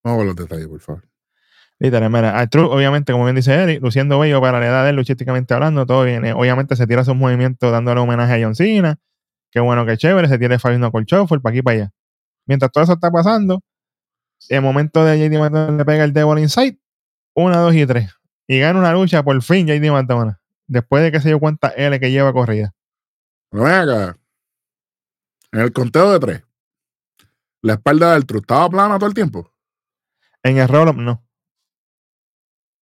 Vamos 0.05 0.17
a 0.17 0.19
ver 0.19 0.27
los 0.27 0.37
detalles, 0.37 0.69
por 0.69 0.81
favor. 0.81 1.05
Literal, 1.81 2.11
mira, 2.11 2.39
al 2.39 2.49
Truth, 2.49 2.71
obviamente, 2.71 3.13
como 3.13 3.25
bien 3.25 3.37
dice 3.37 3.53
Eric, 3.53 3.83
luciendo 3.83 4.19
bello 4.19 4.41
para 4.41 4.61
la 4.61 4.67
edad 4.67 4.85
de 4.85 4.91
él, 4.91 4.97
luchísticamente 4.97 5.55
hablando, 5.55 5.87
todo 5.87 6.05
bien. 6.05 6.25
Eh, 6.25 6.33
Obviamente 6.33 6.77
se 6.77 6.87
tira 6.87 7.05
sus 7.05 7.17
movimientos 7.17 7.73
dándole 7.73 8.01
homenaje 8.01 8.35
a 8.35 8.45
John 8.47 8.55
Cena. 8.55 8.99
Qué 9.51 9.61
bueno, 9.61 9.85
qué 9.85 9.97
chévere, 9.97 10.29
se 10.29 10.39
tira 10.39 10.55
el 10.55 10.61
Fabiano 10.61 10.93
Colchofer 10.93 11.41
para 11.41 11.53
aquí 11.53 11.63
para 11.63 11.77
allá. 11.77 11.91
Mientras 12.47 12.71
todo 12.71 12.85
eso 12.85 12.93
está 12.95 13.11
pasando, 13.11 13.61
el 14.49 14.63
momento 14.63 15.05
de 15.05 15.19
JD 15.19 15.39
McDonald 15.39 15.79
le 15.79 15.85
pega 15.85 16.05
el 16.05 16.13
Devil 16.13 16.39
Inside, 16.39 16.79
una, 17.35 17.59
dos 17.59 17.75
y 17.75 17.87
tres. 17.87 18.13
Y 18.47 18.61
gana 18.61 18.79
una 18.79 18.93
lucha 18.93 19.23
por 19.23 19.41
fin 19.43 19.67
JD 19.67 19.91
McDonald. 19.91 20.37
Después 20.67 21.03
de 21.03 21.13
que 21.13 21.21
se 21.21 21.29
dio 21.29 21.41
cuenta 21.41 21.69
L 21.69 21.99
que 21.99 22.11
lleva 22.11 22.33
corrida. 22.33 22.75
Ven 23.51 23.67
acá. 23.67 24.17
En 25.53 25.61
el 25.61 25.73
conteo 25.73 26.13
de 26.13 26.21
tres. 26.21 26.43
La 27.63 27.75
espalda 27.75 28.13
del 28.13 28.27
Truth 28.27 28.43
estaba 28.43 28.69
plana 28.69 28.99
todo 28.99 29.09
el 29.09 29.15
tiempo. 29.15 29.54
En 30.45 30.59
el 30.59 30.69
roll 30.69 30.97
no. 31.05 31.25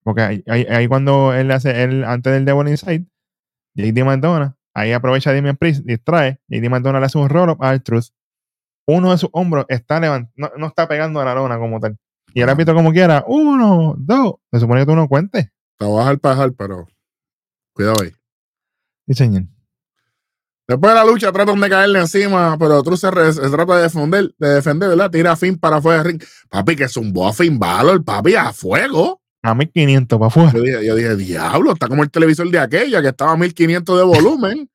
Porque 0.04 0.20
ahí, 0.22 0.44
ahí- 0.48 0.66
ahí 0.68 0.88
cuando 0.88 1.32
él 1.32 1.50
hace, 1.52 1.82
él, 1.84 2.04
antes 2.04 2.32
del 2.32 2.44
Devil 2.44 2.68
Inside, 2.68 3.06
JD 3.74 4.04
McDonald, 4.04 4.54
ahí 4.74 4.92
aprovecha 4.92 5.30
a 5.30 5.34
Damian 5.34 5.56
Priest, 5.56 5.84
distrae, 5.84 6.40
JD 6.48 6.68
McDonald 6.68 7.00
le 7.02 7.06
hace 7.06 7.18
un 7.18 7.28
roll 7.28 7.50
up 7.50 7.62
al 7.62 7.82
Truth. 7.82 8.06
Uno 8.88 9.12
de 9.12 9.18
sus 9.18 9.30
hombros 9.32 9.64
está 9.68 10.00
levant 10.00 10.28
no, 10.34 10.50
no 10.58 10.66
está 10.66 10.88
pegando 10.88 11.20
a 11.20 11.24
la 11.24 11.34
lona 11.34 11.56
como 11.58 11.78
tal. 11.78 11.96
Y 12.34 12.40
el 12.40 12.48
árbitro 12.48 12.74
como 12.74 12.92
quiera, 12.92 13.24
uno, 13.28 13.94
dos. 13.96 14.36
Se 14.50 14.58
supone 14.58 14.80
que 14.80 14.86
tú 14.86 14.96
no 14.96 15.06
cuentes. 15.06 15.50
Te 15.78 15.84
voy 15.84 15.98
a 15.98 16.00
dejar 16.00 16.18
para 16.18 16.34
dejar, 16.34 16.52
pero 16.54 16.86
cuidado 17.74 17.96
ahí. 18.02 18.10
Sí, 19.06 19.14
señor. 19.14 19.44
Después 20.68 20.92
de 20.92 20.94
la 20.94 21.04
lucha 21.04 21.32
tratan 21.32 21.60
de 21.60 21.68
caerle 21.68 21.98
encima, 21.98 22.56
pero 22.58 22.82
Truth 22.82 22.98
se, 22.98 23.10
re- 23.10 23.32
se 23.32 23.50
trata 23.50 23.76
de 23.76 23.82
defender, 23.82 24.32
de 24.38 24.48
defender, 24.48 24.88
¿verdad? 24.90 25.10
Tira 25.10 25.32
a 25.32 25.36
Finn 25.36 25.58
para 25.58 25.76
afuera 25.76 26.02
del 26.02 26.12
ring. 26.12 26.22
Papi, 26.48 26.76
que 26.76 26.88
zumbó 26.88 27.28
a 27.28 27.32
Finn 27.32 27.58
Balor, 27.58 28.04
papi, 28.04 28.34
a 28.36 28.52
fuego. 28.52 29.20
A 29.42 29.54
1500 29.54 30.18
para 30.18 30.28
afuera. 30.28 30.52
Yo 30.52 30.60
dije, 30.62 30.86
yo 30.86 30.94
dije, 30.94 31.16
diablo, 31.16 31.72
está 31.72 31.88
como 31.88 32.04
el 32.04 32.10
televisor 32.10 32.48
de 32.48 32.60
aquella 32.60 33.02
que 33.02 33.08
estaba 33.08 33.32
a 33.32 33.36
1500 33.36 33.98
de 33.98 34.04
volumen. 34.04 34.70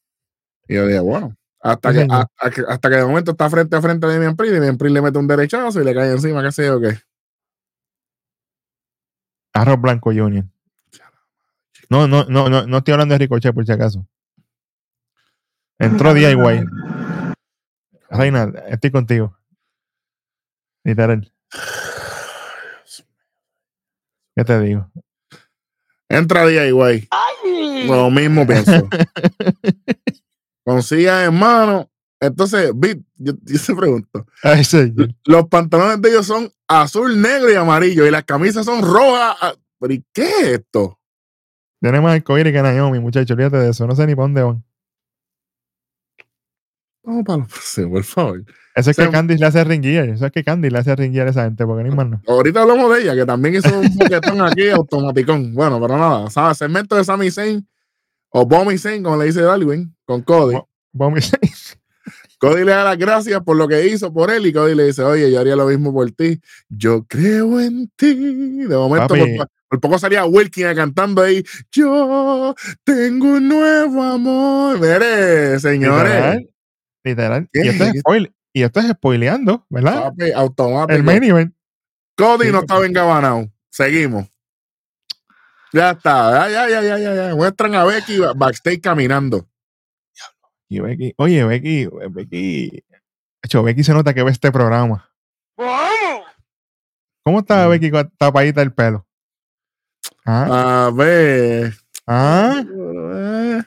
y 0.68 0.74
yo 0.74 0.86
dije, 0.86 1.00
bueno, 1.00 1.34
hasta 1.60 1.92
que, 1.94 2.06
hasta, 2.10 2.50
que, 2.50 2.62
hasta 2.68 2.90
que 2.90 2.96
de 2.96 3.04
momento 3.06 3.30
está 3.30 3.48
frente 3.48 3.74
a 3.74 3.80
frente 3.80 4.06
a 4.06 4.10
Damian 4.10 4.36
Priest, 4.36 4.54
Damian 4.54 4.76
Priest 4.76 4.94
le 4.94 5.00
mete 5.02 5.18
un 5.18 5.26
derechazo 5.26 5.80
y 5.80 5.84
le 5.84 5.94
cae 5.94 6.10
encima, 6.12 6.42
qué 6.42 6.52
sé 6.52 6.66
yo 6.66 6.78
qué. 6.78 6.98
Arroz 9.54 9.80
Blanco 9.80 10.10
Junior. 10.12 10.44
No, 11.88 12.06
no, 12.06 12.24
no, 12.24 12.48
no, 12.48 12.66
no 12.66 12.78
estoy 12.78 12.92
hablando 12.92 13.14
de 13.14 13.18
Ricochet 13.18 13.54
por 13.54 13.66
si 13.66 13.72
acaso. 13.72 14.06
Entró 15.78 16.14
DIY. 16.14 16.66
Reina, 18.10 18.52
estoy 18.68 18.90
contigo. 18.90 19.36
Literal. 20.84 21.32
¿Qué 24.34 24.44
te 24.44 24.60
digo? 24.60 24.90
Entra 26.08 26.46
DIY. 26.46 27.08
Lo 27.86 28.10
mismo 28.10 28.46
pienso. 28.46 28.88
consigan 30.64 31.24
hermano. 31.24 31.88
Entonces, 32.20 32.70
Bit, 32.74 33.04
yo, 33.16 33.32
yo 33.42 33.60
te 33.66 33.74
pregunto, 33.74 34.26
Ay, 34.44 34.62
los 35.24 35.48
pantalones 35.48 36.00
de 36.00 36.10
ellos 36.10 36.24
son 36.24 36.52
azul, 36.68 37.20
negro 37.20 37.50
y 37.50 37.56
amarillo, 37.56 38.06
y 38.06 38.12
las 38.12 38.22
camisas 38.22 38.64
son 38.64 38.80
rojas. 38.80 39.36
ah, 39.40 39.54
¿Pero 39.80 39.94
y 39.94 40.04
qué 40.12 40.22
es 40.22 40.48
esto? 40.60 41.00
Tiene 41.80 42.00
más 42.00 42.14
arcoíris 42.14 42.52
que 42.52 42.62
Naomi, 42.62 43.00
muchachos. 43.00 43.32
Olvídate 43.32 43.56
de 43.56 43.70
eso. 43.70 43.88
No 43.88 43.96
sé 43.96 44.06
ni 44.06 44.14
para 44.14 44.22
dónde 44.24 44.42
van. 44.44 44.64
Vamos 47.04 47.24
para 47.24 47.38
los 47.38 47.48
próximos, 47.48 47.90
por 47.90 48.04
favor. 48.04 48.44
Eso 48.74 48.90
es 48.90 48.96
que 48.96 49.10
Candy 49.10 49.36
le 49.36 49.46
hace 49.46 49.64
ringuillar. 49.64 50.08
Eso 50.08 50.24
es 50.26 50.32
que 50.32 50.42
Candy 50.44 50.70
le 50.70 50.78
hace 50.78 50.94
ringuillar 50.96 51.26
a 51.26 51.30
esa 51.30 51.44
gente, 51.44 51.66
porque 51.66 51.82
no 51.82 51.90
hay 51.90 51.96
más 51.96 52.06
nada. 52.08 52.22
Ahorita 52.26 52.62
hablamos 52.62 52.94
de 52.94 53.02
ella, 53.02 53.14
que 53.14 53.26
también 53.26 53.56
hizo 53.56 53.78
un 53.80 53.96
boquetón 53.98 54.40
aquí 54.40 54.68
automaticón. 54.70 55.52
Bueno, 55.54 55.80
pero 55.80 55.98
nada, 55.98 56.30
¿sabes? 56.30 56.58
Segmento 56.58 56.96
de 56.96 57.04
Sami 57.04 57.30
Zayn 57.30 57.66
o 58.30 58.46
Bommy 58.46 58.78
Zayn, 58.78 59.02
como 59.02 59.16
le 59.18 59.26
dice 59.26 59.42
Darwin, 59.42 59.94
con 60.04 60.22
Cody. 60.22 60.54
Bo- 60.54 60.68
Vamos 60.94 61.30
Cody 62.38 62.64
le 62.64 62.72
da 62.72 62.82
las 62.84 62.98
gracias 62.98 63.40
por 63.42 63.56
lo 63.56 63.68
que 63.68 63.86
hizo 63.86 64.12
por 64.12 64.30
él 64.30 64.44
y 64.46 64.52
Cody 64.52 64.74
le 64.74 64.86
dice, 64.86 65.02
oye, 65.02 65.30
yo 65.30 65.38
haría 65.40 65.54
lo 65.54 65.66
mismo 65.66 65.92
por 65.92 66.10
ti. 66.10 66.40
Yo 66.68 67.04
creo 67.06 67.60
en 67.60 67.88
ti. 67.94 68.14
De 68.14 68.76
momento, 68.76 69.14
por, 69.36 69.48
por 69.68 69.80
poco 69.80 69.98
salía 69.98 70.24
Wilkin 70.24 70.74
cantando 70.74 71.22
ahí, 71.22 71.44
yo 71.70 72.54
tengo 72.84 73.34
un 73.34 73.48
nuevo 73.48 74.02
amor. 74.02 74.80
Mire, 74.80 75.58
señores, 75.60 76.46
Literal. 77.04 77.48
Y 77.52 77.68
esto 77.68 77.84
es 77.84 77.94
spoil- 78.02 78.32
Y 78.52 78.62
esto 78.62 78.80
es 78.80 78.86
spoileando, 78.90 79.66
¿verdad? 79.70 80.02
papi, 80.10 80.30
automático. 80.32 80.92
El 80.96 81.02
main 81.02 81.24
event. 81.24 81.54
Cody 82.16 82.46
Sí, 82.46 82.52
no 82.52 82.60
estaba 82.60 82.84
engabanado. 82.86 83.50
Seguimos. 83.70 84.28
Ya 85.72 85.92
está. 85.92 86.48
Ya, 86.50 86.68
ya, 86.68 86.82
ya, 86.82 86.98
ya, 86.98 87.14
ya. 87.14 87.34
Muestran 87.34 87.74
a 87.74 87.84
Becky 87.84 88.18
ba- 88.18 88.34
backstage 88.34 88.80
caminando. 88.82 89.48
Y 90.68 90.80
Becky, 90.80 91.14
oye, 91.16 91.44
Becky, 91.44 91.86
Becky. 92.10 92.84
Hecho, 93.42 93.62
Becky 93.62 93.82
se 93.84 93.92
nota 93.94 94.12
que 94.14 94.22
ve 94.22 94.30
este 94.30 94.52
programa. 94.52 95.10
¿Cómo 97.24 97.40
está 97.40 97.66
Mm. 97.66 97.70
Becky 97.70 97.90
con 97.90 98.10
tapadita 98.18 98.62
el 98.62 98.72
pelo? 98.72 99.06
¿Ah? 100.26 100.86
A 100.86 100.90
ver. 100.90 101.74
¿Ah? 102.06 102.62
¡Diablo, 102.64 103.64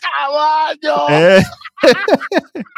caballo! 0.00 1.06
Eh, 1.10 1.42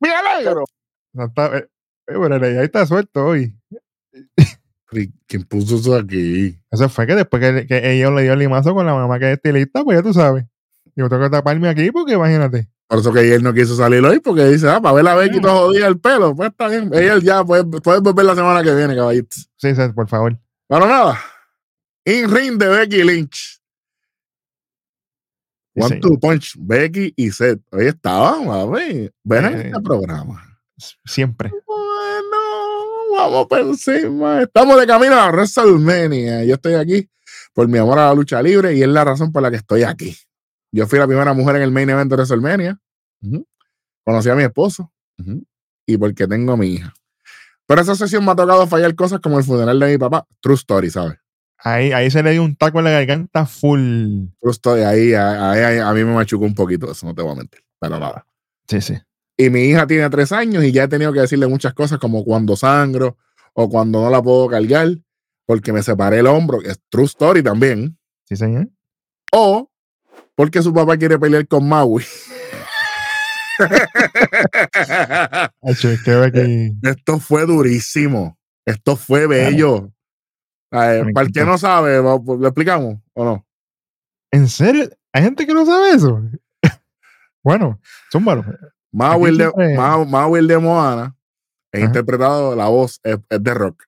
¡Me 0.00 0.10
alegro! 0.14 0.64
no 1.12 1.24
está- 1.26 1.56
eh, 1.58 1.68
eh, 2.08 2.14
pero 2.20 2.44
ahí 2.46 2.56
está 2.64 2.86
suelto 2.86 3.24
hoy. 3.26 3.54
¿y 4.92 5.10
¿Quién 5.26 5.44
puso 5.44 5.76
eso 5.76 5.96
aquí? 5.96 6.58
Eso 6.70 6.88
fue 6.88 7.06
que 7.06 7.14
después 7.14 7.40
que, 7.42 7.66
que 7.66 7.92
ellos 7.92 8.12
le 8.12 8.22
dio 8.22 8.32
el 8.34 8.38
limazo 8.38 8.74
con 8.74 8.84
la 8.86 8.94
mamá 8.94 9.18
que 9.18 9.26
es 9.30 9.36
estilista, 9.36 9.82
pues 9.84 9.98
ya 9.98 10.02
tú 10.02 10.12
sabes. 10.12 10.44
Yo 10.94 11.08
tengo 11.08 11.22
que 11.24 11.30
taparme 11.30 11.68
aquí 11.68 11.90
porque 11.90 12.12
imagínate. 12.14 12.68
Por 12.86 12.98
eso 12.98 13.12
que 13.12 13.34
él 13.34 13.42
no 13.42 13.54
quiso 13.54 13.74
salir 13.74 14.04
hoy, 14.04 14.20
porque 14.20 14.44
dice, 14.44 14.68
ah, 14.68 14.80
para 14.80 14.94
ver 14.96 15.08
a 15.08 15.14
Becky 15.14 15.40
todo 15.40 15.68
jodida 15.68 15.86
el 15.86 15.98
pelo. 15.98 16.36
Pues 16.36 16.50
está 16.50 16.68
bien. 16.68 16.90
Ella 16.92 17.18
ya 17.22 17.42
puede, 17.42 17.64
puede 17.64 18.00
volver 18.00 18.26
la 18.26 18.34
semana 18.34 18.62
que 18.62 18.74
viene, 18.74 18.94
caballitos. 18.94 19.48
Sí, 19.56 19.74
sí, 19.74 19.82
por 19.94 20.08
favor. 20.08 20.36
Bueno, 20.68 20.86
nada. 20.86 21.18
In 22.04 22.30
ring 22.30 22.58
de 22.58 22.68
Becky 22.68 23.02
Lynch. 23.02 23.61
Sí, 25.74 25.80
One 25.80 25.88
señor. 25.88 26.00
Two 26.02 26.20
Punch, 26.20 26.54
Becky 26.58 27.12
y 27.16 27.30
Seth. 27.30 27.60
Hoy 27.70 27.86
estaban, 27.86 28.70
ver 28.72 29.12
Ven 29.24 29.44
en 29.46 29.52
Eh. 29.60 29.66
este 29.68 29.80
programa. 29.80 30.58
Siempre. 31.04 31.50
Bueno, 31.66 33.16
vamos 33.16 33.46
por 33.46 33.60
encima. 33.60 34.42
Estamos 34.42 34.78
de 34.78 34.86
camino 34.86 35.14
a 35.14 35.30
WrestleMania. 35.30 36.44
Yo 36.44 36.54
estoy 36.54 36.74
aquí 36.74 37.08
por 37.54 37.68
mi 37.68 37.78
amor 37.78 37.98
a 37.98 38.08
la 38.08 38.14
lucha 38.14 38.42
libre 38.42 38.74
y 38.74 38.82
es 38.82 38.88
la 38.88 39.04
razón 39.04 39.32
por 39.32 39.42
la 39.42 39.50
que 39.50 39.56
estoy 39.58 39.82
aquí. 39.84 40.16
Yo 40.72 40.86
fui 40.86 40.98
la 40.98 41.06
primera 41.06 41.32
mujer 41.34 41.56
en 41.56 41.62
el 41.62 41.70
main 41.70 41.88
event 41.88 42.10
de 42.10 42.16
WrestleMania. 42.16 42.78
Conocí 44.04 44.28
a 44.28 44.34
mi 44.34 44.42
esposo. 44.42 44.90
Ujú. 45.18 45.42
Y 45.86 45.96
porque 45.96 46.26
tengo 46.26 46.52
a 46.52 46.56
mi 46.56 46.74
hija. 46.74 46.92
Pero 47.66 47.80
esa 47.80 47.94
sesión 47.94 48.24
me 48.24 48.32
ha 48.32 48.36
tocado 48.36 48.66
fallar 48.66 48.94
cosas 48.94 49.20
como 49.20 49.38
el 49.38 49.44
funeral 49.44 49.78
de 49.78 49.86
mi 49.92 49.98
papá. 49.98 50.26
True 50.40 50.56
story, 50.56 50.90
¿sabes? 50.90 51.16
Ahí, 51.64 51.92
ahí 51.92 52.10
se 52.10 52.22
le 52.22 52.32
dio 52.32 52.42
un 52.42 52.56
taco 52.56 52.78
en 52.78 52.86
la 52.86 52.90
garganta 52.90 53.46
full. 53.46 54.26
True 54.40 54.52
story. 54.52 54.82
Ahí, 54.82 55.14
ahí, 55.14 55.78
a 55.78 55.92
mí 55.92 56.04
me 56.04 56.12
machucó 56.12 56.44
un 56.44 56.54
poquito 56.54 56.90
eso, 56.90 57.06
no 57.06 57.14
te 57.14 57.22
voy 57.22 57.32
a 57.32 57.36
mentir. 57.36 57.62
Pero 57.78 57.98
nada. 57.98 58.26
Sí, 58.68 58.80
sí. 58.80 58.94
Y 59.36 59.50
mi 59.50 59.64
hija 59.64 59.86
tiene 59.86 60.08
tres 60.10 60.32
años 60.32 60.64
y 60.64 60.72
ya 60.72 60.84
he 60.84 60.88
tenido 60.88 61.12
que 61.12 61.20
decirle 61.20 61.46
muchas 61.46 61.74
cosas 61.74 61.98
como 61.98 62.24
cuando 62.24 62.56
sangro 62.56 63.16
o 63.54 63.68
cuando 63.68 64.02
no 64.02 64.10
la 64.10 64.22
puedo 64.22 64.48
cargar 64.48 64.88
porque 65.46 65.72
me 65.72 65.82
separé 65.82 66.18
el 66.18 66.26
hombro, 66.26 66.60
que 66.60 66.70
es 66.70 66.80
true 66.88 67.04
story 67.04 67.42
también. 67.42 67.98
Sí, 68.24 68.36
señor. 68.36 68.68
O 69.32 69.70
porque 70.34 70.62
su 70.62 70.72
papá 70.72 70.96
quiere 70.96 71.18
pelear 71.18 71.46
con 71.46 71.68
Maui. 71.68 72.04
Esto 76.82 77.20
fue 77.20 77.46
durísimo. 77.46 78.38
Esto 78.64 78.96
fue 78.96 79.26
bello. 79.26 79.92
Para 81.12 81.26
el 81.26 81.32
que 81.32 81.44
no 81.44 81.58
sabe, 81.58 82.00
pues, 82.24 82.38
¿lo 82.40 82.46
explicamos 82.48 82.96
o 83.14 83.24
no? 83.24 83.46
¿En 84.30 84.48
serio? 84.48 84.88
¿Hay 85.12 85.22
gente 85.22 85.46
que 85.46 85.52
no 85.54 85.66
sabe 85.66 85.90
eso? 85.90 86.20
bueno, 87.42 87.80
zúmbalo. 88.10 88.44
Maui, 88.92 89.28
el 89.30 89.38
de, 89.38 89.44
de 90.48 90.58
Moana, 90.58 91.16
es 91.72 91.80
interpretado, 91.86 92.54
la 92.56 92.68
voz 92.68 93.00
es, 93.02 93.18
es 93.28 93.42
de 93.42 93.54
rock. 93.54 93.84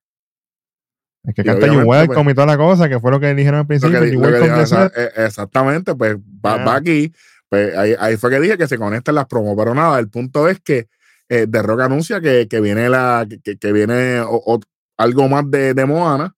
Es 1.25 1.35
que 1.35 1.43
Y 1.43 1.45
canta 1.45 1.67
You 1.67 1.81
Welcome 1.89 2.31
y 2.31 2.35
toda 2.35 2.47
la 2.47 2.57
cosa, 2.57 2.89
que 2.89 3.01
fue 3.01 3.11
lo 3.11 3.21
que 3.21 3.35
dijeron 3.35 3.61
al 3.61 3.67
principio. 3.67 3.99
di- 4.11 4.17
esa- 4.63 4.87
eh, 4.97 5.11
exactamente, 5.27 5.95
pues 5.95 6.17
va, 6.17 6.57
va 6.67 6.75
aquí. 6.77 7.13
Pues 7.49 7.77
ahí, 7.77 7.95
ahí 7.99 8.17
fue 8.17 8.31
que 8.31 8.41
dije 8.41 8.59
que 8.59 8.67
se 8.67 8.77
conectan 8.79 9.15
las 9.15 9.27
promos, 9.27 9.55
pero 9.57 9.75
nada, 9.75 9.99
el 9.99 10.09
punto 10.11 10.49
es 10.49 10.61
que 10.61 10.89
eh, 11.29 11.47
The 11.51 11.63
Rock 11.63 11.81
anuncia 11.81 12.21
que, 12.21 12.49
que 12.49 12.61
viene 12.61 12.89
la 12.91 13.27
que, 13.43 13.57
que 13.59 13.73
viene 13.73 14.21
o- 14.21 14.43
o- 14.45 14.61
algo 14.99 15.29
más 15.29 15.51
de, 15.51 15.73
de 15.75 15.85
Moana. 15.87 16.35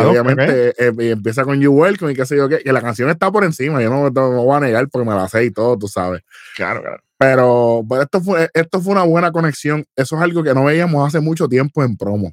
Y 0.00 0.04
obviamente 0.10 0.74
eh, 0.78 0.92
empieza 1.12 1.44
con 1.44 1.60
You 1.60 1.72
Welcome 1.72 2.12
y 2.12 2.14
qué 2.14 2.26
sé 2.26 2.36
yo 2.36 2.48
qué, 2.48 2.58
que 2.58 2.72
la 2.72 2.80
canción 2.80 3.08
está 3.10 3.30
por 3.30 3.44
encima, 3.44 3.82
yo 3.82 3.90
no, 3.90 4.10
no 4.10 4.30
me 4.30 4.36
voy 4.38 4.56
a 4.56 4.60
negar 4.60 4.88
porque 4.88 5.08
me 5.08 5.14
la 5.14 5.28
sé 5.28 5.44
y 5.44 5.50
todo, 5.50 5.78
tú 5.78 5.88
sabes. 5.88 6.22
Claro, 6.56 6.80
claro. 6.82 7.02
Pero, 7.18 7.84
pero 7.88 8.02
esto, 8.02 8.20
fue, 8.20 8.50
esto 8.52 8.80
fue 8.80 8.92
una 8.92 9.04
buena 9.04 9.30
conexión. 9.30 9.84
Eso 9.94 10.16
es 10.16 10.22
algo 10.22 10.42
que 10.42 10.54
no 10.54 10.64
veíamos 10.64 11.06
hace 11.06 11.20
mucho 11.20 11.48
tiempo 11.48 11.84
en 11.84 11.96
promo. 11.96 12.32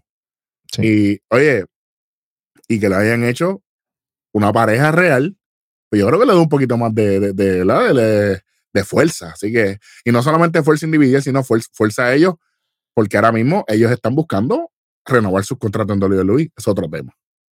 Sí. 0.71 0.81
Y, 0.85 1.19
oye, 1.29 1.65
y 2.67 2.79
que 2.79 2.89
lo 2.89 2.95
hayan 2.97 3.23
hecho 3.23 3.61
una 4.33 4.51
pareja 4.53 4.91
real, 4.91 5.35
pues 5.89 5.99
yo 6.01 6.07
creo 6.07 6.19
que 6.19 6.25
le 6.25 6.33
da 6.33 6.39
un 6.39 6.49
poquito 6.49 6.77
más 6.77 6.93
de, 6.93 7.19
de, 7.19 7.33
de, 7.33 7.63
¿verdad? 7.65 7.93
de- 7.93 8.01
de- 8.01 8.41
de 8.71 8.83
fuerza. 8.83 9.31
Así 9.31 9.51
que, 9.51 9.79
y 10.05 10.11
no 10.11 10.21
solamente 10.21 10.61
fuerza 10.61 10.85
individual, 10.85 11.23
sino 11.23 11.43
fuerza, 11.43 11.69
fuerza 11.73 12.05
a 12.05 12.13
ellos, 12.13 12.35
porque 12.93 13.17
ahora 13.17 13.31
mismo 13.31 13.65
ellos 13.67 13.91
están 13.91 14.13
buscando 14.13 14.71
renovar 15.05 15.43
sus 15.43 15.57
contratos 15.57 15.95
en 15.95 16.03
WWE. 16.03 16.51
Es 16.55 16.67
otro 16.67 16.87
tema. 16.87 17.11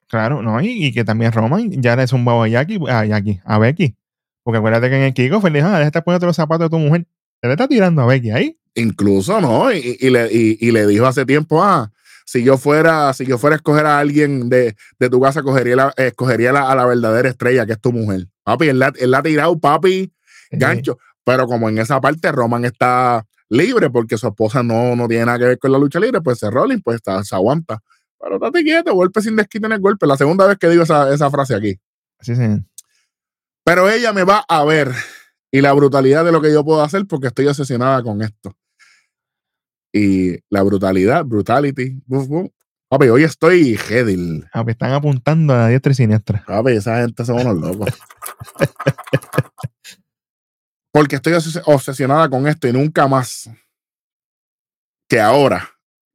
Claro, 0.09 0.41
no, 0.41 0.61
y, 0.61 0.85
y 0.85 0.93
que 0.93 1.03
también 1.03 1.31
Roman 1.31 1.69
ya 1.81 1.95
le 1.95 2.07
zumbaba 2.07 2.45
a 2.45 2.47
Jackie, 2.47 2.79
a 2.87 3.05
Jackie, 3.05 3.41
a 3.43 3.57
Becky. 3.59 3.95
Porque 4.43 4.59
acuérdate 4.59 4.89
que 4.89 4.95
en 4.95 5.03
el 5.03 5.13
Kiko 5.13 5.41
le 5.49 5.59
dijo, 5.59 5.67
ah, 5.69 5.91
poniendo 6.03 6.27
los 6.27 6.35
zapatos 6.35 6.65
de 6.65 6.69
tu 6.69 6.79
mujer. 6.79 7.05
Él 7.41 7.49
le 7.49 7.51
está 7.51 7.67
tirando 7.67 8.01
a 8.01 8.05
Becky 8.05 8.31
ahí. 8.31 8.57
Incluso, 8.75 9.41
¿no? 9.41 9.71
Y, 9.73 9.97
y 9.99 10.09
le, 10.09 10.31
y, 10.31 10.57
y 10.61 10.71
le 10.71 10.87
dijo 10.87 11.05
hace 11.05 11.25
tiempo, 11.25 11.61
ah, 11.63 11.91
si 12.25 12.43
yo 12.43 12.57
fuera, 12.57 13.11
si 13.13 13.25
yo 13.25 13.37
fuera 13.37 13.55
a 13.55 13.57
escoger 13.57 13.85
a 13.85 13.99
alguien 13.99 14.49
de, 14.49 14.75
de 14.99 15.09
tu 15.09 15.19
casa, 15.19 15.43
cogería 15.43 15.75
la, 15.75 15.93
escogería 15.97 16.51
la- 16.53 16.71
a 16.71 16.75
la 16.75 16.85
verdadera 16.85 17.27
estrella, 17.29 17.65
que 17.65 17.73
es 17.73 17.81
tu 17.81 17.91
mujer. 17.91 18.27
Papi, 18.43 18.69
él 18.69 18.79
la, 18.79 18.93
él 18.99 19.11
la 19.11 19.17
ha 19.19 19.23
tirado, 19.23 19.59
papi, 19.59 20.13
Eh, 20.51 20.57
gancho. 20.57 20.97
Pero 21.25 21.45
como 21.47 21.67
en 21.67 21.77
esa 21.79 21.99
parte 21.99 22.31
Roman 22.31 22.63
está 22.63 23.25
libre 23.49 23.89
porque 23.89 24.17
su 24.17 24.27
esposa 24.27 24.63
no, 24.63 24.95
no 24.95 25.07
tiene 25.09 25.25
nada 25.25 25.39
que 25.39 25.45
ver 25.45 25.59
con 25.59 25.71
la 25.73 25.77
lucha 25.77 25.99
libre, 25.99 26.21
pues 26.21 26.39
se 26.39 26.49
Rolling, 26.49 26.79
pues 26.79 26.95
está- 26.95 27.21
se 27.25 27.35
aguanta. 27.35 27.79
Pero 28.20 28.36
estate 28.36 28.63
quieto, 28.63 28.93
golpe 28.93 29.22
sin 29.22 29.36
desquite 29.36 29.65
en 29.68 29.74
el 29.74 29.80
golpe. 29.80 30.07
La 30.07 30.18
segunda 30.18 30.45
vez 30.47 30.57
que 30.57 30.70
digo 30.70 30.84
esa, 30.84 31.13
esa 31.13 31.30
frase 31.30 31.55
aquí. 31.55 31.80
Sí, 32.20 32.36
sí. 32.36 32.43
Pero 33.63 33.89
ella 33.89 34.13
me 34.13 34.24
va 34.24 34.43
a 34.47 34.63
ver 34.65 34.91
y 35.51 35.61
la 35.61 35.74
brutalidad 35.74 36.26
de 36.26 36.32
lo 36.32 36.41
que 36.41 36.51
yo 36.51 36.63
puedo 36.65 36.82
hacer 36.82 37.05
porque 37.07 37.28
estoy 37.28 37.47
obsesionada 37.47 38.01
con 38.03 38.22
esto. 38.22 38.55
Y 39.93 40.38
la 40.49 40.63
brutalidad, 40.63 41.24
brutality. 41.26 42.01
buf, 42.05 42.28
buf. 42.28 42.49
Papi, 42.89 43.07
hoy 43.09 43.24
estoy 43.24 43.78
headil. 43.89 44.45
Ah, 44.53 44.63
pues 44.63 44.76
están 44.76 44.93
apuntando 44.93 45.53
a 45.53 45.57
la 45.57 45.68
diestra 45.68 45.91
y 45.91 45.95
siniestra. 45.95 46.43
Papi, 46.47 46.72
esa 46.72 47.01
gente 47.01 47.26
son 47.26 47.45
unos 47.45 47.57
locos. 47.57 47.89
Porque 50.91 51.18
estoy 51.18 51.34
obses- 51.34 51.61
obsesionada 51.65 52.30
con 52.30 52.47
esto 52.47 52.68
y 52.68 52.74
nunca 52.74 53.07
más 53.07 53.49
que 55.09 55.20
ahora. 55.20 55.70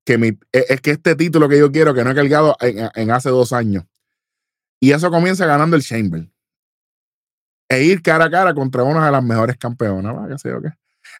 Que 0.04 0.18
mi, 0.18 0.38
es 0.50 0.80
que 0.80 0.90
este 0.92 1.14
título 1.14 1.48
que 1.48 1.58
yo 1.58 1.70
quiero, 1.70 1.94
que 1.94 2.02
no 2.04 2.10
he 2.10 2.14
cargado 2.14 2.56
en, 2.60 2.88
en 2.94 3.10
hace 3.10 3.30
dos 3.30 3.52
años. 3.52 3.84
Y 4.80 4.92
eso 4.92 5.10
comienza 5.10 5.46
ganando 5.46 5.76
el 5.76 5.82
Chamber. 5.82 6.28
E 7.68 7.84
ir 7.84 8.02
cara 8.02 8.24
a 8.26 8.30
cara 8.30 8.52
contra 8.54 8.82
una 8.82 9.06
de 9.06 9.12
las 9.12 9.22
mejores 9.22 9.56
campeonas. 9.56 10.14
¿Qué 10.28 10.38
sé 10.38 10.48
yo 10.50 10.60
qué? 10.60 10.70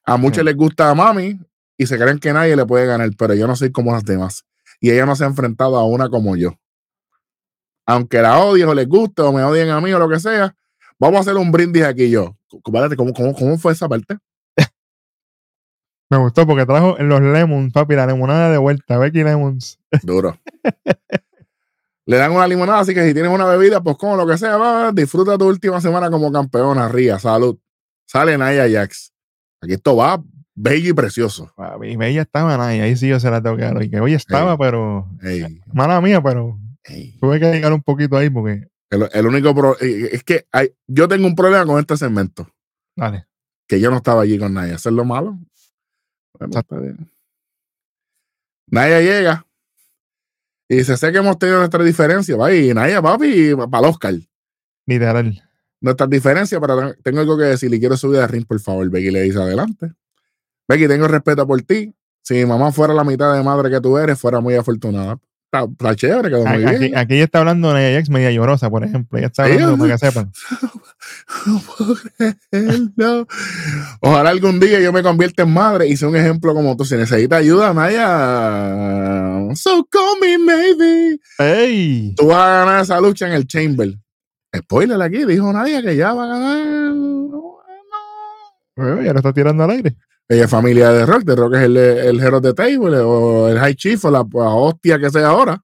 A 0.05 0.17
muchos 0.17 0.39
Sí. 0.41 0.45
les 0.45 0.57
gusta 0.57 0.91
a 0.91 0.95
Mami 0.95 1.39
y 1.79 1.87
se 1.87 1.97
creen 1.99 2.19
que 2.19 2.33
nadie 2.33 2.57
le 2.57 2.67
puede 2.67 2.87
ganar, 2.87 3.09
pero 3.17 3.35
yo 3.35 3.47
no 3.47 3.57
soy 3.57 3.71
como 3.71 3.93
las 3.93 4.05
demás. 4.05 4.45
Y 4.81 4.91
ella 4.91 5.07
no 5.07 5.15
se 5.17 5.25
ha 5.25 5.29
enfrentado 5.29 5.77
a 5.77 5.87
una 5.87 6.09
como 6.09 6.37
yo 6.37 6.57
aunque 7.87 8.23
la 8.23 8.39
odien 8.39 8.69
o 8.69 8.75
les 8.75 8.89
guste 8.89 9.23
o 9.23 9.33
me 9.33 9.43
odien 9.43 9.69
a 9.71 9.81
mí 9.81 9.93
o 9.93 9.99
lo 9.99 10.09
que 10.09 10.21
sea, 10.21 10.55
vamos 10.99 11.19
a 11.19 11.21
hacer 11.23 11.35
un 11.37 11.51
brindis 11.51 11.83
aquí 11.83 12.11
yo. 12.11 12.37
¿Cómo, 12.63 13.13
cómo, 13.13 13.35
cómo 13.35 13.59
fue 13.59 13.73
esa 13.73 13.89
parte? 13.89 14.19
Me 16.13 16.19
gustó 16.19 16.47
porque 16.47 16.67
trajo 16.67 16.95
los 16.99 17.23
lemons, 17.23 17.73
papi, 17.73 17.95
la 17.95 18.07
limonada 18.07 18.51
de 18.51 18.59
vuelta. 18.59 18.99
Becky 18.99 19.25
Lemons. 19.25 19.79
Duro. 20.03 20.37
Le 22.05 22.17
dan 22.19 22.33
una 22.33 22.47
limonada, 22.47 22.81
así 22.81 22.93
que 22.93 23.07
si 23.07 23.15
tienes 23.15 23.33
una 23.33 23.47
bebida, 23.47 23.81
pues 23.83 23.97
como 23.97 24.17
lo 24.17 24.27
que 24.27 24.37
sea, 24.37 24.59
va, 24.59 24.93
disfruta 24.93 25.39
tu 25.39 25.47
última 25.49 25.81
semana 25.81 26.11
como 26.11 26.31
campeona, 26.31 26.87
ría, 26.89 27.19
salud. 27.19 27.57
Sale 28.07 28.37
Naya 28.37 28.69
Jax. 28.71 29.13
Aquí 29.63 29.73
esto 29.73 29.97
va 29.97 30.23
bello 30.55 30.91
y 30.91 30.93
precioso. 30.93 31.51
Papi, 31.57 31.97
ella 31.99 32.21
estaba 32.21 32.63
ahí, 32.67 32.81
ahí 32.81 32.95
sí 32.95 33.09
yo 33.09 33.19
se 33.19 33.31
la 33.31 33.41
tengo 33.41 33.57
que 33.57 33.63
dar. 33.63 33.83
Y 33.83 33.89
que 33.89 33.99
hoy 34.01 34.13
estaba, 34.13 34.53
Ey. 34.53 34.57
pero. 34.59 35.09
Ey, 35.23 35.61
Mala 35.73 35.99
mía, 36.03 36.21
pero 36.23 36.59
ey. 36.85 37.17
tuve 37.21 37.41
que 37.41 37.51
llegar 37.53 37.73
un 37.73 37.83
poquito 37.83 38.19
ahí 38.19 38.29
porque. 38.29 38.69
El, 38.91 39.09
el 39.15 39.27
único 39.27 39.55
pro- 39.55 39.79
eh, 39.81 40.11
es 40.13 40.23
que 40.25 40.45
hay, 40.53 40.75
yo 40.87 41.09
tengo 41.09 41.27
un 41.27 41.35
problema 41.35 41.65
con 41.65 41.81
este 41.81 41.97
segmento, 41.97 42.47
Dale. 42.95 43.25
que 43.67 43.81
yo 43.81 43.91
no 43.91 43.97
estaba 43.97 44.21
allí 44.21 44.39
con 44.39 44.53
Naya. 44.53 44.75
Eso 44.75 44.91
es 44.91 44.95
lo 44.95 45.07
malo. 45.07 45.39
Naya 48.71 49.01
llega 49.01 49.47
y 50.69 50.77
dice, 50.77 50.97
sé 50.97 51.13
que 51.13 51.19
hemos 51.19 51.39
tenido 51.39 51.59
nuestras 51.59 51.85
diferencias, 51.85 52.39
va, 52.39 52.53
y 52.55 52.73
Naya, 52.73 53.03
papi, 53.03 53.55
para 53.71 53.85
el 53.87 53.91
Oscar. 53.93 54.15
Literal. 54.87 55.43
nuestras 55.81 56.09
diferencias, 56.09 56.61
pero 56.61 56.79
ten- 56.79 57.03
tengo 57.03 57.21
algo 57.21 57.37
que 57.37 57.45
decir 57.45 57.73
y 57.75 57.79
quiero 57.81 57.97
subir 57.97 58.21
al 58.21 58.29
ring, 58.29 58.47
por 58.47 58.59
favor. 58.61 58.89
Becky 58.89 59.11
le 59.11 59.23
dice 59.23 59.39
adelante. 59.41 59.93
Becky, 60.69 60.87
tengo 60.89 61.09
respeto 61.09 61.45
por 61.47 61.61
ti. 61.63 61.93
Si 62.23 62.35
mi 62.35 62.47
mamá 62.47 62.71
fuera 62.71 62.95
la 62.95 63.03
mitad 63.03 63.35
de 63.35 63.43
madre 63.43 63.69
que 63.69 63.81
tú 63.81 63.99
eres, 63.99 64.19
fuera 64.19 64.39
muy 64.41 64.55
afortunada. 64.55 65.19
Está, 65.55 65.67
está 65.71 65.95
chévere, 65.95 66.31
quedó 66.31 66.47
muy 66.47 66.65
Aquí, 66.65 66.79
bien. 66.79 66.97
aquí 66.97 67.15
ella 67.15 67.25
está 67.25 67.41
hablando 67.41 67.75
de 67.75 67.95
Jax 67.95 68.09
media 68.09 68.31
llorosa, 68.31 68.71
por 68.71 68.85
ejemplo. 68.85 69.19
Ella 69.19 69.27
está 69.27 69.45
hablando 69.45 69.77
para 69.77 69.93
que 69.93 69.99
sepan. 69.99 70.33
No 71.47 71.61
puedo 71.61 71.97
creerlo. 72.51 73.27
Ojalá 74.01 74.31
algún 74.31 74.61
día 74.61 74.81
yo 74.81 74.93
me 74.93 75.03
convierta 75.03 75.43
en 75.43 75.51
madre 75.53 75.89
y 75.89 75.97
sea 75.97 76.09
un 76.09 76.17
ejemplo 76.17 76.55
como 76.55 76.75
tú. 76.77 76.85
Si 76.85 76.95
necesitas 76.97 77.41
ayuda, 77.41 77.75
Naya. 77.75 79.55
So 79.55 79.87
call 79.91 80.19
me, 80.21 80.39
maybe. 80.39 81.19
¡Ey! 81.39 82.15
Tú 82.17 82.29
vas 82.29 82.39
a 82.39 82.65
ganar 82.65 82.83
esa 82.83 83.01
lucha 83.01 83.27
en 83.27 83.33
el 83.35 83.47
Chamber. 83.47 83.93
Spoiler 84.57 85.03
aquí, 85.03 85.25
dijo 85.27 85.53
Naya 85.53 85.83
que 85.83 85.97
ya 85.97 86.15
va 86.15 86.25
a 86.25 86.29
ganar. 86.29 86.93
Bueno, 88.77 89.03
ya 89.03 89.13
lo 89.13 89.19
está 89.19 89.33
tirando 89.33 89.65
al 89.65 89.71
aire. 89.71 89.97
Ella 90.33 90.45
es 90.45 90.51
familia 90.51 90.91
de 90.91 91.05
Rock, 91.07 91.23
de 91.25 91.37
Rock 91.37 91.55
es 91.55 91.63
el, 91.63 91.77
el 91.77 92.21
hero 92.21 92.41
de 92.41 92.55
table 92.55 92.99
o 92.99 93.49
el 93.49 93.59
high 93.59 93.75
chief 93.75 94.05
o 94.05 94.11
la, 94.11 94.19
la 94.33 94.49
hostia 94.51 94.99
que 94.99 95.11
sea 95.11 95.29
ahora. 95.29 95.63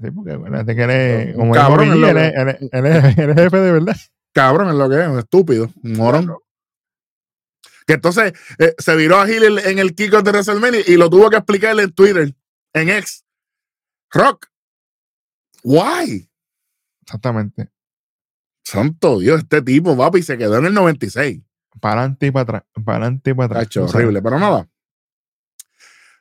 Sí, 0.00 0.10
porque 0.10 0.32
acuérdate 0.32 0.74
que 0.76 0.82
él 0.84 0.90
es. 0.90 1.26
Un 1.34 1.40
Como 1.40 1.54
cabrón 1.54 1.88
cabrón, 1.88 1.88
es 1.88 1.94
él, 1.94 2.00
lo 2.00 2.08
es, 2.08 2.14
que- 2.14 2.40
él, 2.40 2.48
es, 2.48 2.56
él 2.72 2.86
es- 2.86 3.18
él 3.18 3.30
es 3.30 3.36
jefe 3.36 3.56
de 3.58 3.72
verdad. 3.72 3.96
Cabrón 4.32 4.68
es 4.68 4.74
lo 4.74 4.88
que 4.88 5.00
es, 5.00 5.08
un 5.08 5.18
estúpido, 5.18 5.70
un 5.82 5.92
morón. 5.94 6.36
Que 7.86 7.94
entonces 7.94 8.32
eh, 8.58 8.74
se 8.78 8.96
viró 8.96 9.16
a 9.16 9.26
Gil 9.26 9.58
en, 9.58 9.78
el 9.78 9.94
kickoff 9.94 10.22
de 10.22 10.30
WrestleMania 10.30 10.80
y 10.86 10.96
lo 10.96 11.08
tuvo 11.10 11.30
que 11.30 11.36
explicarle 11.36 11.84
en 11.84 11.92
Twitter, 11.92 12.34
en 12.74 12.88
X. 12.90 13.24
Rock, 14.12 14.46
why? 15.64 16.30
Exactamente. 17.02 17.70
Santo 18.64 19.18
Dios, 19.18 19.40
este 19.40 19.62
tipo, 19.62 19.96
papi, 19.96 20.22
se 20.22 20.36
quedó 20.36 20.58
en 20.58 20.66
el 20.66 20.74
96. 20.74 21.40
Para 21.80 22.00
adelante 22.00 22.26
y 22.26 22.30
para 22.30 22.42
atrás. 22.42 22.62
Para 22.84 22.98
adelante 22.98 23.30
y 23.30 23.34
para 23.34 23.46
atrás. 23.46 23.64
Tacho, 23.64 23.84
horrible, 23.84 24.22
pero 24.22 24.38
nada. 24.38 24.68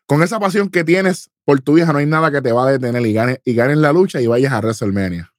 Con 0.05 0.23
esa 0.23 0.39
pasión 0.39 0.69
que 0.69 0.83
tienes 0.83 1.29
por 1.43 1.59
tu 1.61 1.77
hija, 1.77 1.91
no 1.91 1.99
hay 1.99 2.05
nada 2.05 2.31
que 2.31 2.41
te 2.41 2.51
va 2.51 2.67
a 2.67 2.71
detener 2.71 3.05
y 3.05 3.13
ganes, 3.13 3.41
y 3.43 3.53
ganes 3.53 3.77
la 3.77 3.91
lucha 3.91 4.21
y 4.21 4.27
vayas 4.27 4.53
a 4.53 4.59
WrestleMania. 4.59 5.33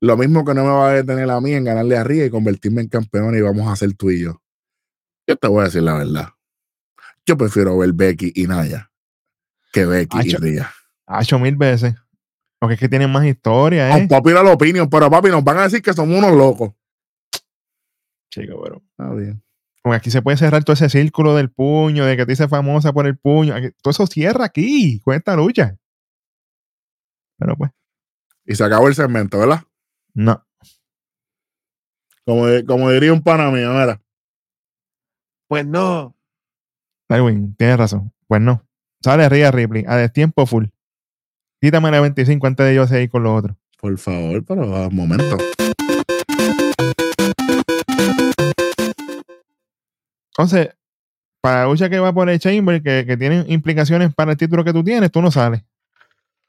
Lo 0.00 0.16
mismo 0.16 0.44
que 0.44 0.54
no 0.54 0.64
me 0.64 0.70
va 0.70 0.90
a 0.90 0.92
detener 0.94 1.30
a 1.30 1.40
mí 1.40 1.52
en 1.52 1.64
ganarle 1.64 1.96
a 1.96 2.04
Ria 2.04 2.26
y 2.26 2.30
convertirme 2.30 2.82
en 2.82 2.88
campeón 2.88 3.36
y 3.36 3.40
vamos 3.40 3.68
a 3.68 3.72
hacer 3.72 3.94
tú 3.94 4.10
y 4.10 4.20
yo. 4.20 4.42
Yo 5.26 5.36
te 5.36 5.48
voy 5.48 5.62
a 5.62 5.64
decir 5.64 5.82
la 5.82 5.94
verdad. 5.94 6.28
Yo 7.24 7.36
prefiero 7.36 7.78
ver 7.78 7.92
Becky 7.92 8.32
y 8.34 8.46
Naya 8.46 8.92
que 9.72 9.86
Becky 9.86 10.18
y. 10.22 10.36
Ria. 10.36 10.72
Ha 11.06 11.22
hecho 11.22 11.38
mil 11.38 11.56
veces. 11.56 11.94
Porque 12.58 12.74
es 12.74 12.80
que 12.80 12.88
tienen 12.88 13.10
más 13.10 13.24
historia, 13.24 13.88
¿eh? 13.88 13.92
Con 13.92 14.08
papi 14.08 14.30
la 14.30 14.42
opinión, 14.42 14.88
pero 14.88 15.10
papi 15.10 15.30
nos 15.30 15.42
van 15.42 15.58
a 15.58 15.62
decir 15.62 15.82
que 15.82 15.92
somos 15.92 16.16
unos 16.16 16.30
locos. 16.32 16.72
Chico, 18.32 18.60
pero. 18.62 18.76
Está 18.98 19.12
bien. 19.14 19.42
Porque 19.82 19.96
aquí 19.96 20.10
se 20.10 20.22
puede 20.22 20.36
cerrar 20.36 20.64
todo 20.64 20.74
ese 20.74 20.88
círculo 20.88 21.34
del 21.34 21.50
puño, 21.50 22.04
de 22.06 22.16
que 22.16 22.24
te 22.24 22.32
hice 22.32 22.48
famosa 22.48 22.92
por 22.92 23.06
el 23.06 23.18
puño. 23.18 23.54
Aquí- 23.54 23.70
todo 23.82 23.90
eso 23.90 24.06
cierra 24.06 24.44
aquí, 24.46 25.00
con 25.00 25.14
esta 25.14 25.34
lucha. 25.36 25.76
Pero 27.38 27.56
pues, 27.56 27.70
Y 28.46 28.54
se 28.54 28.64
acabó 28.64 28.88
el 28.88 28.94
segmento, 28.94 29.38
¿verdad? 29.38 29.62
no. 30.14 30.44
Como, 32.24 32.44
como 32.68 32.88
diría 32.92 33.12
un 33.12 33.20
pana 33.22 33.50
mío, 33.50 33.70
mira. 33.72 34.00
Pues 35.48 35.66
no. 35.66 36.14
Darwin, 37.08 37.54
tienes 37.56 37.76
razón. 37.76 38.12
Pues 38.28 38.40
no. 38.40 38.64
Sale 39.02 39.28
Rhea 39.28 39.50
Ripley, 39.50 39.84
a 39.88 39.96
destiempo 39.96 40.46
full. 40.46 40.66
Quítame 41.60 41.90
la 41.90 42.00
25 42.00 42.46
antes 42.46 42.64
de 42.64 42.76
yo 42.76 42.86
seguir 42.86 43.10
con 43.10 43.24
los 43.24 43.36
otros. 43.40 43.56
Por 43.80 43.98
favor, 43.98 44.44
pero 44.44 44.62
un 44.86 44.94
momento. 44.94 45.36
Entonces, 50.36 50.70
para 51.40 51.62
la 51.62 51.66
lucha 51.66 51.88
que 51.90 51.98
va 51.98 52.12
por 52.12 52.28
el 52.30 52.38
Chamber, 52.38 52.82
que, 52.82 53.04
que 53.06 53.16
tienen 53.16 53.44
implicaciones 53.48 54.14
para 54.14 54.32
el 54.32 54.36
título 54.36 54.64
que 54.64 54.72
tú 54.72 54.82
tienes, 54.84 55.10
tú 55.10 55.20
no 55.22 55.30
sales. 55.30 55.62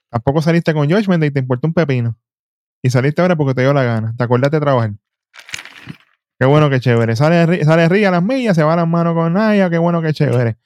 Tampoco 0.09 0.41
saliste 0.41 0.73
con 0.73 0.89
Josh 0.89 1.07
Mendes 1.07 1.29
y 1.29 1.33
te 1.33 1.39
importa 1.39 1.67
un 1.67 1.73
pepino. 1.73 2.15
Y 2.83 2.89
saliste 2.89 3.21
ahora 3.21 3.35
porque 3.35 3.55
te 3.55 3.61
dio 3.61 3.73
la 3.73 3.83
gana. 3.83 4.13
Te 4.17 4.23
acordaste 4.23 4.57
de 4.57 4.61
trabajar. 4.61 4.91
Qué 6.39 6.45
bueno, 6.45 6.69
qué 6.69 6.79
chévere. 6.79 7.15
Sale, 7.15 7.63
sale 7.63 7.89
Ria 7.89 8.09
a 8.09 8.11
las 8.11 8.23
millas, 8.23 8.55
se 8.55 8.63
va 8.63 8.73
a 8.73 8.75
las 8.75 8.87
manos 8.87 9.13
con 9.13 9.33
Naya. 9.33 9.69
Qué 9.69 9.77
bueno, 9.77 10.01
qué 10.01 10.13
chévere. 10.13 10.57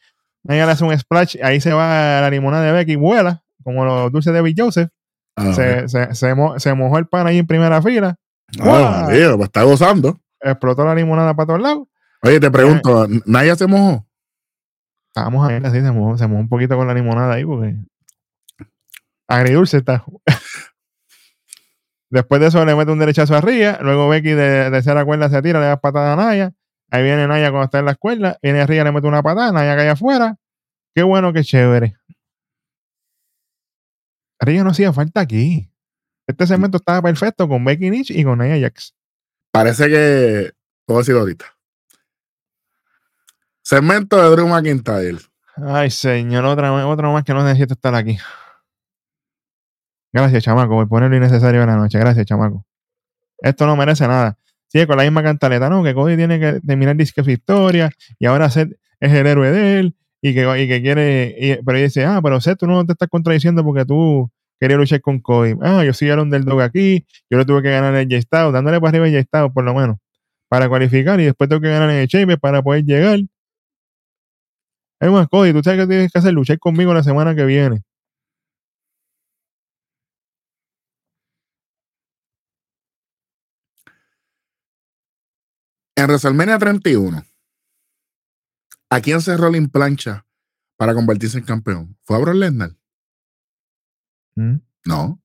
Naya 0.43 0.65
le 0.65 0.71
hace 0.71 0.83
un 0.83 0.97
splash. 0.97 1.37
Ahí 1.43 1.61
se 1.61 1.71
va 1.73 2.21
la 2.21 2.29
limonada 2.29 2.65
de 2.65 2.71
Becky, 2.71 2.95
vuela, 2.95 3.43
como 3.63 3.85
los 3.85 4.11
dulces 4.11 4.33
de 4.33 4.41
Bill 4.41 4.55
Joseph. 4.57 4.89
Ah, 5.35 5.53
Se, 5.53 5.87
se, 5.87 6.15
se, 6.15 6.33
mo- 6.35 6.59
se 6.59 6.73
mojó 6.73 6.97
el 6.97 7.05
pan 7.07 7.27
ahí 7.27 7.37
en 7.37 7.47
primera 7.47 7.81
fila. 7.81 8.15
ah, 8.59 9.03
María, 9.07 9.35
pues 9.35 9.45
está 9.47 9.63
gozando. 9.63 10.19
Explotó 10.41 10.83
la 10.85 10.95
limonada 10.95 11.33
para 11.35 11.47
todos 11.47 11.61
lados. 11.61 11.87
Oye, 12.27 12.41
te 12.41 12.51
pregunto, 12.51 13.07
¿Naya 13.25 13.55
se 13.55 13.67
mojó? 13.67 14.05
Estábamos 15.07 15.47
ahí, 15.47 15.61
así 15.63 15.79
se 15.79 15.91
mojó, 15.91 16.17
se 16.17 16.27
mojó 16.27 16.41
un 16.41 16.49
poquito 16.49 16.75
con 16.75 16.85
la 16.85 16.93
limonada 16.93 17.35
ahí 17.35 17.45
porque. 17.45 17.77
Agridulce 19.29 19.77
está. 19.77 20.03
Después 22.09 22.41
de 22.41 22.47
eso 22.47 22.65
le 22.65 22.75
mete 22.75 22.91
un 22.91 22.99
derechazo 22.99 23.33
a 23.33 23.39
Ría. 23.39 23.79
Luego 23.81 24.09
Becky 24.09 24.31
de 24.31 24.69
tercera 24.71 25.05
cuerda 25.05 25.29
se 25.29 25.41
tira, 25.41 25.61
le 25.61 25.67
da 25.67 25.77
patada 25.79 26.13
a 26.13 26.15
Naya. 26.17 26.53
Ahí 26.91 27.01
viene 27.03 27.27
Naya 27.27 27.49
cuando 27.49 27.65
está 27.65 27.79
en 27.79 27.85
la 27.85 27.91
escuela. 27.91 28.37
Viene 28.41 28.67
Ría, 28.67 28.83
le 28.83 28.91
mete 28.91 29.07
una 29.07 29.23
patada. 29.23 29.53
Naya 29.53 29.77
cae 29.77 29.89
afuera. 29.89 30.35
Qué 30.93 31.03
bueno, 31.03 31.31
qué 31.31 31.45
chévere. 31.45 31.95
Ría 34.41 34.65
no 34.65 34.71
hacía 34.71 34.91
falta 34.91 35.21
aquí. 35.21 35.71
Este 36.27 36.45
segmento 36.45 36.75
estaba 36.75 37.01
perfecto 37.01 37.47
con 37.47 37.63
Becky 37.63 37.89
Lynch 37.89 38.11
y 38.11 38.25
con 38.25 38.39
Naya 38.39 38.59
Jax. 38.59 38.93
Parece 39.51 39.87
que, 39.87 40.51
puedo 40.85 40.99
decirlo 40.99 41.21
ahorita. 41.21 41.56
Segmento 43.69 44.15
de 44.15 44.29
Drew 44.33 44.47
McIntyre. 44.47 45.17
Ay, 45.57 45.91
señor, 45.91 46.45
otra, 46.45 46.87
otra 46.87 47.09
más 47.09 47.25
que 47.25 47.33
no 47.33 47.43
necesito 47.43 47.73
estar 47.73 47.93
aquí. 47.95 48.17
Gracias, 50.13 50.45
chamaco, 50.45 50.69
por 50.75 50.87
poner 50.87 51.09
lo 51.09 51.17
innecesario 51.17 51.61
en 51.61 51.67
la 51.67 51.75
noche. 51.75 51.99
Gracias, 51.99 52.25
chamaco. 52.25 52.65
Esto 53.39 53.65
no 53.67 53.75
merece 53.75 54.07
nada. 54.07 54.37
Sigue 54.69 54.87
con 54.87 54.95
la 54.95 55.03
misma 55.03 55.21
cantaleta, 55.21 55.69
¿no? 55.69 55.83
Que 55.83 55.93
Cody 55.93 56.15
tiene 56.15 56.39
que 56.39 56.61
terminar 56.65 56.95
disque 56.95 57.21
su 57.25 57.29
historia 57.29 57.91
y 58.17 58.25
ahora 58.25 58.49
Seth 58.49 58.71
es 59.01 59.11
el 59.11 59.27
héroe 59.27 59.51
de 59.51 59.79
él 59.79 59.95
y 60.21 60.33
que, 60.33 60.43
y 60.63 60.67
que 60.69 60.81
quiere. 60.81 61.35
y- 61.37 61.61
pero 61.65 61.77
dice, 61.77 62.05
ah, 62.05 62.21
pero 62.23 62.39
Seth, 62.39 62.59
tú 62.59 62.67
no 62.67 62.85
te 62.85 62.93
estás 62.93 63.09
contradiciendo 63.09 63.65
porque 63.65 63.83
tú 63.83 64.31
querías 64.61 64.79
luchar 64.79 65.01
con 65.01 65.19
Cody. 65.19 65.55
Ah, 65.61 65.83
yo 65.83 65.91
soy 65.93 66.07
el 66.07 66.19
underdog 66.19 66.61
aquí, 66.61 67.05
yo 67.29 67.37
le 67.37 67.43
tuve 67.43 67.61
que 67.63 67.71
ganar 67.71 67.93
el 67.95 68.07
J-Style, 68.07 68.53
dándole 68.53 68.79
para 68.79 68.91
arriba 68.91 69.07
el 69.09 69.13
J-Style, 69.13 69.51
por 69.53 69.65
lo 69.65 69.73
menos, 69.73 69.97
para 70.47 70.69
cualificar 70.69 71.19
y 71.19 71.25
después 71.25 71.49
tengo 71.49 71.61
que 71.61 71.67
ganar 71.69 71.89
en 71.89 71.97
el 71.97 72.07
Chamber 72.07 72.39
para 72.39 72.61
poder 72.61 72.85
llegar. 72.85 73.19
Es 74.99 75.11
más, 75.11 75.27
Cody, 75.29 75.53
tú 75.53 75.61
sabes 75.63 75.81
que 75.81 75.87
tienes 75.87 76.11
que 76.11 76.17
hacer 76.19 76.33
luchar 76.33 76.57
conmigo 76.59 76.93
la 76.93 77.03
semana 77.03 77.35
que 77.35 77.45
viene. 77.45 77.83
En 85.95 86.05
WrestleMania 86.05 86.59
31, 86.59 87.25
¿a 88.89 89.01
quién 89.01 89.21
cerró 89.21 89.49
la 89.49 89.67
plancha 89.67 90.25
para 90.77 90.93
convertirse 90.93 91.39
en 91.39 91.45
campeón? 91.45 91.97
¿Fue 92.03 92.17
a 92.17 92.19
Brock 92.19 92.35
Lesnar? 92.35 92.71
¿Mm? 94.35 94.57
No, 94.85 95.21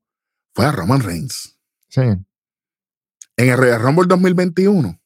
fue 0.55 0.64
a 0.66 0.73
Roman 0.73 1.01
Reigns. 1.01 1.59
Sí. 1.89 2.01
En 2.01 3.49
el 3.49 3.57
Royal 3.57 3.83
Rumble 3.83 4.07
2021, 4.07 4.99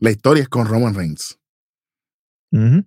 la 0.00 0.10
historia 0.10 0.42
es 0.42 0.48
con 0.48 0.66
Roman 0.66 0.94
Reigns. 0.94 1.38
Ujú. 2.52 2.84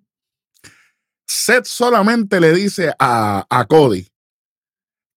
Seth 1.28 1.66
solamente 1.66 2.40
le 2.40 2.54
dice 2.54 2.94
a, 3.00 3.46
a 3.50 3.66
Cody 3.66 4.08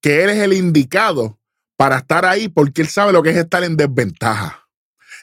que 0.00 0.22
él 0.22 0.30
es 0.30 0.38
el 0.38 0.52
indicado 0.52 1.40
para 1.76 1.98
estar 1.98 2.24
ahí 2.24 2.48
porque 2.48 2.82
él 2.82 2.88
sabe 2.88 3.12
lo 3.12 3.22
que 3.22 3.30
es 3.30 3.36
estar 3.36 3.64
en 3.64 3.76
desventaja. 3.76 4.68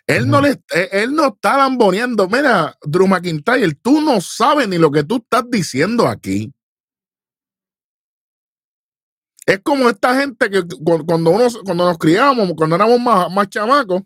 Él 0.07 0.27
no 0.27 0.41
le, 0.41 0.59
eh, 0.73 0.89
él 0.91 1.13
no 1.13 1.27
está 1.27 1.57
lamboneando. 1.57 2.27
Mira, 2.27 2.75
Drew 2.81 3.07
McIntyre, 3.07 3.73
tú 3.75 4.01
no 4.01 4.19
sabes 4.19 4.67
ni 4.67 4.77
lo 4.77 4.91
que 4.91 5.03
tú 5.03 5.17
estás 5.17 5.43
diciendo 5.49 6.07
aquí. 6.07 6.51
Es 9.45 9.59
como 9.63 9.89
esta 9.89 10.19
gente 10.19 10.49
que 10.49 10.61
cu- 10.63 11.05
cuando, 11.05 11.31
uno, 11.31 11.47
cuando 11.63 11.85
nos 11.85 11.97
criamos, 11.97 12.51
cuando 12.57 12.75
éramos 12.75 12.99
más, 12.99 13.31
más 13.31 13.49
chamacos, 13.49 14.01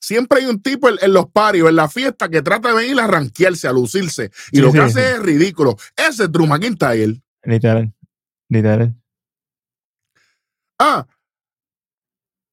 siempre 0.00 0.40
hay 0.40 0.46
un 0.46 0.60
tipo 0.62 0.88
en, 0.88 0.96
en 1.00 1.12
los 1.12 1.26
parios, 1.30 1.68
en 1.68 1.76
la 1.76 1.88
fiesta, 1.88 2.28
que 2.28 2.42
trata 2.42 2.68
de 2.68 2.74
venir 2.74 3.00
a 3.00 3.06
ranquearse, 3.06 3.68
a 3.68 3.72
lucirse. 3.72 4.30
Y 4.52 4.56
Sí, 4.56 4.62
lo 4.62 4.72
que 4.72 4.78
sí, 4.78 4.84
hace 4.84 5.00
sí. 5.08 5.12
es 5.14 5.18
ridículo. 5.20 5.76
Ese 5.96 6.24
es 6.24 6.32
Drew 6.32 6.46
McIntyre. 6.46 7.20
Literal. 7.44 7.92
Literal. 8.48 8.94
Ah, 10.80 11.06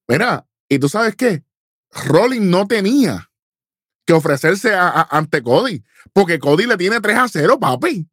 mira, 0.07 0.47
¿y 0.69 0.79
tú 0.79 0.89
sabes 0.89 1.15
qué? 1.15 1.43
Rolling 2.07 2.49
no 2.49 2.67
tenía 2.67 3.29
que 4.05 4.13
ofrecerse 4.13 4.73
a- 4.73 4.89
a- 4.89 5.17
ante 5.17 5.41
Cody, 5.41 5.83
porque 6.13 6.39
Cody 6.39 6.65
le 6.65 6.77
tiene 6.77 6.99
3 7.01 7.17
a 7.17 7.27
0, 7.27 7.59
papi. 7.59 8.07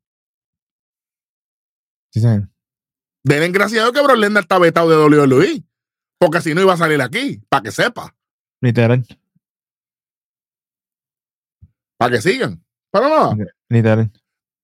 Sí, 2.13 2.21
señor. 2.21 2.49
Denle 3.25 3.49
gracias 3.51 3.89
a 3.89 3.93
que 3.93 4.03
Brock 4.03 4.17
Lesnar 4.17 4.43
está 4.43 4.59
vetado 4.59 4.91
de 4.91 4.97
WWE, 4.97 5.63
porque 6.19 6.41
si 6.41 6.55
no 6.55 6.61
iba 6.61 6.75
a 6.75 6.77
salir 6.77 7.01
aquí, 7.01 7.41
para 7.49 7.63
que 7.63 7.71
sepa, 7.71 8.15
Literal. 8.61 9.05
Para 12.05 12.17
que 12.17 12.23
sigan. 12.23 12.63
Pero 12.91 13.09
no, 13.09 13.37
Literal. 13.69 14.11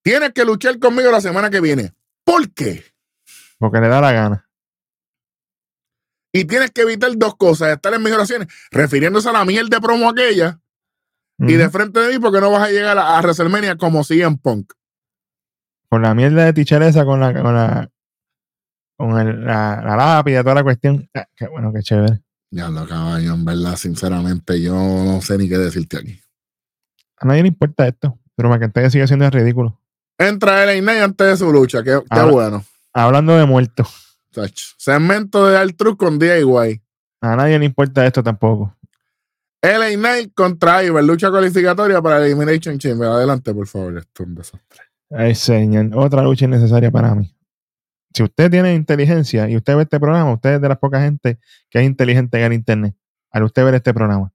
tienes 0.02 0.32
que 0.32 0.44
luchar 0.44 0.78
conmigo 0.78 1.10
la 1.10 1.20
semana 1.20 1.48
que 1.50 1.60
viene. 1.60 1.94
¿Por 2.24 2.52
qué? 2.52 2.84
Porque 3.58 3.80
le 3.80 3.88
da 3.88 4.00
la 4.00 4.12
gana. 4.12 4.48
Y 6.32 6.44
tienes 6.44 6.70
que 6.70 6.82
evitar 6.82 7.10
dos 7.16 7.36
cosas, 7.36 7.70
estar 7.70 7.92
en 7.94 8.02
mis 8.02 8.12
oraciones, 8.12 8.48
refiriéndose 8.70 9.28
a 9.30 9.32
la 9.32 9.44
miel 9.44 9.68
de 9.70 9.80
promo 9.80 10.10
aquella, 10.10 10.60
y 11.40 11.52
de 11.54 11.70
frente 11.70 12.00
de 12.00 12.12
mí 12.12 12.18
porque 12.18 12.40
no 12.40 12.50
vas 12.50 12.64
a 12.64 12.70
llegar 12.70 12.98
a, 12.98 13.16
a 13.16 13.20
WrestleMania 13.22 13.76
como 13.76 14.02
CM 14.04 14.36
Punk. 14.38 14.72
Con 15.90 16.02
la 16.02 16.14
mierda 16.14 16.44
de 16.44 16.52
tichareza, 16.52 17.04
con 17.04 17.20
la, 17.20 17.32
con 17.32 17.54
la, 17.54 17.90
con 18.98 19.18
el- 19.18 19.44
la, 19.44 19.80
la 19.82 19.96
lápida, 19.96 20.42
toda 20.42 20.56
la 20.56 20.62
cuestión. 20.64 21.08
Ah, 21.14 21.26
qué 21.34 21.46
bueno, 21.48 21.72
qué 21.72 21.80
chévere. 21.82 22.20
Ya 22.50 22.68
lo 22.68 22.86
caballo, 22.86 23.34
en 23.34 23.44
verdad, 23.44 23.76
sinceramente, 23.76 24.60
yo 24.60 24.74
no 24.74 25.20
sé 25.22 25.38
ni 25.38 25.48
qué 25.48 25.56
decirte 25.58 25.98
aquí. 25.98 26.20
A 27.20 27.26
nadie 27.26 27.42
le 27.42 27.48
importa 27.48 27.86
esto, 27.86 28.18
pero 28.34 28.48
McIntyre 28.48 28.90
sigue 28.90 29.06
siendo 29.06 29.28
ridículo. 29.30 29.80
Entra 30.18 30.70
el 30.70 30.82
Knight 30.82 31.02
antes 31.02 31.26
de 31.26 31.36
su 31.36 31.52
lucha, 31.52 31.82
qué, 31.82 32.00
bueno. 32.30 32.64
Hablando 32.92 33.36
de 33.36 33.46
muertos. 33.46 34.18
Segmento 34.76 35.46
de 35.46 35.58
Altruth 35.58 35.96
con 35.96 36.18
DIY. 36.18 36.82
a 37.20 37.36
nadie 37.36 37.58
le 37.58 37.64
importa 37.64 38.06
esto 38.06 38.22
tampoco. 38.22 38.74
LA 39.60 39.96
Knight 39.96 40.34
contra 40.34 40.84
Iver, 40.84 41.02
lucha 41.02 41.30
cualificatoria 41.30 42.00
para 42.00 42.24
Elimination 42.24 42.78
Chamber. 42.78 43.08
Adelante, 43.08 43.52
por 43.52 43.66
favor, 43.66 43.98
esto 43.98 44.22
es 44.22 44.28
un 44.28 44.34
desastre. 44.36 44.82
Ay, 45.10 45.34
señor, 45.34 45.90
otra 45.94 46.22
lucha 46.22 46.44
innecesaria 46.44 46.90
para 46.90 47.14
mí. 47.14 47.34
Si 48.14 48.22
usted 48.22 48.50
tiene 48.50 48.74
inteligencia 48.74 49.48
y 49.48 49.56
usted 49.56 49.76
ve 49.76 49.82
este 49.82 49.98
programa, 49.98 50.32
usted 50.32 50.54
es 50.54 50.60
de 50.60 50.68
las 50.68 50.78
pocas 50.78 51.02
gente 51.02 51.38
que 51.70 51.80
es 51.80 51.84
inteligente 51.84 52.38
en 52.38 52.44
el 52.44 52.52
internet, 52.52 52.94
al 53.30 53.42
usted 53.42 53.64
ver 53.64 53.74
este 53.74 53.92
programa. 53.92 54.32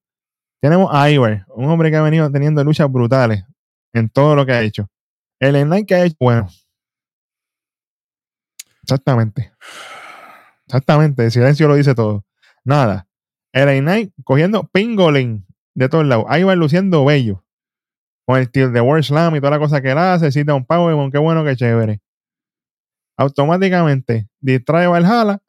Tenemos 0.64 0.90
a 0.94 1.12
Iver, 1.12 1.44
un 1.50 1.70
hombre 1.70 1.92
que 1.92 1.98
ha 1.98 2.02
venido 2.02 2.32
teniendo 2.32 2.64
luchas 2.64 2.90
brutales 2.90 3.44
en 3.92 4.08
todo 4.08 4.34
lo 4.34 4.46
que 4.46 4.54
ha 4.54 4.62
hecho. 4.62 4.90
El 5.38 5.62
Knight 5.62 5.86
que 5.86 5.94
ha 5.94 6.06
hecho, 6.06 6.16
bueno. 6.18 6.48
Exactamente. 8.82 9.52
Exactamente, 10.66 11.26
el 11.26 11.32
silencio 11.32 11.68
lo 11.68 11.76
dice 11.76 11.94
todo. 11.94 12.24
Nada. 12.64 13.10
El 13.52 13.82
Knight 13.82 14.14
cogiendo 14.24 14.64
pingolín 14.64 15.46
de 15.76 15.90
todos 15.90 16.06
lados. 16.06 16.28
Iver 16.30 16.58
luciendo 16.58 17.04
bello 17.04 17.44
con 18.26 18.40
el 18.40 18.50
tilt 18.50 18.72
de 18.72 18.80
World 18.80 19.04
Slam 19.04 19.36
y 19.36 19.42
toda 19.42 19.52
la 19.52 19.60
cosa 19.60 19.82
que 19.82 19.92
él 19.92 19.98
hace, 19.98 20.32
cita 20.32 20.54
un 20.54 20.66
Powerbomb, 20.66 21.12
qué 21.12 21.18
bueno, 21.18 21.44
qué 21.44 21.58
chévere. 21.58 22.00
Automáticamente 23.18 24.30
distrae 24.40 24.86
a 24.86 24.90
Valhalla, 24.90 25.42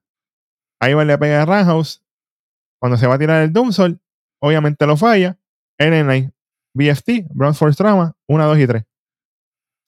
va 0.80 1.04
le 1.04 1.18
pega 1.18 1.42
a 1.42 1.46
Roundhouse, 1.46 2.02
cuando 2.80 2.98
se 2.98 3.06
va 3.06 3.14
a 3.14 3.18
tirar 3.20 3.44
el 3.44 3.52
Doomsol, 3.52 4.00
obviamente 4.44 4.86
lo 4.86 4.96
falla, 4.98 5.38
NNA, 5.78 6.30
BFT, 6.74 7.28
Bronze 7.30 7.58
Force 7.58 7.78
Trauma, 7.78 8.14
1, 8.28 8.46
2 8.46 8.58
y 8.58 8.66
3. 8.66 8.84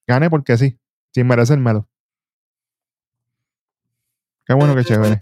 Gané 0.08 0.30
porque 0.30 0.56
sí, 0.56 0.78
sin 1.12 1.26
merecérmelo. 1.26 1.86
Qué 4.46 4.54
bueno, 4.54 4.74
qué 4.74 4.84
chévere. 4.84 5.20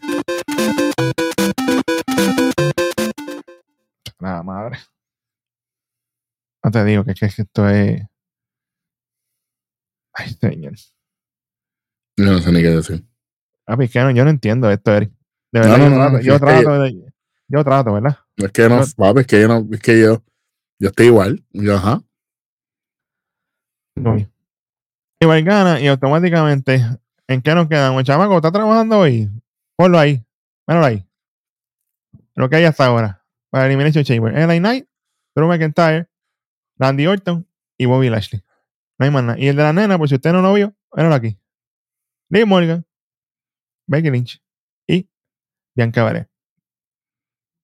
La 4.21 4.43
madre. 4.43 4.79
No 6.63 6.71
te 6.71 6.85
digo 6.85 7.05
que, 7.05 7.15
que- 7.15 7.29
que 7.29 7.43
esto 7.43 7.69
es. 7.69 8.03
Ay, 10.15 10.29
señor. 10.41 10.75
Yo 12.17 12.25
no 12.27 12.39
sé 12.39 12.53
ni 12.53 12.63
qué 12.63 12.69
decir. 12.71 13.05
Que 13.67 14.01
no, 14.01 14.11
yo 14.13 14.25
no 14.25 14.31
entiendo 14.31 14.71
esto, 14.71 14.93
Eric. 14.95 15.11
De 15.53 15.61
No, 15.61 15.67
verdad, 15.67 15.79
no, 15.79 15.85
yo, 15.85 15.91
no, 15.91 15.97
trato, 15.97 16.21
yo 16.21 16.35
es 16.35 16.41
que 16.41 16.47
trato 16.47 16.87
yo 17.49 17.65
trato, 17.65 17.93
¿verdad? 17.95 18.19
Es 18.37 18.51
que 18.53 18.69
no, 18.69 18.81
papi, 18.97 19.21
es 19.21 19.27
que 19.27 19.41
yo 19.41 19.49
no, 19.49 19.69
es 19.73 19.81
que 19.81 20.01
yo, 20.01 20.23
yo 20.79 20.89
estoy 20.89 21.07
igual. 21.07 21.45
Yo, 21.53 21.77
ajá. 21.77 22.03
Voy. 23.97 24.29
Y 25.21 25.43
gana, 25.43 25.81
y 25.81 25.87
automáticamente, 25.87 26.85
¿en 27.29 27.41
qué 27.41 27.55
nos 27.55 27.69
quedamos? 27.69 28.01
El 28.01 28.07
chamaco 28.07 28.37
está 28.37 28.51
trabajando 28.51 28.99
hoy. 28.99 29.31
Ponlo 29.77 29.99
ahí. 29.99 30.25
Ponlo 30.67 30.85
ahí. 30.85 31.07
Lo 32.35 32.49
que 32.51 32.57
hay 32.57 32.65
hasta 32.65 32.87
ahora. 32.87 33.25
Para 33.51 33.67
Elimination 33.67 34.05
Chamber. 34.05 34.33
LA 34.35 34.59
Knight, 34.59 34.89
Drew 35.35 35.49
McIntyre, 35.49 36.09
Randy 36.77 37.07
Orton 37.07 37.49
y 37.79 37.87
Bobby 37.87 38.11
Lashley. 38.11 38.43
No 38.99 39.07
hay 39.07 39.11
más 39.11 39.25
nada. 39.25 39.39
Y 39.39 39.49
el 39.49 39.57
de 39.57 39.63
la 39.63 39.73
nena, 39.73 39.97
por 39.97 40.09
si 40.09 40.17
usted 40.17 40.33
no 40.33 40.43
lo 40.43 40.53
vio, 40.53 40.75
míralo 40.93 41.15
aquí. 41.15 41.39
Liv 42.31 42.47
Morgan, 42.47 42.85
Becky 43.87 44.11
Lynch 44.11 44.43
y 44.89 45.09
Bianca 45.77 46.05
Belair. 46.05 46.29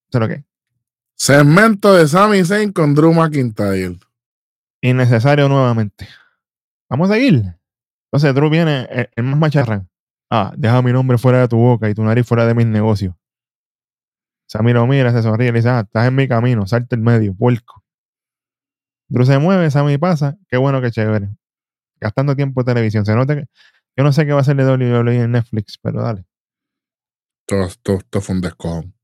Eso 0.09 0.19
es 0.19 0.21
lo 0.21 0.29
que 0.29 0.35
hay. 0.35 0.50
Segmento 1.23 1.93
de 1.93 2.09
Sami 2.09 2.43
Zayn 2.47 2.73
con 2.73 2.95
Drew 2.95 3.13
McIntyre. 3.13 3.99
Innecesario 4.81 5.51
nuevamente. 5.51 6.09
Vamos 6.89 7.11
a 7.11 7.13
seguir. 7.13 7.59
Entonces 8.07 8.35
Drew 8.35 8.49
viene 8.49 8.89
el, 8.91 9.11
el 9.15 9.25
más 9.25 9.39
macharrán. 9.39 9.91
Ah, 10.31 10.55
deja 10.57 10.81
mi 10.81 10.95
nombre 10.95 11.19
fuera 11.19 11.43
de 11.43 11.49
tu 11.49 11.59
boca 11.59 11.91
y 11.91 11.95
tu 11.95 12.03
nariz 12.03 12.27
fuera 12.27 12.47
de 12.47 12.55
mis 12.55 12.65
negocios. 12.65 13.15
Sammy 14.49 14.73
lo 14.73 14.87
mira, 14.87 15.13
se 15.13 15.21
sonríe 15.21 15.49
y 15.49 15.53
le 15.53 15.59
dice, 15.59 15.69
ah, 15.69 15.81
estás 15.81 16.09
en 16.09 16.15
mi 16.15 16.27
camino, 16.27 16.67
salte 16.67 16.95
el 16.95 17.03
medio, 17.03 17.35
puerco. 17.35 17.85
Drew 19.11 19.27
se 19.27 19.39
mueve, 19.39 19.71
Sammy 19.71 19.99
pasa, 19.99 20.39
qué 20.49 20.57
bueno, 20.57 20.81
qué 20.81 20.91
chévere. 20.91 21.29
Gastando 22.01 22.35
tiempo 22.35 22.63
en 22.63 22.65
televisión. 22.65 23.05
Se 23.05 23.15
nota 23.15 23.37
que, 23.37 23.45
yo 23.95 24.05
no 24.05 24.15
sé 24.15 24.25
qué 24.25 24.33
va 24.33 24.39
a 24.39 24.41
hacer 24.41 24.57
de 24.57 24.65
WWE 24.65 25.17
en 25.21 25.33
Netflix, 25.33 25.77
pero 25.77 26.01
dale. 26.01 26.25
Todo, 27.47 27.69
todo, 27.83 27.99
todo 28.09 28.23
fue 28.23 28.37
un 28.37 28.41
descojón. 28.41 28.95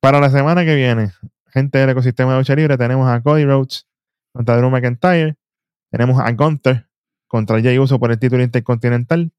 Para 0.00 0.20
la 0.20 0.28
semana 0.28 0.66
que 0.66 0.74
viene, 0.74 1.12
gente 1.52 1.78
del 1.78 1.90
ecosistema 1.90 2.32
de 2.32 2.38
lucha 2.38 2.54
libre, 2.54 2.76
tenemos 2.78 3.08
a 3.08 3.20
Cody 3.22 3.44
Rhodes 3.44 3.86
contra 4.32 4.56
Drew 4.56 4.70
McIntyre. 4.70 5.36
Tenemos 5.90 6.18
a 6.20 6.32
Gunther 6.32 6.88
contra 7.28 7.60
Jay 7.60 7.78
Uso 7.78 7.98
por 7.98 8.10
el 8.10 8.18
título 8.18 8.42
intercontinental. 8.42 9.30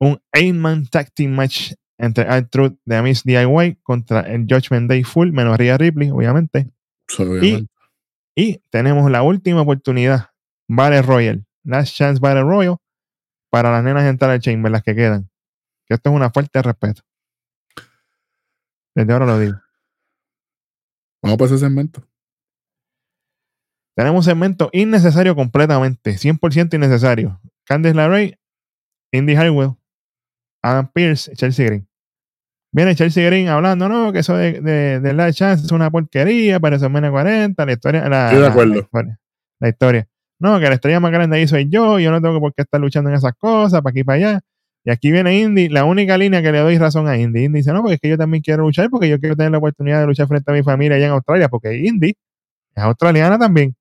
Un 0.00 0.20
8-man 0.32 0.86
tag 0.86 1.12
team 1.12 1.32
match 1.32 1.72
entre 1.98 2.24
R-Truth 2.24 2.78
de 2.84 2.96
Amis 2.96 3.24
DIY 3.24 3.80
contra 3.82 4.20
el 4.20 4.46
Judgment 4.48 4.88
Day 4.88 5.04
Full, 5.04 5.32
menos 5.32 5.58
Rhea 5.58 5.76
Ripley, 5.76 6.10
obviamente. 6.10 6.70
Obviamente. 7.18 7.68
Y 8.34 8.62
tenemos 8.70 9.10
la 9.10 9.22
última 9.22 9.62
oportunidad, 9.62 10.30
Battle 10.68 11.02
Royal, 11.02 11.44
Last 11.64 11.96
Chance 11.96 12.20
Battle 12.20 12.44
Royal, 12.44 12.76
para 13.50 13.72
las 13.72 13.82
nenas 13.82 14.04
entrar 14.04 14.30
al 14.30 14.40
Chamber, 14.40 14.70
las 14.70 14.82
que 14.82 14.94
quedan. 14.94 15.28
Que 15.86 15.94
esto 15.94 16.10
es 16.10 16.16
una 16.16 16.30
falta 16.30 16.60
de 16.60 16.62
respeto. 16.62 17.02
Desde 18.94 19.12
ahora 19.12 19.26
lo 19.26 19.38
digo. 19.38 19.56
Vamos 21.22 21.38
para 21.38 21.46
ese 21.46 21.58
segmento. 21.58 22.02
Tenemos 23.96 24.24
un 24.26 24.30
segmento 24.30 24.70
innecesario 24.72 25.34
completamente, 25.34 26.12
100% 26.18 26.74
innecesario. 26.74 27.40
Candice 27.64 27.94
LeRae, 27.94 28.38
Indy 29.12 29.34
Hartwell, 29.34 29.72
Adam 30.62 30.88
Pierce, 30.92 31.32
Chelsea 31.34 31.66
Green. 31.66 31.88
Viene 32.72 32.94
Chelsea 32.94 33.24
Green 33.26 33.48
hablando, 33.48 33.88
no, 33.88 34.12
que 34.12 34.20
eso 34.20 34.36
de, 34.36 34.60
de, 34.60 35.00
de 35.00 35.12
Last 35.14 35.38
Chance 35.38 35.66
es 35.66 35.72
una 35.72 35.90
porquería, 35.90 36.60
para 36.60 36.76
eso 36.76 36.88
menos 36.90 37.10
40, 37.10 37.64
la 37.66 37.72
historia, 37.72 38.08
la, 38.08 38.26
Estoy 38.26 38.36
de 38.38 38.42
la- 38.46 38.50
acuerdo. 38.52 38.72
la 38.74 38.78
historia, 38.80 39.20
la 39.60 39.68
historia. 39.68 40.08
No, 40.40 40.60
que 40.60 40.68
la 40.68 40.74
estrella 40.74 41.00
más 41.00 41.10
grande 41.10 41.36
ahí 41.36 41.48
soy 41.48 41.68
yo, 41.68 41.98
yo 41.98 42.12
no 42.12 42.20
tengo 42.22 42.38
por 42.38 42.54
qué 42.54 42.62
estar 42.62 42.80
luchando 42.80 43.10
en 43.10 43.16
esas 43.16 43.32
cosas, 43.36 43.80
para 43.82 43.90
aquí 43.90 44.00
y 44.00 44.04
para 44.04 44.16
allá. 44.16 44.40
Y 44.84 44.90
aquí 44.90 45.10
viene 45.10 45.38
Indy, 45.38 45.68
la 45.68 45.84
única 45.84 46.16
línea 46.16 46.40
que 46.40 46.50
le 46.52 46.58
doy 46.60 46.78
razón 46.78 47.08
a 47.08 47.16
Indy. 47.18 47.44
Indy 47.44 47.58
dice, 47.58 47.72
no, 47.72 47.80
porque 47.82 47.94
es 47.96 48.00
que 48.00 48.08
yo 48.08 48.16
también 48.16 48.42
quiero 48.42 48.62
luchar, 48.62 48.88
porque 48.90 49.08
yo 49.08 49.18
quiero 49.20 49.36
tener 49.36 49.52
la 49.52 49.58
oportunidad 49.58 50.00
de 50.00 50.06
luchar 50.06 50.26
frente 50.28 50.50
a 50.50 50.54
mi 50.54 50.62
familia 50.62 50.96
allá 50.96 51.06
en 51.06 51.12
Australia, 51.12 51.48
porque 51.48 51.76
Indy 51.76 52.10
es 52.74 52.82
australiana 52.82 53.38
también. 53.38 53.74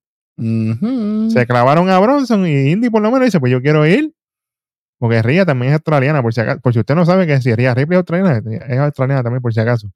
Se 1.32 1.46
clavaron 1.48 1.90
a 1.90 2.00
Bronson 2.00 2.46
y 2.46 2.72
Indy 2.72 2.90
por 2.90 3.02
lo 3.02 3.10
menos 3.12 3.26
dice, 3.26 3.40
pues 3.40 3.52
yo 3.52 3.62
quiero 3.62 3.86
ir. 3.88 4.12
Porque 5.00 5.22
Ria 5.22 5.46
también 5.46 5.70
es 5.72 5.76
australiana, 5.76 6.22
por 6.24 6.34
si 6.34 6.42
acaso. 6.42 6.60
Por 6.60 6.74
si 6.74 6.80
usted 6.80 6.96
no 6.96 7.06
sabe 7.06 7.28
que 7.28 7.40
si 7.40 7.54
Ria 7.54 7.76
Ripley 7.76 7.96
es 7.98 8.00
australiana, 8.00 8.42
es 8.68 8.80
australiana 8.80 9.22
también, 9.24 9.42
por 9.44 9.54
si 9.54 9.60
acaso. 9.60 9.90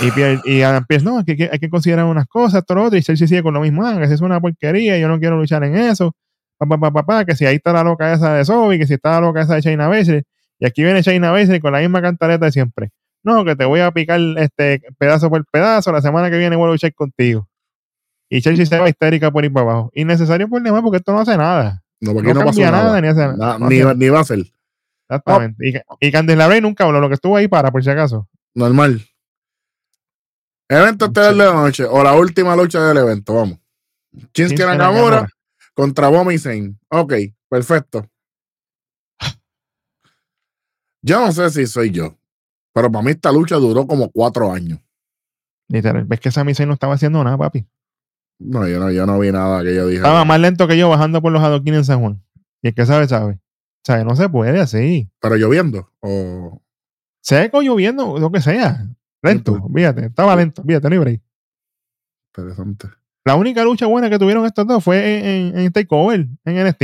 Y, 0.00 0.10
Pierre- 0.10 0.40
y 0.44 0.62
Adam 0.62 0.84
Pierce, 0.86 1.04
no, 1.04 1.18
hay 1.18 1.24
que- 1.24 1.48
hay 1.50 1.58
que 1.58 1.68
considerar 1.70 2.04
unas 2.06 2.26
cosas, 2.26 2.64
todo 2.64 2.78
lo 2.78 2.84
otro. 2.84 2.98
Y 2.98 3.02
Chelsea 3.02 3.26
sigue 3.26 3.42
con 3.42 3.54
lo 3.54 3.60
mismo, 3.60 3.84
ah, 3.86 3.96
que 3.98 4.04
es 4.04 4.20
una 4.20 4.40
porquería, 4.40 4.98
yo 4.98 5.08
no 5.08 5.18
quiero 5.18 5.36
luchar 5.38 5.62
en 5.64 5.76
eso. 5.76 6.14
Pa, 6.58 6.66
pa, 6.66 6.78
pa, 6.78 6.90
pa, 6.90 7.02
pa, 7.06 7.24
que 7.24 7.36
si 7.36 7.46
ahí 7.46 7.56
está 7.56 7.72
la 7.72 7.84
loca 7.84 8.12
esa 8.12 8.34
de 8.34 8.44
Sobi, 8.44 8.78
que 8.78 8.86
si 8.86 8.94
está 8.94 9.12
la 9.12 9.20
loca 9.20 9.42
esa 9.42 9.54
de 9.54 9.60
Shayna 9.60 9.88
Baszler. 9.88 10.24
Y 10.58 10.66
aquí 10.66 10.82
viene 10.82 11.02
Shayna 11.02 11.30
Baszler 11.30 11.60
con 11.60 11.72
la 11.72 11.78
misma 11.78 12.02
cantareta 12.02 12.46
de 12.46 12.52
siempre. 12.52 12.90
No, 13.22 13.44
que 13.44 13.54
te 13.56 13.64
voy 13.64 13.80
a 13.80 13.90
picar 13.92 14.20
este 14.36 14.82
pedazo 14.98 15.30
por 15.30 15.44
pedazo. 15.46 15.92
La 15.92 16.02
semana 16.02 16.30
que 16.30 16.38
viene 16.38 16.56
vuelvo 16.56 16.72
a 16.72 16.74
luchar 16.74 16.92
contigo. 16.94 17.48
Y 18.28 18.42
Chelsea 18.42 18.66
se 18.66 18.78
va 18.78 18.88
histérica 18.88 19.30
por 19.30 19.44
ir 19.44 19.52
para 19.52 19.70
abajo. 19.70 19.90
Innecesario 19.94 20.48
por 20.48 20.60
demás 20.62 20.82
porque 20.82 20.98
esto 20.98 21.12
no 21.12 21.20
hace 21.20 21.36
nada. 21.36 21.82
No, 22.00 22.12
porque 22.12 22.28
No, 22.34 22.40
no, 22.40 22.46
cambia 22.46 22.70
nada. 22.70 22.84
nada, 22.84 23.00
ni 23.00 23.08
hace 23.08 23.36
Na- 23.36 23.58
ni, 23.58 23.80
ni 23.96 24.08
va 24.08 24.20
a 24.20 24.24
ser. 24.24 24.40
Exactamente. 25.08 25.82
Y, 26.00 26.06
y 26.08 26.60
nunca 26.60 26.84
habló. 26.84 27.00
Lo 27.00 27.08
que 27.08 27.14
estuvo 27.14 27.36
ahí 27.36 27.48
para, 27.48 27.70
por 27.70 27.82
si 27.82 27.90
acaso. 27.90 28.28
Normal. 28.54 29.00
Evento 30.68 31.06
estelar 31.06 31.32
de 31.34 31.44
la 31.44 31.52
noche 31.54 31.84
o 31.84 32.02
la 32.04 32.14
última 32.14 32.54
lucha 32.54 32.82
del 32.82 32.98
evento, 32.98 33.34
vamos. 33.34 33.58
Shinsuke 34.34 34.66
Nakamura. 34.66 35.26
Contra 35.78 36.08
Bomi 36.08 36.36
Zayn. 36.38 36.76
Ok, 36.90 37.14
perfecto. 37.48 38.04
Yo 41.02 41.20
no 41.24 41.30
sé 41.30 41.48
si 41.50 41.66
soy 41.66 41.92
yo, 41.92 42.18
pero 42.74 42.90
para 42.90 43.04
mí 43.04 43.12
esta 43.12 43.30
lucha 43.30 43.54
duró 43.56 43.86
como 43.86 44.10
cuatro 44.10 44.50
años. 44.52 44.80
Literal. 45.68 46.04
Ves 46.04 46.18
que 46.20 46.30
Sami 46.32 46.54
Zayn 46.54 46.68
no 46.68 46.74
estaba 46.74 46.94
haciendo 46.94 47.22
nada, 47.22 47.38
papi. 47.38 47.64
No, 48.40 48.66
yo 48.66 48.80
no, 48.80 48.90
yo 48.90 49.06
no 49.06 49.18
vi 49.18 49.30
nada 49.30 49.62
que 49.62 49.74
yo 49.74 49.86
dije. 49.86 49.98
Estaba 49.98 50.24
más 50.24 50.40
lento 50.40 50.66
que 50.66 50.76
yo 50.76 50.88
bajando 50.88 51.22
por 51.22 51.30
los 51.32 51.42
adoquines 51.42 51.78
en 51.78 51.84
San 51.84 52.00
Juan. 52.00 52.24
Y 52.62 52.68
el 52.68 52.74
que 52.74 52.84
sabe, 52.86 53.06
sabe. 53.06 53.34
O 53.34 53.40
sea, 53.84 54.02
no 54.04 54.16
se 54.16 54.28
puede 54.28 54.60
así. 54.60 55.08
Pero 55.20 55.36
lloviendo. 55.36 55.92
O 56.00 56.60
Seco, 57.20 57.62
lloviendo, 57.62 58.18
lo 58.18 58.32
que 58.32 58.40
sea. 58.40 58.86
Lento, 59.22 59.52
Entonces- 59.56 59.72
fíjate. 59.74 60.06
Estaba 60.06 60.34
lento, 60.36 60.62
fíjate, 60.64 60.90
libre. 60.90 61.22
interesante. 62.34 62.88
La 63.24 63.34
única 63.34 63.62
lucha 63.64 63.86
buena 63.86 64.08
que 64.08 64.18
tuvieron 64.18 64.46
estos 64.46 64.66
dos 64.66 64.82
fue 64.82 65.18
en, 65.18 65.54
en, 65.54 65.58
en 65.58 65.72
Takeover, 65.72 66.26
en 66.44 66.66
NXT. 66.66 66.82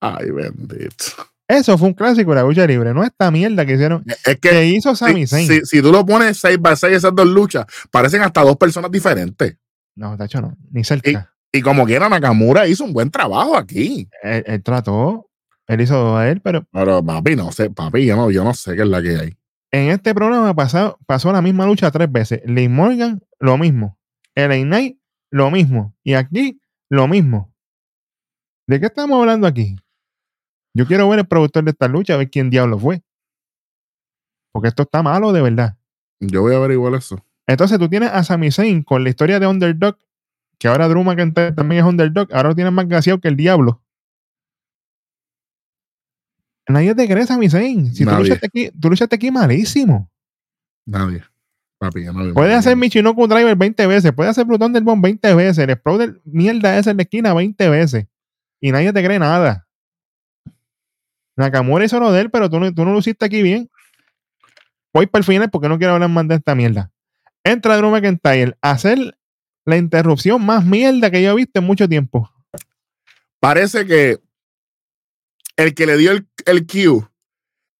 Ay, 0.00 0.30
bendito. 0.30 1.04
Eso 1.48 1.76
fue 1.76 1.88
un 1.88 1.94
clásico 1.94 2.30
de 2.30 2.36
la 2.36 2.42
lucha 2.42 2.66
libre. 2.66 2.94
No 2.94 3.02
esta 3.04 3.30
mierda 3.30 3.66
que 3.66 3.74
hicieron. 3.74 4.04
Es 4.24 4.38
Que 4.38 4.50
que 4.50 4.66
hizo 4.66 4.94
Sami 4.96 5.26
Zayn. 5.26 5.46
si, 5.46 5.60
si 5.64 5.82
tú 5.82 5.92
lo 5.92 6.06
pones 6.06 6.38
6 6.38 6.58
by 6.60 6.76
6 6.76 6.96
esas 6.96 7.14
dos 7.14 7.26
luchas, 7.26 7.66
parecen 7.90 8.22
hasta 8.22 8.42
dos 8.42 8.56
personas 8.56 8.90
diferentes. 8.90 9.56
No, 9.96 10.16
Tacho, 10.16 10.40
no. 10.40 10.56
Ni 10.70 10.84
cerca. 10.84 11.32
Y 11.52 11.60
como 11.60 11.84
quiera, 11.84 12.08
Nakamura 12.08 12.66
hizo 12.66 12.84
un 12.84 12.92
buen 12.94 13.10
trabajo 13.10 13.56
aquí. 13.56 14.08
Él, 14.22 14.42
él 14.46 14.62
trató. 14.62 15.28
Él 15.66 15.80
hizo 15.82 16.16
a 16.16 16.28
él, 16.28 16.40
pero 16.40 16.64
Pero 16.72 17.04
papi, 17.04 17.36
no 17.36 17.52
sé, 17.52 17.70
papi, 17.70 18.04
yo 18.06 18.16
no, 18.16 18.30
yo 18.30 18.42
no 18.44 18.52
sé 18.54 18.74
qué 18.74 18.82
es 18.82 18.88
la 18.88 19.00
que 19.02 19.16
hay. 19.16 19.36
en 19.70 19.90
este 19.90 20.14
programa 20.14 20.54
pasado, 20.54 20.98
pasó 21.06 21.32
la 21.32 21.40
misma 21.42 21.66
lucha 21.66 21.90
tres 21.90 22.10
veces. 22.10 22.40
Liz 22.46 22.68
Morgan, 22.70 23.22
lo 23.38 23.58
mismo. 23.58 23.98
LA 24.34 24.62
Knight, 24.62 24.98
lo 25.32 25.50
mismo. 25.50 25.96
Y 26.04 26.14
aquí, 26.14 26.60
lo 26.88 27.08
mismo. 27.08 27.52
¿De 28.68 28.78
qué 28.78 28.86
estamos 28.86 29.18
hablando 29.18 29.46
aquí? 29.46 29.76
Yo 30.74 30.86
quiero 30.86 31.08
ver 31.08 31.20
el 31.20 31.26
productor 31.26 31.64
de 31.64 31.72
esta 31.72 31.88
lucha, 31.88 32.14
a 32.14 32.18
ver 32.18 32.30
quién 32.30 32.50
diablo 32.50 32.78
fue. 32.78 33.02
Porque 34.52 34.68
esto 34.68 34.84
está 34.84 35.02
malo 35.02 35.32
de 35.32 35.42
verdad. 35.42 35.76
Yo 36.20 36.42
voy 36.42 36.54
a 36.54 36.58
averiguar 36.58 36.94
eso. 36.94 37.24
Entonces 37.46 37.78
tú 37.78 37.88
tienes 37.88 38.10
a 38.10 38.22
Sami 38.22 38.52
Zayn 38.52 38.82
con 38.82 39.02
la 39.02 39.10
historia 39.10 39.40
de 39.40 39.46
Underdog, 39.46 39.98
que 40.58 40.68
ahora 40.68 40.86
Drew 40.86 41.02
McIntyre 41.02 41.52
también 41.52 41.84
es 41.84 41.90
Underdog, 41.90 42.32
ahora 42.32 42.50
lo 42.50 42.54
tienes 42.54 42.72
más 42.72 42.86
gaseado 42.86 43.20
que 43.20 43.28
el 43.28 43.36
diablo. 43.36 43.82
Nadie 46.68 46.94
te 46.94 47.08
cree 47.08 47.26
Sami 47.26 47.50
Zayn. 47.50 47.92
Si 47.94 48.04
tú 48.04 48.10
luchaste, 48.10 48.46
aquí, 48.46 48.70
tú 48.70 48.90
luchaste 48.90 49.16
aquí 49.16 49.30
malísimo. 49.30 50.10
Nadie. 50.86 51.24
Papi, 51.82 52.04
no 52.04 52.12
Puedes 52.32 52.50
nada. 52.50 52.58
hacer 52.58 52.76
Michinoku 52.76 53.26
Driver 53.26 53.56
20 53.56 53.88
veces, 53.88 54.12
puedes 54.12 54.30
hacer 54.30 54.46
Plutón 54.46 54.72
del 54.72 54.84
Bomb 54.84 55.02
20 55.02 55.34
veces, 55.34 55.58
el 55.58 55.70
Exploder 55.70 56.20
mierda 56.24 56.78
ese 56.78 56.90
en 56.90 56.98
la 56.98 57.02
esquina 57.02 57.34
20 57.34 57.68
veces. 57.68 58.06
Y 58.60 58.70
nadie 58.70 58.92
te 58.92 59.02
cree 59.02 59.18
nada. 59.18 59.66
Nakamura 61.34 61.84
hizo 61.84 61.98
lo 61.98 62.12
de 62.12 62.20
él, 62.20 62.30
pero 62.30 62.48
tú 62.48 62.60
no, 62.60 62.72
tú 62.72 62.84
no 62.84 62.92
lo 62.92 63.00
hiciste 63.00 63.24
aquí 63.24 63.42
bien. 63.42 63.68
Voy 64.94 65.06
para 65.06 65.22
el 65.22 65.24
final 65.24 65.50
porque 65.50 65.68
no 65.68 65.76
quiero 65.76 65.94
hablar 65.94 66.08
más 66.08 66.28
de 66.28 66.36
esta 66.36 66.54
mierda. 66.54 66.92
Entra 67.42 67.76
Drew 67.76 67.90
McIntyre 67.90 68.56
a 68.62 68.70
hacer 68.70 69.18
la 69.64 69.76
interrupción 69.76 70.46
más 70.46 70.64
mierda 70.64 71.10
que 71.10 71.20
yo 71.20 71.32
he 71.32 71.34
visto 71.34 71.58
en 71.58 71.66
mucho 71.66 71.88
tiempo. 71.88 72.30
Parece 73.40 73.86
que 73.86 74.20
el 75.56 75.74
que 75.74 75.86
le 75.86 75.96
dio 75.96 76.12
el, 76.12 76.28
el 76.46 76.64
cue 76.64 77.04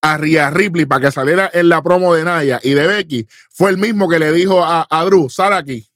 a 0.02 0.16
Rhea 0.18 0.50
Ripley 0.50 0.84
para 0.84 1.06
que 1.06 1.12
saliera 1.12 1.48
en 1.54 1.68
la 1.68 1.80
promo 1.80 2.14
de 2.14 2.24
Naya 2.24 2.60
y 2.62 2.74
de 2.74 2.86
Becky 2.86 3.26
fue 3.50 3.70
el 3.70 3.78
mismo 3.78 4.08
que 4.08 4.18
le 4.18 4.32
dijo 4.32 4.62
a, 4.62 4.86
a 4.90 5.04
Drew, 5.04 5.30
sal 5.30 5.52
aquí. 5.52 5.88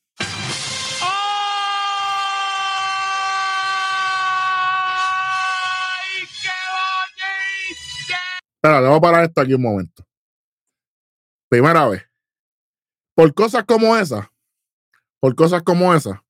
Espera, 8.55 8.81
le 8.81 8.89
voy 8.89 8.97
a 8.97 9.01
parar 9.01 9.25
esto 9.25 9.41
aquí 9.41 9.55
un 9.55 9.63
momento. 9.63 10.07
Primera 11.49 11.87
vez. 11.89 12.03
Por 13.15 13.35
cosas 13.35 13.65
como 13.65 13.97
esa, 13.97 14.33
por 15.21 15.35
cosas 15.35 15.63
como 15.63 15.95
esa, 15.95 16.25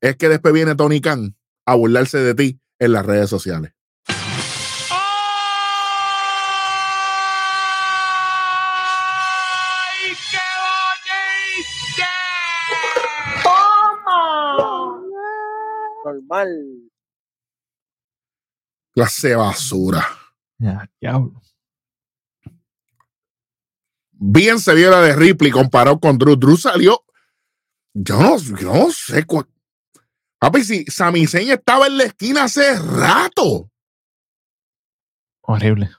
es 0.00 0.16
que 0.16 0.28
después 0.28 0.52
viene 0.52 0.74
Tony 0.74 1.00
Khan 1.00 1.36
a 1.66 1.74
burlarse 1.74 2.18
de 2.18 2.34
ti 2.34 2.60
en 2.78 2.92
las 2.92 3.06
redes 3.06 3.30
sociales. 3.30 3.72
Normal. 16.12 16.90
Clase 18.94 19.28
de 19.28 19.36
basura. 19.36 20.06
Ya, 20.58 20.88
diablo. 21.00 21.40
Bien 24.10 24.60
se 24.60 24.74
vio 24.74 24.90
la 24.90 25.00
de 25.00 25.16
Ripley 25.16 25.50
comparado 25.50 25.98
con 25.98 26.18
Drew. 26.18 26.36
Drew 26.36 26.56
salió. 26.56 27.04
Yo 27.94 28.18
no, 28.20 28.38
yo 28.38 28.72
no 28.72 28.90
sé 28.90 29.24
cuál. 29.24 29.48
Papi, 30.38 30.64
si 30.64 30.84
Sami 30.86 31.26
Zayn 31.26 31.50
estaba 31.50 31.86
en 31.86 31.98
la 31.98 32.04
esquina 32.04 32.44
hace 32.44 32.78
rato. 32.78 33.70
Horrible. 35.42 35.90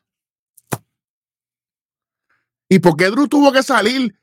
¿Y 2.70 2.80
por 2.80 2.96
qué 2.96 3.10
Drew 3.10 3.28
tuvo 3.28 3.52
que 3.52 3.64
salir 3.64 4.18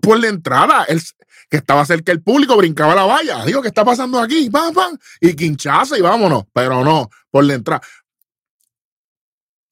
por 0.00 0.18
la 0.18 0.28
entrada? 0.28 0.84
Él, 0.84 1.00
que 1.48 1.56
estaba 1.58 1.84
cerca 1.84 2.12
del 2.12 2.22
público, 2.22 2.56
brincaba 2.56 2.94
la 2.94 3.04
valla. 3.04 3.44
Digo, 3.44 3.62
¿qué 3.62 3.68
está 3.68 3.84
pasando 3.84 4.18
aquí? 4.20 4.50
¡Pam, 4.50 4.74
pam! 4.74 4.96
Y 5.20 5.34
quinchaza 5.34 5.96
y 5.96 6.00
vámonos. 6.00 6.44
Pero 6.52 6.84
no, 6.84 7.10
por 7.30 7.44
la 7.44 7.54
entrada. 7.54 7.82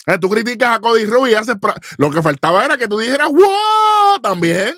Eh, 0.07 0.19
tú 0.19 0.29
criticas 0.29 0.77
a 0.77 0.81
Cody 0.81 1.07
Rhodes 1.07 1.33
y 1.33 1.35
haces. 1.35 1.57
Lo 1.97 2.11
que 2.11 2.23
faltaba 2.23 2.65
era 2.65 2.77
que 2.77 2.89
tú 2.89 2.99
dijeras, 2.99 3.29
¡wow! 3.31 4.21
También. 4.23 4.75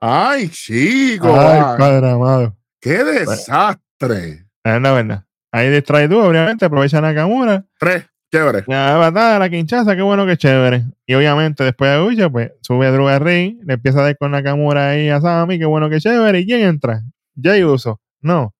Ay, 0.00 0.48
chico. 0.48 1.28
Ay, 1.28 1.60
ay, 1.64 1.78
padre 1.78 2.10
amado. 2.10 2.56
¡Qué 2.80 3.04
desastre! 3.04 4.46
Es 4.64 4.80
la 4.80 4.92
verdad. 4.92 5.24
Ahí 5.52 5.70
distrae 5.70 6.08
tú, 6.08 6.18
obviamente, 6.18 6.64
aprovecha 6.64 7.00
Nakamura. 7.00 7.64
Tres, 7.78 8.06
chévere. 8.32 8.64
La 8.66 8.96
batalla, 8.96 9.38
la 9.38 9.50
quinchaza, 9.50 9.94
qué 9.94 10.02
bueno, 10.02 10.26
qué 10.26 10.36
chévere. 10.36 10.84
Y 11.06 11.14
obviamente, 11.14 11.64
después 11.64 11.90
de 11.90 11.98
lucha, 11.98 12.30
pues 12.30 12.52
sube 12.62 12.90
Drew 12.90 13.08
al 13.08 13.20
ring, 13.20 13.60
le 13.64 13.74
empieza 13.74 14.00
a 14.00 14.04
dar 14.04 14.16
con 14.16 14.30
Nakamura 14.30 14.90
ahí 14.90 15.08
a 15.08 15.20
Sami, 15.20 15.58
qué 15.58 15.66
bueno, 15.66 15.90
qué 15.90 16.00
chévere. 16.00 16.40
¿Y 16.40 16.46
quién 16.46 16.60
entra? 16.62 17.02
Jay 17.40 17.62
Uso. 17.62 18.00
No. 18.20 18.54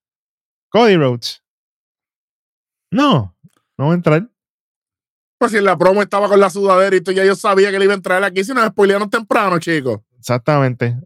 Cody 0.69 0.97
Rhodes. 0.97 1.43
No. 2.91 3.35
No 3.79 3.87
va 3.87 3.93
a 3.93 3.95
entrar. 3.95 4.29
Pues 5.39 5.53
si 5.53 5.59
en 5.59 5.65
la 5.65 5.77
promo 5.77 6.03
estaba 6.03 6.29
con 6.29 6.39
la 6.39 6.51
sudadera 6.51 6.95
y 6.95 7.01
tú 7.01 7.11
ya 7.11 7.25
yo 7.25 7.35
sabía 7.35 7.71
que 7.71 7.79
le 7.79 7.87
iba 7.87 7.95
a 7.95 7.97
entrar 7.97 8.23
aquí, 8.23 8.45
si 8.45 8.53
nos 8.55 8.67
spoilearon 8.69 9.11
temprano, 9.11 9.59
chicos. 9.59 10.01
Exactamente. 10.19 10.97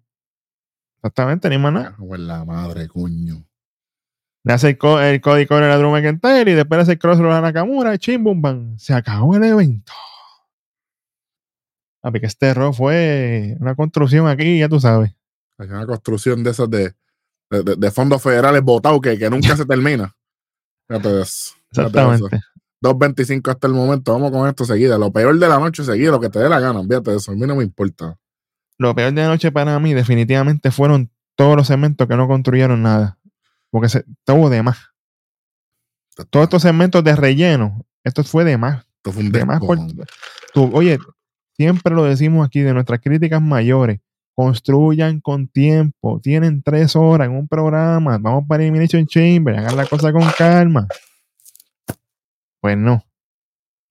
Exactamente, 0.96 1.48
ni 1.48 1.58
más 1.58 1.72
nada. 1.72 1.96
La 2.18 2.44
madre, 2.44 2.88
coño. 2.88 3.45
Le 4.46 4.52
hace 4.52 4.68
el, 4.70 4.78
co- 4.78 5.00
el 5.00 5.20
Cody 5.20 5.44
Corner 5.46 5.68
a 5.70 5.76
Drew 5.76 5.90
McIntyre 5.90 6.48
y 6.52 6.54
después 6.54 6.78
le 6.78 6.82
hace 6.82 6.92
el 6.92 6.98
crossroad 7.00 7.36
a 7.38 7.40
Nakamura. 7.40 7.98
Chim, 7.98 8.22
bum, 8.22 8.40
bam. 8.40 8.78
Se 8.78 8.94
acabó 8.94 9.34
el 9.34 9.42
evento. 9.42 9.92
Papi, 12.02 12.20
que 12.20 12.26
este 12.26 12.46
error 12.46 12.72
fue 12.74 13.56
una 13.60 13.74
construcción 13.74 14.28
aquí, 14.28 14.58
ya 14.60 14.68
tú 14.68 14.78
sabes. 14.78 15.12
Hay 15.58 15.68
una 15.68 15.86
construcción 15.86 16.44
de 16.44 16.50
esas 16.50 16.70
de, 16.70 16.94
de, 17.50 17.62
de- 17.64 17.76
de 17.76 17.90
fondos 17.90 18.22
federales 18.22 18.62
votados 18.62 19.00
que, 19.00 19.18
que 19.18 19.28
nunca 19.30 19.56
se 19.56 19.66
termina. 19.66 20.14
Fíjate 20.88 21.20
eso. 21.22 21.54
Exactamente. 21.70 22.40
2.25 22.82 23.50
hasta 23.50 23.66
el 23.66 23.72
momento. 23.72 24.12
Vamos 24.12 24.30
con 24.30 24.48
esto 24.48 24.64
seguida. 24.64 24.96
Lo 24.98 25.10
peor 25.10 25.36
de 25.38 25.48
la 25.48 25.58
noche 25.58 25.82
seguida, 25.82 26.12
lo 26.12 26.20
que 26.20 26.30
te 26.30 26.38
dé 26.38 26.48
la 26.48 26.60
gana. 26.60 26.82
Fíjate 26.82 27.16
eso. 27.16 27.32
A 27.32 27.34
mí 27.34 27.40
no 27.40 27.56
me 27.56 27.64
importa. 27.64 28.16
Lo 28.78 28.94
peor 28.94 29.12
de 29.12 29.22
la 29.22 29.28
noche 29.28 29.50
para 29.50 29.76
mí 29.80 29.92
definitivamente 29.94 30.70
fueron 30.70 31.10
todos 31.34 31.56
los 31.56 31.66
segmentos 31.66 32.06
que 32.06 32.16
no 32.16 32.28
construyeron 32.28 32.82
nada. 32.82 33.18
Porque 33.76 33.90
se 33.90 34.06
tuvo 34.24 34.48
de 34.48 34.62
más. 34.62 34.78
todos 36.30 36.44
estos 36.44 36.62
segmentos 36.62 37.04
de 37.04 37.14
relleno, 37.14 37.84
esto 38.04 38.24
fue 38.24 38.42
de 38.42 38.56
más. 38.56 38.86
Esto 38.96 39.12
fue 39.12 39.22
un 39.24 39.32
de 39.32 39.44
más 39.44 39.60
por- 39.60 39.76
descojón. 39.78 40.06
Tú, 40.54 40.70
oye, 40.74 40.98
siempre 41.58 41.94
lo 41.94 42.04
decimos 42.04 42.46
aquí 42.46 42.60
de 42.62 42.72
nuestras 42.72 43.00
críticas 43.00 43.42
mayores. 43.42 44.00
Construyan 44.34 45.20
con 45.20 45.46
tiempo. 45.48 46.18
Tienen 46.22 46.62
tres 46.62 46.96
horas 46.96 47.28
en 47.28 47.34
un 47.36 47.46
programa. 47.48 48.16
Vamos 48.16 48.44
para 48.48 48.62
Elimination 48.62 49.06
Chamber. 49.06 49.58
Hagan 49.58 49.76
la 49.76 49.84
cosa 49.84 50.10
con 50.10 50.24
calma. 50.38 50.88
Pues 52.62 52.78
no. 52.78 53.04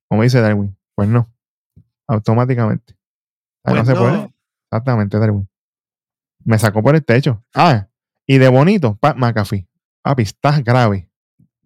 Como 0.09 0.23
dice 0.23 0.41
Darwin. 0.41 0.75
Pues 0.95 1.07
no. 1.07 1.31
Automáticamente. 2.07 2.95
Ah, 3.63 3.73
no 3.73 3.75
Pues 3.83 3.88
se 3.88 3.93
no. 3.93 3.99
puede. 3.99 4.33
Exactamente, 4.71 5.19
Darwin. 5.19 5.47
Me 6.43 6.57
sacó 6.57 6.81
por 6.81 6.95
el 6.95 7.05
techo. 7.05 7.43
Ah, 7.53 7.88
y 8.27 8.39
de 8.39 8.47
bonito, 8.47 8.95
Pat 8.95 9.15
McAfee. 9.17 9.67
Papi, 10.05 10.21
estás 10.21 10.63
grave. 10.63 11.09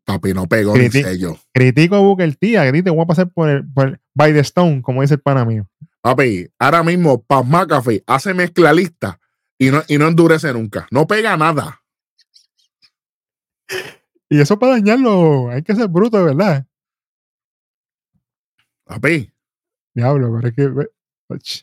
Papi, 0.06 0.34
no 0.34 0.48
pegó 0.48 0.74
ni 0.78 0.90
sello. 0.90 1.38
Critico 1.54 1.96
a 1.96 2.00
Booker 2.00 2.34
T. 2.38 2.58
A 2.58 2.72
te 2.72 2.90
voy 2.90 3.02
a 3.02 3.06
pasar 3.06 3.30
por 3.34 3.50
el, 3.50 3.70
por 3.70 3.90
el- 3.90 4.00
by 4.16 4.32
the 4.32 4.40
stone, 4.40 4.82
como 4.82 5.02
dice 5.02 5.16
el 5.16 5.20
pana 5.20 5.44
mío. 5.44 5.70
Papi, 6.00 6.50
ahora 6.58 6.82
mismo 6.82 7.22
Pat 7.22 7.46
McAfee 7.46 8.02
hace 8.08 8.34
mezcla 8.34 8.72
lista 8.72 9.20
y 9.58 9.72
no, 9.72 9.84
y 9.90 9.98
no 9.98 10.08
endurece 10.08 10.54
nunca. 10.54 10.88
No 10.90 11.06
pega 11.06 11.36
nada. 11.36 11.82
Y 14.30 14.40
eso 14.40 14.58
para 14.58 14.74
dañarlo, 14.74 15.50
hay 15.50 15.62
que 15.62 15.76
ser 15.76 15.90
bruto, 15.90 16.18
de 16.20 16.24
verdad. 16.24 16.66
Papi, 18.86 19.34
Diablo, 19.94 20.34
pero 20.34 20.48
es 20.48 20.56
que. 20.56 20.90
ach, 21.28 21.62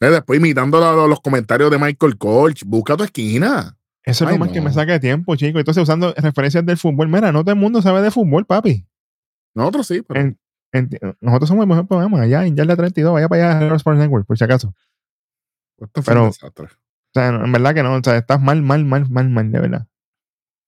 después 0.00 0.40
imitando 0.40 1.06
los 1.06 1.20
comentarios 1.20 1.70
de 1.70 1.76
Michael 1.78 2.16
Koch. 2.16 2.62
Busca 2.64 2.96
tu 2.96 3.04
esquina. 3.04 3.77
Eso 4.08 4.24
es 4.24 4.30
Ay, 4.30 4.38
lo 4.38 4.44
más 4.44 4.52
que 4.52 4.60
me 4.60 4.72
saca 4.72 4.92
de 4.92 5.00
tiempo, 5.00 5.36
chico. 5.36 5.58
Entonces, 5.58 5.82
usando 5.82 6.14
referencias 6.16 6.64
del 6.64 6.76
fútbol. 6.78 7.08
Mira, 7.08 7.30
no 7.32 7.42
todo 7.42 7.52
el 7.52 7.60
mundo 7.60 7.82
sabe 7.82 8.00
de 8.02 8.10
fútbol, 8.10 8.46
papi. 8.46 8.86
Nosotros 9.54 9.86
sí, 9.86 10.02
pero 10.02 10.20
En- 10.20 10.38
Enti- 10.72 11.16
Nosotros 11.22 11.48
somos 11.48 11.62
el 11.62 11.68
mejor 11.68 11.86
programa, 11.88 12.20
allá 12.20 12.44
en 12.44 12.54
Yarda 12.54 12.76
32, 12.76 13.12
vaya 13.14 13.26
para 13.28 13.58
allá 13.58 13.74
Sports 13.76 13.98
Network, 14.00 14.26
por 14.26 14.36
si 14.36 14.44
acaso. 14.44 14.74
esto 15.78 16.02
fue 16.02 16.12
pero- 16.12 16.24
un 16.24 16.30
desastre. 16.30 16.66
O 16.66 17.10
sea, 17.14 17.28
en 17.28 17.52
verdad 17.52 17.74
que 17.74 17.82
no, 17.82 17.94
o 17.94 18.00
sea, 18.04 18.18
estás 18.18 18.38
mal, 18.40 18.60
mal, 18.62 18.84
mal, 18.84 19.08
mal, 19.10 19.30
mal, 19.30 19.50
de 19.50 19.60
verdad. 19.60 19.86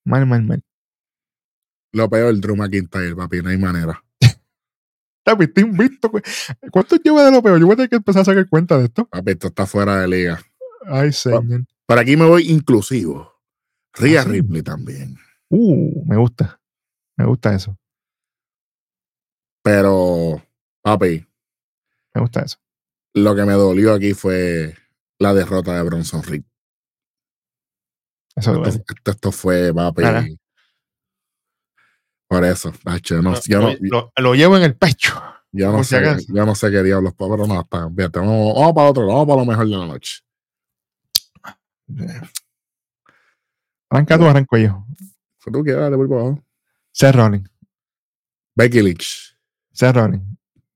Mal, 0.06 0.24
mal, 0.26 0.42
mal. 0.42 0.62
Lo 1.92 2.08
peor, 2.08 2.34
Drew 2.40 2.56
McIntyre, 2.56 3.14
papi, 3.14 3.42
no 3.42 3.50
hay 3.50 3.58
manera. 3.58 4.02
Papi, 5.24 5.50
invicto. 5.56 6.08
güey. 6.08 6.22
¿Cuánto 6.70 6.96
lleva 6.96 7.22
de 7.24 7.30
lo 7.32 7.42
peor? 7.42 7.60
Yo 7.60 7.66
voy 7.66 7.74
a 7.74 7.76
tener 7.76 7.90
que 7.90 7.96
empezar 7.96 8.22
a 8.22 8.24
sacar 8.24 8.48
cuenta 8.48 8.78
de 8.78 8.84
esto. 8.84 9.04
Papi, 9.06 9.32
esto 9.32 9.48
está 9.48 9.66
fuera 9.66 10.00
de 10.00 10.08
liga. 10.08 10.40
Ay, 10.86 11.12
señor. 11.12 11.66
Por 11.90 11.98
aquí 11.98 12.16
me 12.16 12.24
voy 12.24 12.48
inclusivo. 12.48 13.34
Rhea 13.94 14.20
¿Ah, 14.20 14.22
sí? 14.22 14.30
Ripley 14.30 14.62
también. 14.62 15.16
Uh, 15.48 16.04
me 16.06 16.16
gusta. 16.16 16.60
Me 17.16 17.24
gusta 17.26 17.52
eso. 17.52 17.76
Pero, 19.64 20.40
papi, 20.82 21.26
Me 22.14 22.20
gusta 22.20 22.42
eso. 22.42 22.58
lo 23.14 23.34
que 23.34 23.44
me 23.44 23.54
dolió 23.54 23.92
aquí 23.94 24.14
fue 24.14 24.76
la 25.18 25.34
derrota 25.34 25.74
de 25.74 25.82
Bronson 25.82 26.22
Reed. 26.22 26.44
Eso 28.36 28.62
Esto, 28.64 28.68
esto- 28.68 29.10
esto 29.10 29.32
fue, 29.32 29.74
papi. 29.74 30.38
Por 32.28 32.44
eso, 32.44 32.72
macho, 32.84 33.20
no, 33.20 33.32
Lo- 33.32 33.40
yo, 33.44 33.60
no, 33.62 33.74
lo, 33.80 34.12
lo 34.16 34.34
llevo 34.36 34.56
en 34.58 34.62
el 34.62 34.76
pecho. 34.76 35.20
yo, 35.50 35.72
no 35.72 35.82
si 35.82 35.96
sé, 35.96 36.18
yo 36.28 36.46
no 36.46 36.54
sé 36.54 36.70
qué 36.70 36.84
diablos, 36.84 37.14
pero 37.18 37.48
no, 37.48 37.62
está, 37.62 37.78
vamos, 37.80 38.54
vamos 38.54 38.72
para 38.74 38.90
otro, 38.90 39.06
vamos 39.08 39.26
para 39.26 39.40
lo 39.40 39.44
mejor 39.44 39.64
de 39.68 39.76
la 39.76 39.86
noche. 39.88 40.20
Arranca 43.90 44.18
tú, 44.18 44.26
arranco 44.26 44.56
yo. 44.56 44.86
Si 45.38 45.50
tú 45.50 45.62
quieras, 45.62 45.90
dale 45.90 45.96
por 45.96 46.18
abajo. 46.18 46.44
Seth 46.92 47.14
Rollins. 47.14 47.50
Becky 48.54 48.82
Lynch. 48.82 49.36
Seth 49.72 49.94
Rollins. 49.96 50.24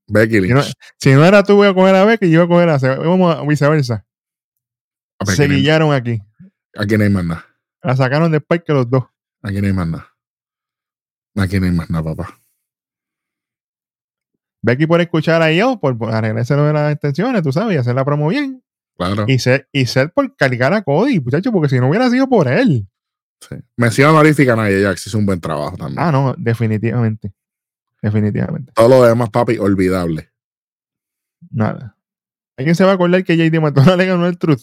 Becky 0.06 0.40
Si 0.40 0.48
no, 0.48 0.60
Lynch. 0.60 0.72
si 0.98 1.12
no 1.12 1.24
era 1.24 1.42
tú, 1.42 1.56
voy 1.56 1.68
a 1.68 1.74
coger 1.74 1.94
a 1.94 2.04
Becky 2.04 2.26
y 2.26 2.30
yo 2.32 2.46
voy 2.46 2.46
a 2.46 2.48
coger 2.56 2.68
a 2.70 2.78
Seth. 2.78 2.98
Vamos 2.98 3.36
a 3.36 3.42
viceversa. 3.42 4.04
A 5.18 5.26
Se 5.26 5.46
guillaron 5.46 5.92
aquí. 5.92 6.20
Aquí 6.76 6.96
no 6.98 7.04
hay 7.04 7.10
más 7.10 7.24
nada. 7.24 7.46
La 7.82 7.96
sacaron 7.96 8.32
de 8.32 8.40
parque 8.40 8.72
los 8.72 8.88
dos. 8.88 9.04
Aquí 9.42 9.60
no 9.60 9.66
hay 9.66 9.72
más 9.72 9.86
nada. 9.86 10.08
Aquí 11.36 11.60
no 11.60 11.66
hay 11.66 11.72
más 11.72 11.90
nada, 11.90 12.14
papá. 12.14 12.40
Becky 14.62 14.86
por 14.86 15.00
escuchar 15.00 15.42
a 15.42 15.52
yo, 15.52 15.78
por, 15.78 15.96
por 15.98 16.10
arreglarse 16.10 16.56
de 16.56 16.72
las 16.72 16.92
extensiones, 16.92 17.42
tú 17.42 17.52
sabes, 17.52 17.74
y 17.74 17.78
hacer 17.78 17.94
la 17.94 18.04
promo 18.04 18.28
bien. 18.28 18.63
Claro. 18.96 19.24
Y 19.26 19.38
Seth, 19.38 19.66
y 19.72 19.86
Seth 19.86 20.12
por 20.12 20.36
cargar 20.36 20.72
a 20.72 20.82
Cody, 20.82 21.20
muchacho, 21.20 21.50
porque 21.50 21.68
si 21.68 21.80
no 21.80 21.88
hubiera 21.88 22.08
sido 22.10 22.28
por 22.28 22.48
él. 22.48 22.86
Sí. 23.40 23.56
Mención 23.76 24.10
honorífica 24.10 24.52
a 24.52 24.56
Nia 24.56 24.88
Jax 24.88 25.06
hizo 25.06 25.18
un 25.18 25.26
buen 25.26 25.40
trabajo 25.40 25.76
también. 25.76 25.98
Ah, 25.98 26.12
no, 26.12 26.34
definitivamente. 26.38 27.32
Definitivamente. 28.00 28.72
Todo 28.74 28.88
lo 28.88 29.04
demás, 29.04 29.30
papi, 29.30 29.58
olvidable. 29.58 30.30
Nada. 31.50 31.96
¿Alguien 32.56 32.74
se 32.76 32.84
va 32.84 32.92
a 32.92 32.94
acordar 32.94 33.24
que 33.24 33.36
JD 33.36 33.60
Matona 33.60 33.96
le 33.96 34.06
ganó 34.06 34.26
el 34.26 34.38
Truth? 34.38 34.62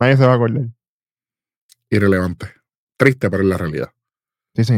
Nadie 0.00 0.16
se 0.16 0.26
va 0.26 0.32
a 0.32 0.36
acordar. 0.36 0.68
Irrelevante. 1.90 2.46
Triste, 2.96 3.30
pero 3.30 3.42
es 3.42 3.48
la 3.48 3.58
realidad. 3.58 3.92
Sí, 4.54 4.64
sí. 4.64 4.74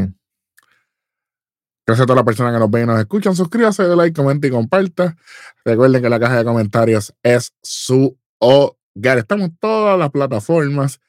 Gracias 1.87 2.05
a 2.05 2.07
todas 2.07 2.17
las 2.17 2.25
personas 2.25 2.53
que 2.55 2.59
nos 2.59 2.71
ven 2.71 2.85
y 2.85 2.87
nos 2.87 2.99
escuchan. 3.01 3.37
Suscríbase, 3.37 3.83
dale 3.83 3.97
like, 3.97 4.17
comenta 4.17 4.47
y 4.47 4.51
comparta. 4.51 5.17
Recuerden 5.65 6.03
que 6.03 6.09
la 6.09 6.19
caja 6.19 6.39
de 6.39 6.45
comentarios 6.45 7.15
es 7.23 7.53
su 7.63 8.17
hogar. 8.39 9.19
Estamos 9.19 9.47
en 9.49 9.57
todas 9.59 9.99
las 9.99 10.11
plataformas 10.11 11.01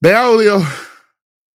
de 0.00 0.14
audio 0.14 0.60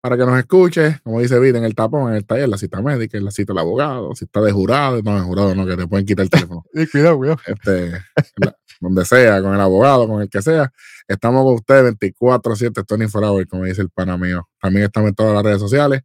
para 0.01 0.17
que 0.17 0.25
nos 0.25 0.38
escuche. 0.39 0.99
Como 1.03 1.21
dice 1.21 1.39
Vida, 1.39 1.59
en 1.59 1.63
el 1.63 1.75
tapón, 1.75 2.09
en 2.11 2.17
el 2.17 2.25
taller, 2.25 2.49
la 2.49 2.57
cita 2.57 2.81
médica, 2.81 3.17
en 3.17 3.25
la 3.25 3.31
cita 3.31 3.53
del 3.53 3.59
abogado, 3.59 4.15
si 4.15 4.25
está 4.25 4.41
de 4.41 4.51
jurado, 4.51 5.01
no 5.03 5.15
de 5.15 5.21
jurado, 5.21 5.53
no, 5.55 5.65
que 5.65 5.77
te 5.77 5.88
pueden 5.88 6.05
quitar 6.05 6.23
el 6.23 6.29
teléfono. 6.29 6.65
Sí, 6.73 6.88
cuidado, 6.88 7.17
cuidado. 7.17 7.39
este, 7.45 7.91
la- 8.38 8.55
donde 8.81 9.05
sea, 9.05 9.41
con 9.41 9.53
el 9.53 9.61
abogado, 9.61 10.07
con 10.07 10.21
el 10.21 10.29
que 10.29 10.41
sea. 10.41 10.73
Estamos 11.07 11.43
con 11.45 11.53
ustedes 11.53 11.93
24-7, 11.99 12.84
Tony 12.86 13.07
Forever, 13.07 13.47
como 13.47 13.63
dice 13.63 13.81
el 13.81 13.89
pana 13.89 14.17
mío. 14.17 14.49
También 14.59 14.86
estamos 14.86 15.09
en 15.09 15.15
todas 15.15 15.34
las 15.36 15.43
redes 15.43 15.59
sociales, 15.59 16.01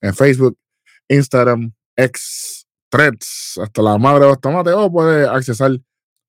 en 0.00 0.14
Facebook, 0.14 0.56
Instagram, 1.12 1.72
X, 1.96 2.66
Threads, 2.90 3.58
hasta 3.62 3.82
la 3.82 3.98
madre 3.98 4.24
de 4.24 4.30
los 4.30 4.40
tomates, 4.40 4.74
o 4.74 4.90
puede 4.90 5.26
accesar 5.26 5.78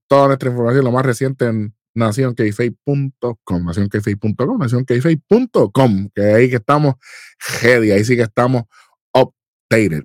toda 0.08 0.28
nuestra 0.28 0.50
información, 0.50 0.86
lo 0.86 0.92
más 0.92 1.06
reciente 1.06 1.46
en 1.46 1.76
nacionkfei.com, 1.96 3.66
nacionkfei.com, 3.66 4.60
nacionkfei.com, 4.60 6.10
que 6.14 6.22
ahí 6.22 6.50
que 6.50 6.56
estamos 6.58 6.96
heavy, 7.40 7.92
ahí 7.92 8.04
sí 8.04 8.16
que 8.16 8.24
estamos 8.24 8.64
updated. 9.14 10.04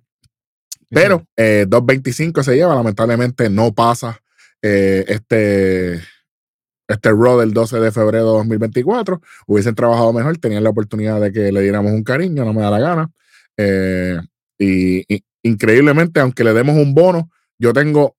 Pero 0.91 1.27
eh, 1.37 1.67
225 1.69 2.43
se 2.43 2.57
lleva, 2.57 2.75
lamentablemente 2.75 3.51
no 3.51 3.75
pasa 3.75 4.21
eh, 4.63 5.05
este, 5.09 5.95
este 6.89 7.11
Raw 7.11 7.39
del 7.39 7.53
12 7.53 7.79
de 7.79 7.93
febrero 7.93 8.25
de 8.25 8.39
2024. 8.39 9.21
Hubiesen 9.47 9.75
trabajado 9.75 10.13
mejor, 10.13 10.39
tenían 10.39 10.65
la 10.65 10.71
oportunidad 10.71 11.21
de 11.21 11.33
que 11.33 11.53
le 11.53 11.61
diéramos 11.61 11.93
un 11.93 12.05
cariño, 12.05 12.45
no 12.45 12.55
me 12.55 12.63
da 12.63 12.71
la 12.71 12.79
gana. 12.79 13.11
Eh, 13.57 14.19
y, 14.59 15.05
y 15.15 15.23
increíblemente, 15.43 16.21
aunque 16.21 16.45
le 16.45 16.53
demos 16.53 16.77
un 16.77 16.95
bono, 16.95 17.31
yo 17.59 17.73
tengo 17.73 18.17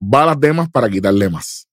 balas 0.00 0.38
de 0.40 0.52
más 0.52 0.70
para 0.70 0.88
quitarle 0.88 1.28
más. 1.28 1.66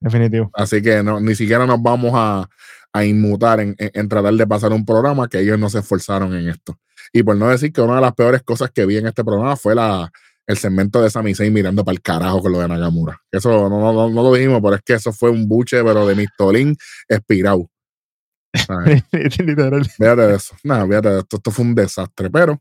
Definitivo. 0.00 0.50
Así 0.54 0.80
que 0.82 1.02
no, 1.02 1.20
ni 1.20 1.34
siquiera 1.34 1.66
nos 1.66 1.82
vamos 1.82 2.12
a, 2.14 2.48
a 2.92 3.04
inmutar 3.04 3.60
en, 3.60 3.74
en- 3.78 3.90
en 3.92 4.08
tratar 4.08 4.34
de 4.34 4.46
pasar 4.46 4.72
un 4.72 4.84
programa 4.84 5.28
que 5.28 5.40
ellos 5.40 5.58
no 5.58 5.68
se 5.68 5.80
esforzaron 5.80 6.34
en 6.34 6.48
esto. 6.48 6.78
Y 7.12 7.22
por 7.22 7.36
no 7.36 7.48
decir 7.48 7.72
que 7.72 7.80
una 7.80 7.96
de 7.96 8.00
las 8.02 8.14
peores 8.14 8.42
cosas 8.42 8.70
que 8.70 8.86
vi 8.86 8.96
en 8.96 9.06
este 9.06 9.24
programa 9.24 9.56
fue 9.56 9.74
la, 9.74 10.10
el 10.46 10.56
segmento 10.56 11.02
de 11.02 11.10
Sami 11.10 11.34
Zayn 11.34 11.52
mirando 11.52 11.84
para 11.84 11.92
el 11.94 12.00
carajo 12.02 12.40
con 12.40 12.52
lo 12.52 12.60
de 12.60 12.68
Nakamura. 12.68 13.20
Eso 13.30 13.50
no, 13.50 13.68
no, 13.68 13.92
no, 13.92 14.08
no 14.10 14.22
lo 14.22 14.32
dijimos, 14.32 14.60
pero 14.62 14.76
es 14.76 14.82
que 14.82 14.94
eso 14.94 15.12
fue 15.12 15.30
un 15.30 15.46
buche, 15.48 15.82
pero 15.84 16.06
de 16.06 16.14
Mistolín 16.14 16.76
espirado. 17.08 17.68
Fíjate 19.96 20.22
de 20.22 20.34
eso. 20.36 20.56
Nada, 20.64 20.86
fíjate 20.86 21.08
de 21.10 21.18
esto. 21.20 21.36
Esto 21.36 21.50
fue 21.50 21.64
un 21.64 21.74
desastre. 21.74 22.30
Pero, 22.30 22.60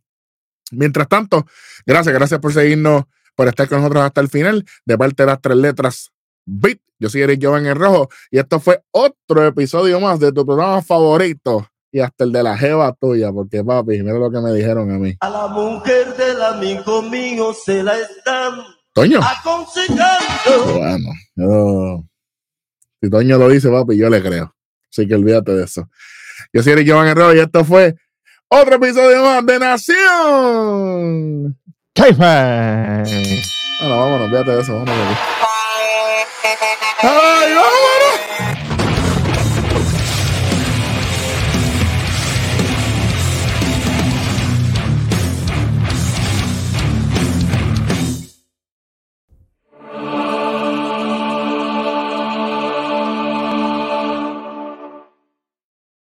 mientras 0.72 1.08
tanto, 1.08 1.46
gracias, 1.86 2.14
gracias 2.14 2.40
por 2.40 2.54
seguirnos, 2.54 3.04
por 3.36 3.48
estar 3.48 3.68
con 3.68 3.80
nosotros 3.80 4.04
hasta 4.04 4.22
el 4.22 4.30
final. 4.30 4.66
De 4.86 4.98
parte 4.98 5.24
de 5.24 5.28
las 5.28 5.42
tres 5.42 5.58
letras 5.58 6.12
BIT. 6.46 6.82
Yo 7.02 7.10
soy 7.10 7.22
Eric 7.22 7.44
Joven 7.44 7.66
el 7.66 7.76
Rojo. 7.76 8.10
Y 8.30 8.40
esto 8.40 8.60
fue 8.60 8.82
otro 8.92 9.46
episodio 9.46 10.00
más 10.02 10.20
de 10.20 10.32
tu 10.34 10.46
programa 10.46 10.82
favorito. 10.82 11.68
Y 11.92 12.02
hasta 12.02 12.24
el 12.26 12.32
de 12.32 12.44
la 12.44 12.58
jeva 12.58 12.94
tuya, 13.00 13.32
porque 13.32 13.64
papi, 13.64 14.04
mira 14.04 14.20
lo 14.20 14.30
que 14.30 14.40
me 14.42 14.54
dijeron 14.54 14.92
a 14.92 15.00
mí. 15.00 15.16
A 15.22 15.30
la 15.30 15.48
mujer 15.48 16.16
del 16.18 16.42
amigo 16.42 17.02
mío 17.04 17.54
se 17.54 17.82
la 17.82 17.98
están 17.98 18.60
Toño. 18.94 19.20
aconsejando. 19.24 20.74
Bueno, 20.78 21.10
yo- 21.36 22.04
si 23.02 23.10
Toño 23.10 23.38
lo 23.38 23.50
dice, 23.50 23.70
papi, 23.70 23.98
yo 23.98 24.10
le 24.10 24.22
creo. 24.22 24.54
Así 24.92 25.08
que 25.08 25.16
olvídate 25.16 25.54
de 25.54 25.64
eso. 25.64 25.90
Yo 26.54 26.62
soy 26.64 26.74
Eric 26.74 26.90
Jovan 26.90 27.08
Herrero 27.08 27.34
y 27.34 27.40
esto 27.40 27.64
fue 27.64 27.96
otro 28.50 28.76
episodio 28.76 29.24
más 29.24 29.46
de 29.46 29.60
Nación. 29.60 29.98
K-Five. 31.94 33.04
Bueno, 33.80 34.00
vámonos, 34.00 34.22
olvídate 34.28 34.52
de 34.52 34.62
eso. 34.62 34.74
Vámonos. 34.74 35.18
¡Ay, 37.02 37.54
vámonos! 37.54 38.69